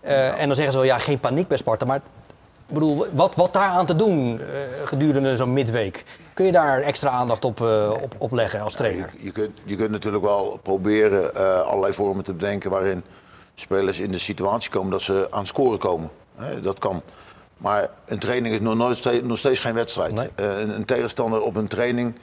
Eh, 0.00 0.40
En 0.40 0.46
dan 0.46 0.54
zeggen 0.54 0.72
ze 0.72 0.78
wel, 0.78 0.86
ja, 0.86 0.98
geen 0.98 1.20
paniek 1.20 1.48
bij 1.48 1.56
Sparta. 1.56 1.86
Maar 1.86 2.00
ik 2.72 2.78
bedoel, 2.78 3.06
wat, 3.12 3.34
wat 3.34 3.52
daar 3.52 3.68
aan 3.68 3.86
te 3.86 3.96
doen 3.96 4.40
eh, 4.40 4.46
gedurende 4.84 5.36
zo'n 5.36 5.52
midweek? 5.52 6.04
Kun 6.34 6.46
je 6.46 6.52
daar 6.52 6.80
extra 6.80 7.10
aandacht 7.10 7.44
op, 7.44 7.60
eh, 7.60 7.90
op, 8.02 8.14
op 8.18 8.32
leggen 8.32 8.60
als 8.60 8.74
trainer? 8.74 9.10
Je, 9.12 9.24
je, 9.24 9.32
kunt, 9.32 9.60
je 9.64 9.76
kunt 9.76 9.90
natuurlijk 9.90 10.24
wel 10.24 10.60
proberen 10.62 11.34
eh, 11.34 11.60
allerlei 11.60 11.92
vormen 11.92 12.24
te 12.24 12.32
bedenken 12.32 12.70
waarin 12.70 13.02
spelers 13.54 14.00
in 14.00 14.12
de 14.12 14.18
situatie 14.18 14.70
komen 14.70 14.90
dat 14.90 15.02
ze 15.02 15.26
aan 15.30 15.38
het 15.38 15.48
scoren 15.48 15.78
komen. 15.78 16.10
Dat 16.62 16.78
kan. 16.78 17.02
Maar 17.56 17.88
een 18.04 18.18
training 18.18 18.54
is 18.54 18.60
nog, 18.60 18.74
nooit 18.74 18.96
steeds, 18.96 19.26
nog 19.26 19.38
steeds 19.38 19.58
geen 19.58 19.74
wedstrijd. 19.74 20.12
Nee. 20.12 20.28
Een, 20.34 20.74
een 20.74 20.84
tegenstander 20.84 21.42
op 21.42 21.56
een 21.56 21.68
training 21.68 22.14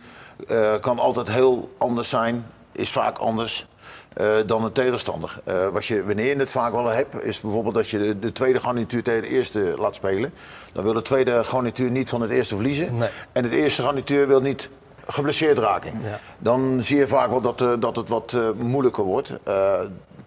kan 0.82 1.00
altijd 1.00 1.32
heel 1.32 1.76
anders 1.78 2.10
zijn, 2.10 2.46
is 2.72 2.92
vaak 2.92 3.18
anders. 3.18 3.68
Eh, 4.14 4.28
dan 4.46 4.64
een 4.64 4.72
tegenstander. 4.72 5.42
Eh, 5.44 5.68
wat 5.68 5.86
je, 5.86 6.06
wanneer 6.06 6.28
je 6.28 6.36
het 6.36 6.52
vaak 6.52 6.72
wel 6.72 6.88
hebt, 6.88 7.24
is 7.24 7.42
bijvoorbeeld 7.42 7.76
dat 7.76 7.90
je 7.90 7.98
de, 7.98 8.20
de 8.20 8.32
tweede 8.32 8.60
garnituur 8.60 9.04
tegen 9.04 9.22
de 9.22 9.28
eerste 9.28 9.76
laat 9.78 9.96
spelen. 9.96 10.34
Dan 10.74 10.84
wil 10.84 10.94
de 10.94 11.02
tweede 11.02 11.44
garnituur 11.44 11.92
niet 11.92 12.10
van 12.10 12.22
het 12.22 12.32
eerste 12.32 12.56
verliezen. 12.56 12.98
Nee. 12.98 13.10
En 13.32 13.44
het 13.44 13.54
eerste 13.54 13.82
garnituur 13.82 14.28
wil 14.28 14.42
niet 14.42 14.70
geblesseerd 15.08 15.58
raken. 15.58 16.02
Ja. 16.04 16.20
Dan 16.38 16.82
zie 16.82 16.98
je 16.98 17.08
vaak 17.08 17.30
wel 17.30 17.42
dat, 17.42 17.62
eh, 17.62 17.74
dat 17.80 17.96
het 17.96 18.10
wat 18.10 18.38
moeilijker 18.56 19.04
wordt. 19.04 19.34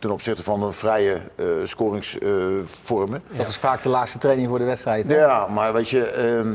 ten 0.02 0.10
opzichte 0.10 0.42
van 0.42 0.62
een 0.62 0.72
vrije 0.72 1.20
eh, 1.36 1.46
scoringsvormen. 1.64 3.22
Dat 3.32 3.48
is 3.48 3.56
vaak 3.56 3.82
de 3.82 3.88
laatste 3.88 4.18
training 4.18 4.48
voor 4.48 4.58
de 4.58 4.64
wedstrijd. 4.64 5.06
hè? 5.06 5.16
ja, 5.16 5.46
maar 5.46 5.72
weet 5.72 5.88
je, 5.88 6.04
ehm, 6.04 6.52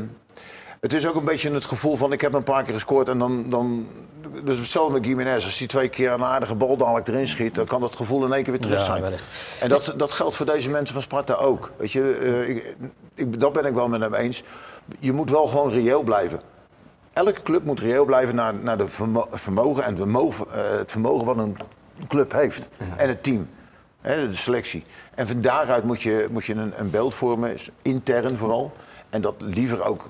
het 0.80 0.92
is 0.92 1.06
ook 1.06 1.14
een 1.14 1.24
beetje 1.24 1.52
het 1.52 1.64
gevoel 1.64 1.96
van 1.96 2.12
ik 2.12 2.20
heb 2.20 2.32
een 2.34 2.44
paar 2.44 2.62
keer 2.62 2.72
gescoord 2.72 3.08
en 3.08 3.18
dan. 3.18 3.50
dan 3.50 3.86
dus 4.44 4.58
hetzelfde 4.58 4.92
met 4.92 5.06
Gimenez. 5.06 5.44
Als 5.44 5.58
hij 5.58 5.66
twee 5.68 5.88
keer 5.88 6.10
een 6.12 6.24
aardige 6.24 6.54
bal 6.54 6.76
dadelijk 6.76 7.08
erin 7.08 7.28
schiet, 7.28 7.54
dan 7.54 7.66
kan 7.66 7.80
dat 7.80 7.96
gevoel 7.96 8.24
in 8.24 8.32
één 8.32 8.42
keer 8.42 8.52
weer 8.52 8.62
terug 8.62 8.78
Ja, 8.78 8.84
zijn. 8.84 9.02
wellicht. 9.02 9.56
En 9.60 9.68
dat, 9.68 9.92
dat 9.96 10.12
geldt 10.12 10.36
voor 10.36 10.46
deze 10.46 10.70
mensen 10.70 10.94
van 10.94 11.02
Sparta 11.02 11.34
ook. 11.34 11.70
Weet 11.76 11.92
je, 11.92 12.12
eh, 12.12 12.48
ik, 12.48 12.76
ik, 13.14 13.40
dat 13.40 13.52
ben 13.52 13.64
ik 13.64 13.74
wel 13.74 13.88
met 13.88 14.00
hem 14.00 14.14
eens. 14.14 14.42
Je 14.98 15.12
moet 15.12 15.30
wel 15.30 15.46
gewoon 15.46 15.70
reëel 15.70 16.02
blijven. 16.02 16.40
Elke 17.12 17.42
club 17.42 17.64
moet 17.64 17.80
reëel 17.80 18.04
blijven 18.04 18.34
naar, 18.34 18.54
naar 18.54 18.78
de 18.78 18.88
vermo- 18.88 19.26
vermogen 19.30 19.82
en 19.82 19.88
het 19.88 19.98
vermogen, 19.98 20.46
eh, 20.52 20.70
het 20.78 20.90
vermogen 20.90 21.26
wat 21.26 21.38
een 21.38 21.56
club 22.08 22.32
heeft. 22.32 22.68
En 22.96 23.08
het 23.08 23.22
team. 23.22 23.48
Hè, 24.00 24.28
de 24.28 24.34
selectie. 24.34 24.84
En 25.14 25.26
van 25.26 25.40
daaruit 25.40 25.84
moet 25.84 26.02
je, 26.02 26.28
moet 26.30 26.44
je 26.44 26.54
een, 26.54 26.72
een 26.80 26.90
beeld 26.90 27.14
vormen, 27.14 27.56
intern 27.82 28.36
vooral. 28.36 28.72
En 29.10 29.20
dat 29.20 29.34
liever 29.38 29.84
ook 29.84 30.06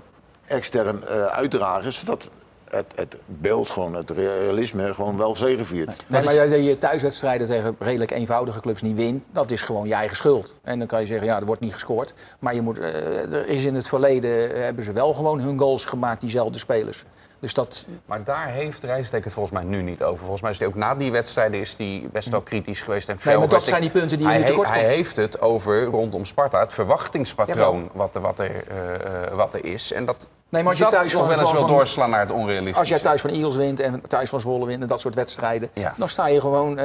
extern 0.48 1.06
eh, 1.06 1.26
uitdragen, 1.26 1.92
zodat 1.92 2.30
het, 2.70 2.92
het 2.94 3.16
beeld, 3.26 3.70
gewoon, 3.70 3.94
het 3.94 4.10
realisme, 4.10 4.94
gewoon 4.94 5.16
wel 5.16 5.36
zegeviert. 5.36 6.04
Nee, 6.06 6.22
maar 6.22 6.48
dat 6.48 6.64
je 6.64 6.78
thuiswedstrijden 6.78 7.46
tegen 7.46 7.76
redelijk 7.78 8.10
eenvoudige 8.10 8.60
clubs 8.60 8.82
niet 8.82 8.96
wint, 8.96 9.24
dat 9.32 9.50
is 9.50 9.62
gewoon 9.62 9.88
je 9.88 9.94
eigen 9.94 10.16
schuld. 10.16 10.54
En 10.62 10.78
dan 10.78 10.88
kan 10.88 11.00
je 11.00 11.06
zeggen, 11.06 11.26
ja, 11.26 11.38
er 11.38 11.46
wordt 11.46 11.60
niet 11.60 11.72
gescoord. 11.72 12.14
Maar 12.38 12.54
je 12.54 12.62
moet, 12.62 12.78
eh, 12.78 13.32
er 13.32 13.46
is 13.46 13.64
in 13.64 13.74
het 13.74 13.88
verleden, 13.88 14.54
eh, 14.54 14.62
hebben 14.62 14.84
ze 14.84 14.92
wel 14.92 15.14
gewoon 15.14 15.40
hun 15.40 15.58
goals 15.58 15.84
gemaakt, 15.84 16.20
diezelfde 16.20 16.58
spelers. 16.58 17.04
Dus 17.40 17.54
dat, 17.54 17.86
Maar 18.04 18.24
daar 18.24 18.48
heeft 18.48 18.82
Rijsdijk 18.82 19.24
het 19.24 19.32
volgens 19.32 19.54
mij 19.54 19.64
nu 19.64 19.82
niet 19.82 20.02
over. 20.02 20.18
Volgens 20.18 20.42
mij 20.42 20.50
is 20.50 20.58
hij 20.58 20.68
ook 20.68 20.74
na 20.74 20.94
die 20.94 21.12
wedstrijden 21.12 21.60
is 21.60 21.76
die 21.76 22.08
best 22.12 22.28
wel 22.28 22.40
kritisch 22.40 22.82
geweest. 22.82 23.08
En 23.08 23.18
fel 23.18 23.38
maar 23.38 23.48
dat 23.48 23.66
zijn 23.66 23.80
die 23.80 23.90
punten 23.90 24.18
die 24.18 24.26
je 24.26 24.32
hij 24.32 24.42
nu 24.42 24.46
tekort 24.46 24.68
Hij 24.68 24.86
heeft 24.86 25.16
het 25.16 25.40
over 25.40 25.84
rondom 25.84 26.24
Sparta, 26.24 26.60
het 26.60 26.72
verwachtingspatroon 26.72 27.90
wat 27.92 28.14
er, 28.14 28.20
wat, 28.20 28.38
er, 28.38 28.68
eh, 28.68 28.94
eh, 28.94 29.34
wat 29.34 29.54
er 29.54 29.64
is. 29.64 29.92
En 29.92 30.04
dat, 30.04 30.28
Nee, 30.50 30.62
maar 30.62 30.70
als 30.70 30.78
je 30.80 30.86
thuis 30.88 31.12
van- 31.12 31.26
wel 31.28 31.40
eens 31.40 31.52
wil 31.52 31.66
doorslaan 31.66 32.10
naar 32.10 32.20
het 32.20 32.30
onrealistische. 32.30 32.78
als 32.78 32.88
jij 32.88 32.98
thuis 32.98 33.20
van 33.20 33.30
Eagles 33.30 33.56
wint 33.56 33.80
en 33.80 34.02
thuis 34.08 34.28
van 34.28 34.40
Zwolle 34.40 34.66
wint 34.66 34.82
en 34.82 34.88
dat 34.88 35.00
soort 35.00 35.14
wedstrijden, 35.14 35.70
Ja. 35.72 35.94
dan 35.96 36.08
sta 36.08 36.28
je 36.28 36.40
gewoon 36.40 36.78
eh, 36.78 36.84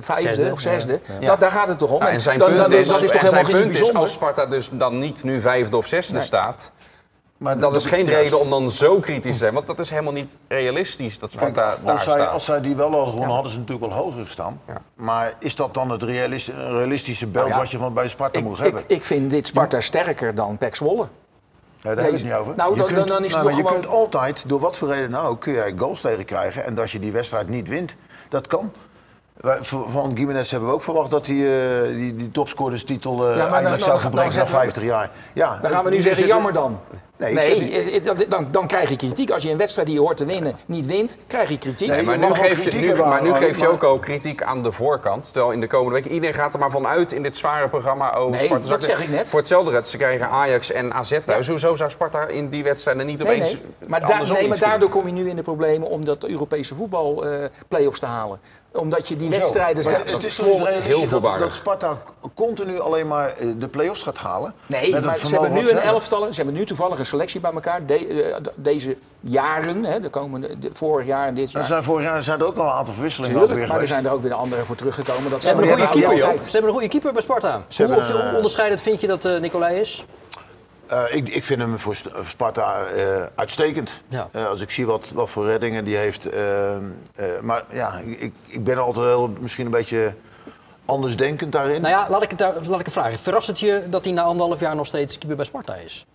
vijfde 0.00 0.28
Zesde, 0.34 0.52
of 0.52 0.60
zesde. 0.60 1.00
Ja. 1.20 1.26
Dat, 1.26 1.40
daar 1.40 1.50
gaat 1.50 1.68
het 1.68 1.78
toch 1.78 1.90
om. 1.90 1.98
Nou, 1.98 2.12
en 2.12 2.20
zijn 2.20 2.38
Dan- 2.38 2.48
punt 2.48 2.60
dan- 2.60 2.72
is, 2.72 2.88
dat 2.88 3.02
is 3.02 3.10
toch 3.10 3.20
en 3.20 3.28
zijn 3.28 3.44
helemaal 3.46 3.62
geen 3.66 3.72
punt 3.72 3.88
is 3.88 3.94
als 3.94 4.12
Sparta 4.12 4.46
dus 4.46 4.68
dan 4.72 4.98
niet 4.98 5.22
nu 5.24 5.40
vijfde 5.40 5.76
of 5.76 5.86
zesde 5.86 6.14
Nee. 6.14 6.22
staat... 6.22 6.72
Maar 7.36 7.58
Dat 7.58 7.74
is 7.74 7.84
geen 7.86 8.06
reden 8.06 8.40
om 8.40 8.50
dan 8.50 8.70
zo 8.70 8.98
kritisch 9.00 9.32
te 9.32 9.38
zijn, 9.38 9.54
want 9.54 9.66
dat 9.66 9.78
is 9.78 9.90
helemaal 9.90 10.12
niet 10.12 10.30
realistisch 10.48 11.18
dat 11.18 11.32
Sparta 11.32 11.76
daar 11.84 11.92
als, 11.92 12.02
zij, 12.02 12.12
staat. 12.12 12.30
als 12.32 12.44
zij 12.44 12.60
die 12.60 12.76
wel 12.76 12.90
hadden 12.90 13.08
gewonnen, 13.08 13.34
hadden 13.34 13.52
ze 13.52 13.58
natuurlijk 13.58 13.86
wel 13.92 13.98
hoger 13.98 14.24
gestaan. 14.24 14.60
Ja. 14.66 14.74
Maar 14.94 15.32
is 15.38 15.56
dat 15.56 15.74
dan 15.74 15.90
het 15.90 16.02
realis- 16.02 16.48
realistische 16.56 17.26
beeld 17.26 17.44
Nou 17.44 17.56
ja, 17.56 17.62
wat 17.62 17.70
je 17.70 17.78
van 17.78 17.94
bij 17.94 18.08
Sparta 18.08 18.40
moet 18.40 18.58
Ik, 18.58 18.64
hebben? 18.64 18.82
ik, 18.86 18.90
ik 18.96 19.04
vind 19.04 19.30
dit 19.30 19.46
Sparta 19.46 19.80
sterker 19.80 20.34
dan 20.34 20.58
Pek 20.58 20.76
Zwolle. 20.76 21.06
Ja, 21.84 21.94
daar 21.94 22.04
heb 22.04 22.12
ik 22.12 22.18
het 22.18 22.26
niet 22.26 22.32
over. 22.38 22.54
Nou, 22.56 22.70
je 22.70 22.76
dan- 22.76 22.86
kunt, 22.86 23.08
dan 23.08 23.24
is 23.24 23.34
het 23.34 23.42
nou, 23.44 23.56
je 23.56 23.62
kunt 23.64 23.86
altijd, 23.86 24.48
door 24.48 24.60
wat 24.60 24.78
voor 24.78 24.88
reden 24.88 25.10
nou 25.10 25.28
ook, 25.28 25.40
kun 25.40 25.52
jij 25.52 25.72
goals 25.76 26.00
tegen 26.00 26.24
krijgen. 26.24 26.64
En 26.64 26.78
als 26.78 26.92
je 26.92 26.98
die 26.98 27.12
wedstrijd 27.12 27.48
niet 27.48 27.68
wint, 27.68 27.96
dat 28.28 28.46
kan. 28.46 28.72
Van 29.62 30.16
Gimenez 30.16 30.50
hebben 30.50 30.68
we 30.68 30.74
ook 30.74 30.82
verwacht 30.82 31.10
dat 31.10 31.26
hij 31.26 31.36
eh, 31.82 31.88
die, 31.88 32.16
die 32.16 32.30
topscorerstitel 32.30 33.12
eh 33.12 33.18
maar 33.18 33.28
dan- 33.36 33.40
eindelijk 33.40 33.68
dan- 33.68 33.78
zou 33.78 33.90
dan 33.90 34.00
verbreken 34.00 34.28
na 34.28 34.34
zetten 34.36 34.54
we- 34.54 34.60
50 34.60 34.82
jaar. 34.82 35.10
Ja, 35.32 35.58
Dan 35.62 35.70
gaan 35.70 35.84
we 35.84 35.90
nu 35.90 35.96
er 35.96 36.02
zeggen, 36.02 36.22
zitten- 36.22 36.34
jammer 36.42 36.52
dan. 36.52 36.80
Nee, 37.16 37.28
ik 37.30 37.34
Nee, 37.36 37.44
zeg 37.44 37.60
niet- 37.60 37.96
eh, 37.98 38.04
dan, 38.04 38.24
dan, 38.28 38.48
dan 38.50 38.66
krijg 38.66 38.88
je 38.88 38.96
kritiek. 38.96 39.30
Als 39.30 39.42
je 39.42 39.50
een 39.50 39.56
wedstrijd 39.56 39.86
die 39.86 39.96
je 39.96 40.02
hoort 40.02 40.16
te 40.16 40.24
winnen 40.24 40.56
niet 40.66 40.86
wint, 40.86 41.16
krijg 41.26 41.48
je 41.48 41.58
kritiek. 41.58 41.88
Nee, 41.88 42.02
maar 42.02 42.18
je 42.20 42.26
nu 42.26 42.34
geef 42.34 42.48
je, 42.64 42.70
kritiek 42.70 42.80
nu, 42.96 43.04
maar 43.04 43.22
nu 43.22 43.32
geef 43.34 43.60
je 43.60 43.68
ook 43.68 43.82
al 43.82 43.98
kritiek 43.98 44.42
aan 44.42 44.62
de 44.62 44.72
voorkant. 44.72 45.24
Terwijl 45.32 45.52
in 45.52 45.60
de 45.60 45.66
komende 45.66 45.92
week, 46.02 46.12
iedereen 46.12 46.34
gaat 46.34 46.52
er 46.54 46.60
maar 46.60 46.70
vanuit 46.70 47.12
in 47.12 47.22
dit 47.22 47.36
zware 47.36 47.68
programma 47.68 48.12
over 48.14 48.36
Nee, 48.36 48.44
Sparta. 48.46 48.68
dat 48.68 48.84
zeg 48.84 49.02
ik 49.02 49.08
net. 49.08 49.28
Voor 49.28 49.38
hetzelfde 49.38 49.70
red, 49.70 49.88
ze 49.88 49.96
krijgen 49.96 50.28
Ajax 50.28 50.72
en 50.72 50.92
AZ 50.94 51.18
thuis. 51.24 51.48
Hoezo 51.48 51.76
zou 51.76 51.90
Sparta 51.90 52.26
in 52.26 52.48
die 52.48 52.64
wedstrijden 52.64 53.06
niet 53.06 53.22
opeens 53.22 53.50
nee. 53.52 53.60
Maar, 53.88 54.00
da- 54.00 54.06
andersom 54.06 54.36
nee, 54.36 54.48
maar 54.48 54.58
daardoor 54.58 54.88
kom 54.88 55.06
je 55.06 55.12
nu 55.12 55.28
in 55.28 55.36
de 55.36 55.42
problemen 55.42 55.88
om 55.88 56.04
dat 56.04 56.24
Europese 56.24 56.74
voetbal 56.74 57.26
eh 57.26 57.44
play-offs 57.68 57.98
te 58.00 58.06
halen. 58.06 58.40
Omdat 58.72 59.08
je 59.08 59.16
die 59.16 59.30
wedstrijden... 59.30 59.84
Maar 59.84 59.92
dat- 59.92 60.02
het, 60.02 60.10
dat 60.10 60.22
het 60.22 60.30
is 60.30 60.38
heel 60.82 61.00
dat, 61.00 61.08
voorbarig. 61.08 61.38
dat 61.40 61.52
Sparta 61.52 61.96
continu 62.34 62.80
alleen 62.80 63.06
maar 63.08 63.28
eh, 63.38 63.46
de 63.58 63.68
play-offs 63.68 64.02
gaat 64.02 64.16
halen? 64.18 64.54
Nee, 64.66 65.00
maar 65.00 65.18
ze 65.18 65.26
hebben 65.26 65.52
nu 65.52 65.70
een 65.70 65.78
elftal. 65.78 66.26
Ze 66.32 66.36
hebben 66.36 66.54
nu 66.54 66.64
toevallig 66.66 66.98
selectie 67.04 67.40
bij 67.40 67.52
elkaar. 67.52 67.86
De- 67.86 68.06
eh, 68.06 68.42
de- 68.42 68.52
deze 68.56 68.96
jaren, 69.20 69.84
hè, 69.84 70.00
de 70.00 70.08
komende, 70.08 70.58
de, 70.58 70.70
vorig 70.72 71.06
jaar 71.06 71.26
en 71.26 71.34
dit 71.34 71.48
Er 71.48 71.54
jaar. 71.54 71.64
zijn 71.64 71.82
vorig 71.82 72.04
jaar 72.06 72.22
zijn 72.22 72.40
er 72.40 72.46
ook 72.46 72.56
al 72.56 72.64
een 72.66 72.72
aantal 72.72 72.94
verwisselingen 72.94 73.36
Tuurlijk, 73.36 73.58
weer 73.58 73.68
maar 73.68 73.80
er 73.80 73.86
zijn 73.86 74.04
er 74.06 74.12
ook 74.12 74.22
weer 74.22 74.32
andere 74.34 74.64
voor 74.64 74.76
teruggekomen. 74.76 75.30
Dat 75.30 75.42
Ze 75.42 75.48
hebben, 75.48 75.64
een 75.70 75.78
goede 75.78 76.00
keeper, 76.00 76.42
ze 76.42 76.50
hebben 76.50 76.64
een 76.64 76.72
goede 76.76 76.88
keeper 76.88 77.12
bij 77.12 77.22
Sparta. 77.22 77.62
Ze 77.68 77.82
Hoe 77.84 77.92
hebben 77.94 78.12
hoe 78.12 78.20
een, 78.22 78.28
eh, 78.30 78.36
onderscheidend 78.36 78.80
vind 78.82 79.00
je 79.00 79.06
dat 79.06 79.24
eh 79.24 79.40
Nicolai 79.40 79.80
is? 79.80 80.04
Ik, 81.10 81.28
ik 81.28 81.44
vind 81.44 81.60
hem 81.60 81.78
voor 81.78 81.94
Sparta 82.24 82.84
eh, 82.84 83.26
uitstekend. 83.34 84.04
Ja. 84.08 84.28
Eh, 84.32 84.46
als 84.46 84.60
ik 84.60 84.70
zie 84.70 84.86
wat, 84.86 85.10
wat 85.14 85.30
voor 85.30 85.46
reddingen 85.46 85.84
die 85.84 85.96
heeft. 85.96 86.28
maar 87.40 87.62
ja, 87.72 87.98
ik, 88.04 88.32
ik 88.46 88.64
ben 88.64 88.78
altijd 88.78 89.06
heel, 89.06 89.32
misschien 89.40 89.64
een 89.64 89.70
beetje 89.70 90.12
anders 90.86 91.16
denkend 91.16 91.52
daarin. 91.52 91.80
Nou 91.80 91.94
ja, 91.94 92.06
laat 92.10 92.22
ik, 92.22 92.30
het, 92.30 92.38
daar- 92.38 92.54
laat 92.66 92.78
ik 92.80 92.84
het 92.84 92.94
vragen. 92.94 93.18
Verrast 93.18 93.46
het 93.46 93.60
je 93.60 93.82
dat 93.90 94.04
hij 94.04 94.12
na 94.12 94.22
anderhalf 94.22 94.60
jaar 94.60 94.76
nog 94.76 94.86
steeds 94.86 95.18
keeper 95.18 95.36
bij 95.36 95.44
Sparta 95.46 95.74
is? 95.74 96.06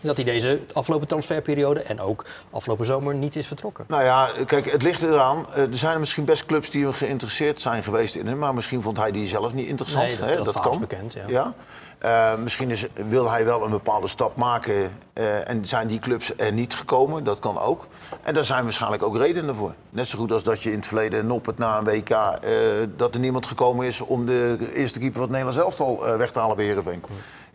Dat 0.00 0.16
hij 0.16 0.24
deze 0.24 0.60
afgelopen 0.72 1.06
transferperiode 1.08 1.80
en 1.80 2.00
ook 2.00 2.24
afgelopen 2.50 2.86
zomer 2.86 3.14
niet 3.14 3.36
is 3.36 3.46
vertrokken? 3.46 3.84
Nou 3.88 4.02
ja, 4.02 4.28
kijk, 4.46 4.70
het 4.72 4.82
ligt 4.82 5.02
eraan. 5.02 5.46
Eh, 5.54 5.62
er 5.62 5.68
zijn 5.74 5.98
misschien 6.00 6.24
best 6.24 6.46
clubs 6.46 6.70
die 6.70 6.92
geïnteresseerd 6.92 7.60
zijn 7.60 7.82
geweest 7.82 8.14
in 8.14 8.26
hem. 8.26 8.38
Maar 8.38 8.54
misschien 8.54 8.82
vond 8.82 8.96
hij 8.96 9.10
die 9.10 9.26
zelf 9.26 9.52
niet 9.52 9.66
interessant. 9.68 10.06
Nee, 10.08 10.16
dat- 10.16 10.28
hè? 10.28 10.52
dat 10.52 10.72
is 10.72 10.78
bekend, 10.78 11.16
ja. 11.26 11.54
Eh, 11.98 12.34
misschien 12.36 12.70
is, 12.70 12.86
wil 12.94 13.30
hij 13.30 13.44
wel 13.44 13.64
een 13.64 13.70
bepaalde 13.70 14.08
stap 14.08 14.36
maken. 14.36 14.92
eh, 15.12 15.48
en 15.48 15.66
zijn 15.66 15.88
die 15.88 15.98
clubs 15.98 16.32
er 16.36 16.52
niet 16.52 16.74
gekomen. 16.74 17.24
Dat 17.24 17.38
kan 17.38 17.58
ook. 17.58 17.86
En 18.22 18.34
daar 18.34 18.44
zijn 18.44 18.62
waarschijnlijk 18.64 19.02
ook 19.02 19.16
redenen 19.16 19.54
voor. 19.54 19.74
Net 19.90 20.06
zo 20.08 20.18
goed 20.18 20.32
als 20.32 20.42
dat 20.42 20.62
je 20.62 20.70
in 20.70 20.76
het 20.76 20.86
verleden 20.86 21.26
Noppert 21.26 21.58
na 21.58 21.78
een 21.78 21.84
WK... 21.84 22.08
dat 22.96 23.14
er 23.14 23.20
niemand 23.20 23.46
gekomen 23.46 23.86
is 23.86 24.00
om 24.00 24.26
de 24.26 24.70
eerste 24.74 24.98
keeper 24.98 25.20
van 25.20 25.28
het 25.28 25.38
Nederlands 25.38 25.58
elftal 25.64 26.16
weg 26.18 26.30
te 26.32 26.38
halen 26.38 26.56
bij 26.56 26.64
Heerenveen. 26.64 27.02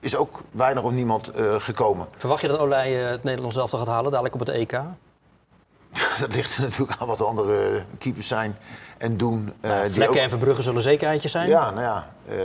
Is 0.03 0.15
ook 0.15 0.41
weinig 0.51 0.83
of 0.83 0.91
niemand 0.91 1.27
eh, 1.27 1.55
gekomen. 1.59 2.07
Verwacht 2.17 2.41
je 2.41 2.47
dat 2.47 2.59
Olij 2.59 3.03
eh, 3.03 3.09
het 3.09 3.23
Nederlands 3.23 3.57
elftal 3.57 3.79
gaat 3.79 3.87
halen 3.87 4.11
dadelijk 4.11 4.33
op 4.33 4.39
het 4.39 4.49
EK? 4.49 4.71
Dat 6.19 6.33
ligt 6.33 6.55
er 6.55 6.61
natuurlijk 6.61 7.01
aan 7.01 7.07
wat 7.07 7.21
andere 7.21 7.83
keepers 7.97 8.27
zijn 8.27 8.57
en 8.97 9.17
doen. 9.17 9.53
eh, 9.61 9.81
die 9.81 9.91
Vlekken 9.91 10.15
ook- 10.17 10.23
en 10.23 10.29
Verbrugge 10.29 10.61
zullen 10.61 10.81
zekerheidjes 10.81 11.31
zijn? 11.31 11.49
Ja, 11.49 11.69
nou 11.71 11.81
ja. 11.81 12.09
eh, 12.27 12.37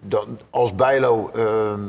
dan, 0.00 0.38
als 0.50 0.74
Bijlo 0.74 1.30
ehm, 1.30 1.80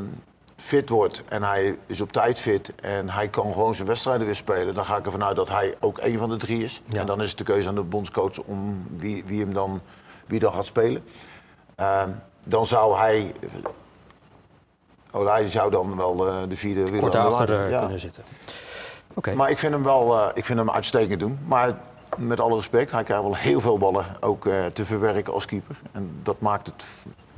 fit 0.56 0.88
wordt 0.88 1.22
en 1.28 1.42
hij 1.42 1.78
is 1.86 2.00
op 2.00 2.12
tijd 2.12 2.40
fit 2.40 2.74
en 2.74 3.10
hij 3.10 3.28
kan 3.28 3.52
gewoon 3.52 3.74
zijn 3.74 3.88
wedstrijden 3.88 4.26
weer 4.26 4.34
spelen, 4.36 4.74
dan 4.74 4.84
ga 4.84 4.96
ik 4.96 5.04
ervan 5.04 5.24
uit 5.24 5.36
dat 5.36 5.48
hij 5.48 5.74
ook 5.80 5.98
een 6.00 6.18
van 6.18 6.28
de 6.28 6.36
drie 6.36 6.64
is. 6.64 6.82
Ja. 6.84 7.00
En 7.00 7.06
dan 7.06 7.22
is 7.22 7.28
het 7.28 7.38
de 7.38 7.44
keuze 7.44 7.68
aan 7.68 7.74
de 7.74 7.82
bondscoach 7.82 8.38
om 8.38 8.86
wie, 8.96 9.24
wie 9.26 9.40
hem 9.40 9.52
dan, 9.54 9.80
wie 10.26 10.38
dan 10.40 10.52
gaat 10.52 10.66
spelen. 10.66 11.04
Ehm, 11.76 12.08
dan 12.44 12.66
zou 12.66 12.98
hij. 12.98 13.32
Oh, 15.12 15.32
hij 15.32 15.48
zou 15.48 15.70
dan 15.70 15.96
wel 15.96 16.28
eh, 16.28 16.36
de 16.48 16.56
vierde 16.56 16.84
willen 16.84 17.00
Kort 17.00 17.50
eh, 17.50 17.70
Ja. 17.70 17.78
kunnen 17.78 18.00
zitten. 18.00 18.22
Oké. 19.14 19.34
Maar 19.34 19.50
ik 19.50 19.58
vind 19.58 19.72
hem 19.72 19.82
wel 19.82 20.18
eh, 20.18 20.28
ik 20.34 20.44
vind 20.44 20.58
hem 20.58 20.70
uitstekend 20.70 21.20
doen. 21.20 21.38
Maar 21.46 21.74
met 22.16 22.40
alle 22.40 22.56
respect, 22.56 22.90
hij 22.90 23.02
krijgt 23.02 23.22
wel 23.22 23.34
heel 23.36 23.60
veel 23.60 23.78
ballen 23.78 24.06
ook 24.20 24.46
eh, 24.46 24.66
te 24.66 24.84
verwerken 24.84 25.32
als 25.32 25.44
keeper. 25.44 25.76
En 25.92 26.20
dat 26.22 26.40
maakt 26.40 26.66
het 26.66 26.84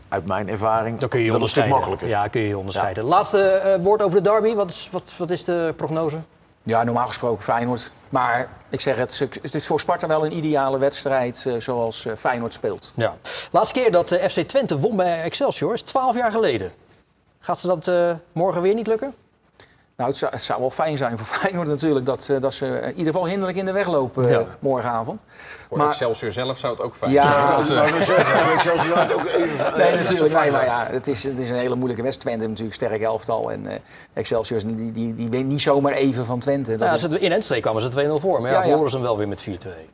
uit 0.08 0.26
mijn 0.26 0.48
ervaring 0.48 0.98
Dan 0.98 1.08
kun 1.08 1.18
je 1.18 1.24
je 1.24 1.32
wel 1.32 1.40
een 1.40 1.48
stuk 1.48 1.66
makkelijker. 1.68 2.08
Ja, 2.08 2.28
kun 2.28 2.40
je 2.40 2.48
je 2.48 2.58
onderscheiden. 2.58 3.04
Laatste 3.04 3.48
eh, 3.48 3.82
woord 3.82 4.02
over 4.02 4.22
de 4.22 4.30
derby. 4.30 4.54
Wat 4.54 4.70
is, 4.70 4.88
wat, 4.92 5.12
wat 5.18 5.30
is 5.30 5.44
de 5.44 5.74
prognose? 5.76 6.18
Ja, 6.62 6.82
normaal 6.82 7.06
gesproken 7.06 7.42
Feyenoord. 7.42 7.90
Maar 8.08 8.48
ik 8.68 8.80
zeg 8.80 8.96
het, 8.96 9.18
het 9.42 9.54
is 9.54 9.66
voor 9.66 9.80
Sparta 9.80 10.06
wel 10.06 10.24
een 10.24 10.36
ideale 10.36 10.78
wedstrijd 10.78 11.44
eh, 11.46 11.54
zoals 11.58 12.06
eh, 12.06 12.12
Feyenoord 12.16 12.52
speelt. 12.52 12.92
Ja. 12.94 13.16
Laatste 13.50 13.80
keer 13.80 13.92
dat 13.92 14.10
eh, 14.10 14.28
FC 14.28 14.40
Twente 14.40 14.78
won 14.78 14.96
bij 14.96 15.22
Excelsior 15.22 15.74
is 15.74 15.82
12 15.82 16.16
jaar 16.16 16.30
geleden. 16.30 16.72
Gaat 17.44 17.58
ze 17.58 17.66
dat 17.66 17.88
eh, 17.88 18.16
morgen 18.32 18.62
weer 18.62 18.74
niet 18.74 18.86
lukken? 18.86 19.14
Nou, 20.02 20.14
het 20.14 20.22
zou, 20.22 20.32
het 20.32 20.42
zou 20.42 20.60
wel 20.60 20.70
fijn 20.70 20.96
zijn 20.96 21.18
voor 21.18 21.26
Feyenoord 21.38 21.68
natuurlijk 21.68 22.06
dat, 22.06 22.28
eh, 22.30 22.40
dat 22.40 22.54
ze 22.54 22.66
in 22.66 22.88
ieder 22.96 23.12
geval 23.12 23.26
hinderlijk 23.28 23.58
in 23.58 23.64
de 23.66 23.72
weg 23.72 23.86
lopen 23.88 24.24
eh, 24.24 24.30
Ja. 24.30 24.44
morgenavond. 24.58 25.20
Voor 25.68 25.78
Maar- 25.78 25.86
Excelsior 25.86 26.32
zelf 26.32 26.58
zou 26.58 26.72
het 26.72 26.82
ook 26.82 26.94
fijn 26.94 27.12
Ja, 27.12 27.32
zijn. 27.32 27.46
als, 27.46 27.68
eh, 27.70 27.76
Maar 27.76 27.86
we 27.98 28.04
zeggen, 28.04 28.52
Excelsior 28.52 28.96
had 28.98 29.12
ook 29.12 29.24
even- 29.26 29.38
Nee, 29.76 29.86
eh, 29.86 30.00
natuurlijk. 30.00 30.32
Nee, 30.34 30.46
is 30.46 30.50
maar 30.52 30.64
ja, 30.64 30.86
het, 30.90 31.06
is, 31.06 31.22
het 31.22 31.38
is 31.38 31.50
een 31.50 31.56
hele 31.56 31.74
moeilijke 31.74 32.02
wedstrijd. 32.02 32.20
Twente 32.38 32.38
heeft 32.60 32.60
natuurlijk 32.60 32.74
sterk 33.00 33.12
elftal. 33.12 33.50
En 33.52 33.66
eh, 33.66 33.76
Excelsior 34.12 34.58
is- 34.58 34.64
die, 34.66 34.92
die, 34.92 35.14
die 35.14 35.28
wint 35.28 35.48
niet 35.48 35.62
zomaar 35.62 35.92
even 35.92 36.26
van 36.26 36.38
Twente. 36.38 36.70
Dat 36.76 36.88
ja, 36.88 36.94
is- 36.94 37.00
ze- 37.00 37.18
in 37.20 37.32
Enschede 37.32 37.60
kwamen 37.60 37.82
ze 37.82 37.88
2-0 37.88 38.18
voor. 38.20 38.40
Maar 38.40 38.50
ja, 38.50 38.56
Ja, 38.56 38.62
ja. 38.62 38.66
verloren 38.68 38.90
ze 38.90 38.96
hem 38.96 39.06
wel 39.06 39.16
weer 39.16 39.28
met 39.28 39.42
4-2. 39.42 39.46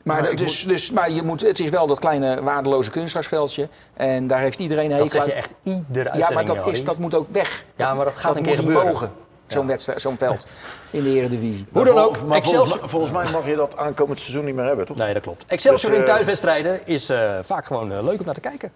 maar, 0.02 0.36
dus, 0.36 0.66
dus, 0.66 0.90
maar 0.90 1.10
je 1.10 1.22
moet, 1.22 1.40
het 1.40 1.60
is 1.60 1.70
wel 1.70 1.86
dat 1.86 1.98
kleine 1.98 2.42
waardeloze 2.42 2.90
kunstgrasveldje. 2.90 3.68
En 3.94 4.26
daar 4.26 4.40
heeft 4.40 4.58
iedereen 4.58 4.90
een 4.90 4.96
Dat 4.98 5.10
zeg 5.10 5.24
je 5.24 5.32
echt 5.32 5.54
iedere 5.62 6.10
Ja, 6.18 6.30
maar 6.30 6.44
dat, 6.44 6.66
is, 6.66 6.84
dat 6.84 6.98
moet 6.98 7.14
ook 7.14 7.26
weg. 7.30 7.64
Ja, 7.76 7.94
maar 7.94 8.04
dat 8.04 8.16
gaat 8.16 8.36
een 8.36 8.42
keer 8.42 8.56
gebeuren. 8.56 8.86
mogen, 8.86 9.12
Zo'n 9.48 9.66
wedstrijd, 9.66 10.00
zo'n 10.00 10.18
veld 10.18 10.46
in 10.90 11.02
de 11.02 11.10
Eredivisie. 11.10 11.66
Hoe 11.72 11.84
dan 11.84 11.98
ook, 11.98 12.12
maar 12.12 12.20
volgens, 12.20 12.36
Excelsior... 12.50 12.78
mij- 12.80 12.88
volgens 12.88 13.12
mij 13.12 13.30
mag 13.30 13.46
je 13.46 13.56
dat 13.56 13.76
aankomend 13.76 14.20
seizoen 14.20 14.44
niet 14.44 14.54
meer 14.54 14.64
hebben, 14.64 14.86
toch? 14.86 14.96
Nee, 14.96 15.12
dat 15.14 15.22
klopt. 15.22 15.44
Excelsior 15.46 15.90
Dus, 15.90 16.00
in 16.00 16.06
eh, 16.06 16.12
thuiswedstrijden 16.12 16.86
is 16.86 17.08
eh, 17.08 17.38
vaak 17.42 17.66
gewoon 17.66 17.92
eh, 17.92 18.02
leuk 18.02 18.18
om 18.18 18.24
naar 18.26 18.34
te 18.34 18.40
kijken. 18.40 18.72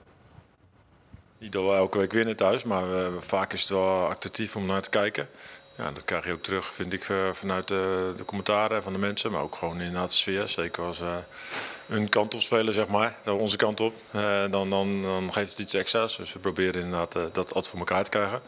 Niet 1.38 1.52
dat 1.52 1.62
we 1.64 1.70
elke 1.72 1.98
week 1.98 2.12
winnen 2.12 2.36
thuis, 2.36 2.62
maar 2.62 2.82
eh, 2.82 3.06
vaak 3.20 3.52
is 3.52 3.60
het 3.60 3.70
wel 3.70 4.06
attractief 4.08 4.56
om 4.56 4.66
naar 4.66 4.82
te 4.82 4.90
kijken. 4.90 5.28
Ja, 5.76 5.90
dat 5.90 6.04
krijg 6.04 6.24
je 6.26 6.32
ook 6.32 6.42
terug, 6.42 6.64
vind 6.74 6.92
ik, 6.92 7.10
vanuit 7.32 7.68
de, 7.68 8.12
de 8.16 8.24
commentaren 8.24 8.82
van 8.82 8.92
de 8.92 8.98
mensen. 8.98 9.30
Maar 9.32 9.42
ook 9.42 9.56
gewoon 9.56 9.80
inderdaad 9.80 10.08
de 10.10 10.14
sfeer. 10.16 10.48
Zeker 10.48 10.82
als 10.84 11.00
eh 11.00 11.06
hun 11.86 12.08
kant 12.08 12.34
op 12.34 12.40
spelen, 12.40 12.74
zeg 12.74 12.88
maar. 12.88 13.16
dan 13.22 13.36
Onze 13.38 13.56
kant 13.56 13.80
op. 13.80 13.94
eh, 14.10 14.40
dan, 14.50 14.70
dan, 14.70 15.02
dan 15.02 15.32
geeft 15.32 15.50
het 15.50 15.58
iets 15.58 15.74
extra's. 15.74 16.16
Dus 16.16 16.32
we 16.32 16.38
proberen 16.38 16.82
inderdaad 16.82 17.12
dat 17.12 17.36
altijd 17.46 17.68
voor 17.68 17.78
elkaar 17.78 18.04
te 18.04 18.10
krijgen. 18.10 18.40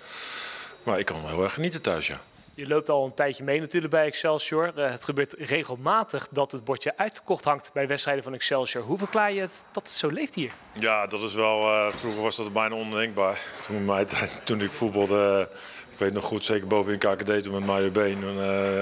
Maar 0.85 0.99
ik 0.99 1.07
kan 1.07 1.20
wel 1.20 1.31
heel 1.31 1.42
erg 1.42 1.55
genieten 1.55 1.83
thuis, 1.83 2.07
ja. 2.07 2.20
Je 2.57 2.66
loopt 2.66 2.88
al 2.88 3.05
een 3.05 3.14
tijdje 3.14 3.44
mee 3.44 3.61
natuurlijk 3.61 3.92
bij 3.92 4.07
Excelsior. 4.07 4.73
Eh, 4.77 4.90
het 4.90 5.05
gebeurt 5.05 5.35
regelmatig 5.38 6.29
dat 6.31 6.53
het 6.53 6.64
bordje 6.64 6.97
uitverkocht 6.97 7.44
hangt 7.44 7.70
bij 7.73 7.87
wedstrijden 7.87 8.25
van 8.25 8.35
Excelsior. 8.35 8.85
Hoe 8.85 8.99
verklaar 8.99 9.33
je 9.33 9.40
het 9.40 9.64
dat 9.73 9.83
het 9.83 9.97
zo 9.97 10.09
leeft 10.09 10.35
hier? 10.35 10.53
Ja, 10.73 11.07
dat 11.07 11.23
is 11.23 11.35
wel. 11.35 11.61
eh, 11.61 11.92
vroeger 11.92 12.23
was 12.23 12.37
dat 12.37 12.53
bijna 12.53 12.75
ondenkbaar. 12.75 13.40
Toen, 13.62 13.77
in 13.77 13.85
mijn 13.85 14.07
toen 14.44 14.61
ik 14.61 14.73
voetbalde, 14.73 15.49
eh, 15.51 15.57
ik 15.92 15.99
weet 15.99 16.12
nog 16.12 16.25
goed, 16.25 16.44
zeker 16.44 16.66
bovenin 16.66 16.99
KKD 16.99 17.42
toen 17.42 17.53
met 17.53 17.66
Mario 17.66 17.90
Been. 17.90 18.20
Dan 18.20 18.37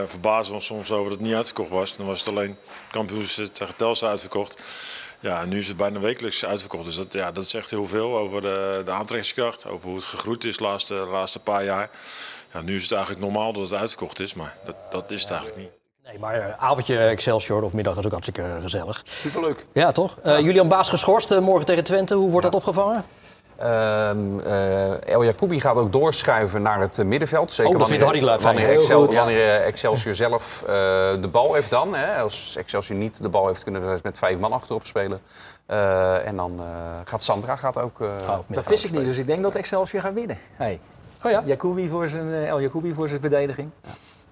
verbazen 0.08 0.48
we 0.48 0.54
ons 0.54 0.66
soms 0.66 0.92
over 0.92 1.08
dat 1.10 1.18
het 1.18 1.26
niet 1.28 1.36
uitverkocht 1.36 1.70
was. 1.70 1.96
Dan 1.96 2.06
was 2.06 2.18
het 2.18 2.28
alleen 2.28 2.56
kampioens 2.90 3.34
tegen 3.52 3.76
Telstra 3.76 4.08
uitverkocht. 4.08 4.62
Ja, 5.22 5.40
en 5.40 5.48
nu 5.48 5.58
is 5.58 5.68
het 5.68 5.76
bijna 5.76 6.00
wekelijks 6.00 6.44
uitverkocht. 6.44 6.84
Dus 6.84 6.96
dat, 6.96 7.12
ja, 7.12 7.32
dat 7.32 7.48
zegt 7.48 7.70
heel 7.70 7.86
veel 7.86 8.18
over 8.18 8.40
de, 8.40 8.82
de 8.84 8.90
aantrekkingskracht, 8.90 9.66
over 9.66 9.86
hoe 9.86 9.96
het 9.96 10.04
gegroeid 10.04 10.44
is 10.44 10.56
de 10.56 10.62
laatste, 10.62 10.94
de 10.94 11.00
laatste 11.00 11.38
paar 11.38 11.64
jaar. 11.64 11.90
Ja, 12.52 12.60
nu 12.60 12.76
is 12.76 12.82
het 12.82 12.92
eigenlijk 12.92 13.24
normaal 13.24 13.52
dat 13.52 13.62
het 13.62 13.80
uitverkocht 13.80 14.20
is, 14.20 14.34
maar 14.34 14.56
dat, 14.64 14.76
dat 14.90 15.10
is 15.10 15.20
het 15.20 15.30
eigenlijk 15.30 15.60
niet. 15.60 15.70
Nee, 16.04 16.18
maar 16.18 16.34
eh, 16.34 16.64
avondje 16.64 16.98
Excelsior 16.98 17.62
of 17.62 17.72
middag 17.72 17.96
is 17.96 18.04
ook 18.04 18.10
hartstikke 18.10 18.42
eh, 18.42 18.62
gezellig. 18.62 19.02
Superleuk. 19.04 19.64
Ja, 19.72 19.92
toch? 19.92 20.18
Eh, 20.22 20.38
Julian 20.38 20.68
Baas 20.68 20.88
geschorst 20.88 21.40
morgen 21.40 21.66
tegen 21.66 21.84
Twente. 21.84 22.14
Hoe 22.14 22.30
wordt 22.30 22.46
dat 22.46 22.54
opgevangen? 22.54 23.04
Ehm, 23.56 24.38
eh, 24.40 25.08
El 25.08 25.24
Jacoubi 25.24 25.60
gaat 25.60 25.76
ook 25.76 25.92
doorschuiven 25.92 26.62
naar 26.62 26.80
het 26.80 26.98
eh, 26.98 27.04
middenveld. 27.04 27.52
Zeker 27.52 27.72
Oh, 27.72 27.78
dat 27.78 27.88
vindt 27.88 28.04
Harry 28.04 28.24
wanneer, 28.40 28.78
Excel- 28.78 29.12
wanneer 29.12 29.36
eh, 29.38 29.66
Excelsior 29.66 30.14
zelf 30.14 30.62
eh, 30.62 30.68
de 31.20 31.28
bal 31.32 31.54
heeft 31.54 31.70
dan. 31.70 31.94
Hè. 31.94 32.20
Als 32.20 32.56
Excelsior 32.56 32.98
niet 32.98 33.22
de 33.22 33.28
bal 33.28 33.46
heeft, 33.46 33.62
kunnen 33.62 33.92
we 33.92 33.98
met 34.02 34.18
vijf 34.18 34.38
man 34.38 34.52
achterop 34.52 34.86
spelen. 34.86 35.20
Eh, 35.66 36.26
en 36.26 36.36
dan 36.36 36.54
eh, 36.58 36.64
gaat 37.04 37.22
Sandra 37.22 37.56
gaat 37.56 37.78
ook... 37.78 38.00
eh, 38.00 38.08
Dat 38.46 38.66
wist 38.66 38.84
ik 38.84 38.90
niet, 38.90 39.04
dus 39.04 39.18
ik 39.18 39.26
denk 39.26 39.42
dat 39.42 39.54
Excelsior 39.54 40.02
gaat 40.02 40.14
winnen. 40.14 40.38
Hey. 40.52 40.80
Oh 41.24 41.30
ja? 41.30 41.42
Jacoubi 41.44 41.88
voor 41.88 42.08
zijn, 42.08 42.34
El 42.34 42.60
Jacoubi 42.60 42.94
voor 42.94 43.08
zijn 43.08 43.20
verdediging. 43.20 43.70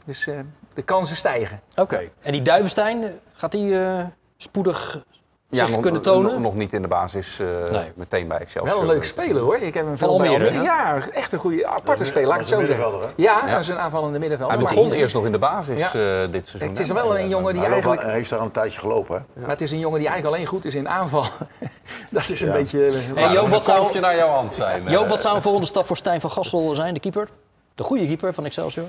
Dus 0.05 0.27
eh, 0.27 0.39
de 0.75 0.83
kansen 0.83 1.17
stijgen. 1.17 1.61
Oké. 1.77 2.09
En 2.21 2.33
die 2.33 2.43
Duivenstein, 2.43 3.21
gaat 3.35 3.53
die 3.53 3.81
eh, 3.85 4.05
spoedig 4.37 5.03
zich 5.51 5.71
nog, 5.71 5.81
kunnen 5.81 6.03
tonen? 6.03 6.31
nog- 6.33 6.41
nog 6.41 6.55
niet 6.55 6.73
in 6.73 6.83
de 6.83 6.89
basis 6.89 7.39
eh, 7.39 7.47
Nee. 7.71 7.93
meteen 7.95 8.29
bij 8.29 8.39
Excelsior. 8.39 8.75
Wel 8.79 8.89
een 8.89 8.95
leuk 8.95 9.05
speler 9.05 9.43
hoor. 9.43 9.57
Ik 9.57 9.75
heb 9.75 9.87
hem 9.87 9.99
veel 9.99 10.09
Almere? 10.09 10.53
Ja, 10.63 10.99
echt 11.13 11.33
een 11.33 11.39
goede 11.39 11.67
aparte 11.67 12.05
speler. 12.05 12.29
Laat 12.29 12.35
ik 12.35 12.41
het 12.41 12.49
zo 12.51 12.61
is 12.61 12.69
een 12.69 12.75
zeggen. 12.75 12.91
middenvelder, 12.91 13.25
Ja, 13.25 13.51
dat 13.53 13.61
is 13.61 13.69
een 13.69 13.79
aanvallende 13.79 14.19
middenvelder. 14.19 14.57
Hij 14.57 14.67
begon 14.67 14.93
eerst 14.93 15.15
nog 15.15 15.25
in 15.25 15.33
de 15.33 15.39
basis 15.39 15.79
Ja. 15.81 15.87
eh, 15.87 16.33
dit 16.33 16.49
seizoen. 16.49 16.69
Het 16.69 16.79
is 16.79 16.91
wel 16.91 17.19
een 17.19 17.29
jongen 17.29 17.53
die 17.53 17.63
Hij 17.63 17.73
eigenlijk... 17.73 18.03
hij 18.03 18.13
heeft 18.13 18.31
daar 18.31 18.41
een 18.41 18.51
tijdje 18.51 18.81
gelopen, 18.81 19.27
hè? 19.35 19.41
Maar 19.41 19.51
het 19.51 19.61
is 19.61 19.71
een 19.71 19.79
jongen 19.79 19.99
die 19.99 20.09
eigenlijk 20.09 20.37
alleen 20.37 20.49
goed 20.49 20.65
is 20.65 20.75
in 20.75 20.89
aanval. 20.89 21.25
dat 22.11 22.29
is 22.29 22.41
een 22.41 22.53
beetje... 22.53 22.79
Hey, 23.15 23.33
Joop, 23.33 23.49
wat 23.49 23.59
Een 23.59 23.65
zou, 23.65 23.79
kolfje 23.79 24.01
naar 24.01 24.17
jouw 24.17 24.29
hand 24.29 24.55
zijn. 24.55 24.83
Joop, 24.89 25.05
eh. 25.05 25.11
wat 25.11 25.23
zou 25.23 25.37
een 25.37 25.43
volgende 25.43 25.67
stap 25.67 25.87
voor 25.87 25.97
Stijn 25.97 26.21
van 26.21 26.31
Gastel 26.31 26.75
zijn, 26.75 26.95
de 26.95 27.01
keeper? 27.01 27.29
De 27.75 27.83
goede 27.83 28.07
keeper 28.07 28.35
van 28.35 28.45
Excelsior? 28.45 28.87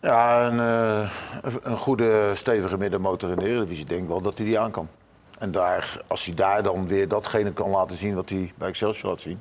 Ja, 0.00 0.46
een, 0.46 0.60
eh, 0.60 1.10
een 1.62 1.78
goede, 1.78 2.34
stevige 2.34 2.76
middenmotor 2.78 3.30
in 3.30 3.36
de 3.36 3.46
Eredivisie. 3.48 3.82
Ik 3.82 3.88
denk 3.88 4.08
wel 4.08 4.20
dat 4.20 4.36
hij 4.36 4.46
die 4.46 4.58
aan 4.58 4.70
kan. 4.70 4.88
En 5.38 5.50
daar, 5.50 6.02
als 6.06 6.24
hij 6.24 6.34
daar 6.34 6.62
dan 6.62 6.86
weer 6.88 7.08
datgene 7.08 7.52
kan 7.52 7.70
laten 7.70 7.96
zien 7.96 8.14
wat 8.14 8.28
hij 8.28 8.52
bij 8.58 8.68
Excelsior 8.68 9.10
laat 9.10 9.20
zien... 9.20 9.40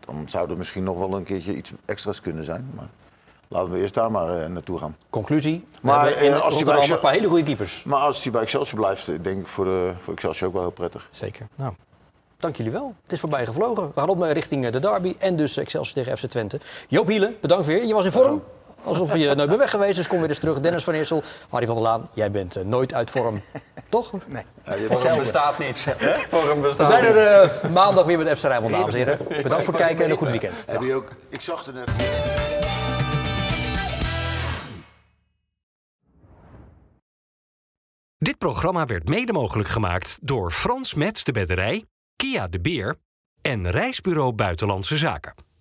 dan 0.00 0.24
zou 0.28 0.50
er 0.50 0.56
misschien 0.56 0.84
nog 0.84 0.98
wel 0.98 1.12
een 1.14 1.24
keertje 1.24 1.54
iets 1.56 1.72
extra's 1.84 2.20
kunnen 2.20 2.44
zijn. 2.44 2.70
Maar 2.74 2.88
laten 3.48 3.70
we 3.72 3.78
eerst 3.78 3.94
daar 3.94 4.10
maar 4.10 4.42
eh, 4.42 4.48
naartoe 4.48 4.78
gaan. 4.78 4.96
Conclusie? 5.10 5.64
Maar, 5.82 6.10
in 6.22 6.32
eh, 6.32 6.40
als 6.40 6.54
die 6.56 6.64
Rotterdam 6.64 6.86
bij- 6.86 6.94
een 6.96 7.00
paar 7.02 7.12
hele 7.12 7.28
goede 7.28 7.42
keepers. 7.44 7.82
Maar 7.84 7.98
als 8.00 8.22
hij 8.22 8.32
bij 8.32 8.40
Excelsior 8.42 8.80
blijft, 8.80 9.08
eh, 9.08 9.14
denk 9.22 9.40
ik 9.40 9.46
voor, 9.46 9.64
de, 9.64 9.92
voor 9.98 10.12
Excelsior 10.14 10.48
ook 10.48 10.54
wel 10.54 10.62
heel 10.62 10.72
prettig. 10.72 11.08
Zeker. 11.10 11.46
Nou, 11.54 11.72
dank 12.38 12.56
jullie 12.56 12.72
wel. 12.72 12.94
Het 13.02 13.12
is 13.12 13.20
voorbij 13.20 13.46
gevlogen. 13.46 13.86
We 13.94 14.00
gaan 14.00 14.08
op 14.08 14.18
naar 14.18 14.30
richting 14.32 14.64
eh, 14.66 14.72
de 14.72 14.80
derby 14.80 15.14
en 15.18 15.36
dus 15.36 15.56
Excelsior 15.56 15.94
tegen 16.04 16.18
FC 16.18 16.26
Twente. 16.26 16.60
Joop 16.88 17.08
Hielen, 17.08 17.36
bedankt 17.40 17.66
weer. 17.66 17.84
Je 17.84 17.94
was 17.94 18.04
in 18.04 18.12
vorm. 18.12 18.42
Alsof 18.84 19.16
je 19.16 19.34
nooit 19.34 19.48
bent 19.48 19.58
weg 19.58 19.70
geweest, 19.70 19.96
dus 19.96 20.06
kom 20.06 20.20
weer 20.20 20.28
eens 20.28 20.38
terug. 20.38 20.60
Dennis 20.60 20.84
van 20.84 20.94
Eersel, 20.94 21.22
Harry 21.48 21.66
van 21.66 21.74
der 21.74 21.84
Laan, 21.84 22.08
jij 22.12 22.30
bent 22.30 22.56
eh, 22.56 22.64
nooit 22.64 22.94
uit 22.94 23.10
vorm. 23.10 23.42
Toch? 23.88 24.12
Nee. 24.26 24.44
Uh, 24.68 24.96
vorm 24.98 25.18
bestaat 25.18 25.58
niet. 25.58 25.94
vorm 26.30 26.60
bestaat 26.60 26.88
We 26.88 26.94
zijn 26.94 27.04
er 27.04 27.16
eh, 27.16 27.70
maandag 27.70 28.04
weer 28.04 28.18
met 28.18 28.38
FC 28.38 28.42
Rijnmond, 28.42 28.72
dames 28.72 28.94
en 28.94 28.98
heren. 28.98 29.18
Bedankt 29.42 29.64
voor 29.64 29.74
het 29.74 29.82
kijken 29.82 30.04
en 30.04 30.10
een 30.10 30.16
goed 30.16 30.30
weekend. 30.30 30.64
Heb 30.66 30.82
je 30.82 30.94
ook... 30.94 31.08
Ik 31.28 31.40
zag 31.40 31.66
er 31.66 31.72
net... 31.72 31.90
Dit 38.18 38.38
programma 38.38 38.86
werd 38.86 39.08
mede 39.08 39.32
mogelijk 39.32 39.68
gemaakt 39.68 40.18
door 40.22 40.50
Frans 40.50 40.94
Metz 40.94 41.22
de 41.22 41.32
Bedderij, 41.32 41.84
Kia 42.16 42.48
de 42.48 42.60
Beer 42.60 42.96
en 43.40 43.70
Reisbureau 43.70 44.32
Buitenlandse 44.32 44.96
Zaken. 44.96 45.51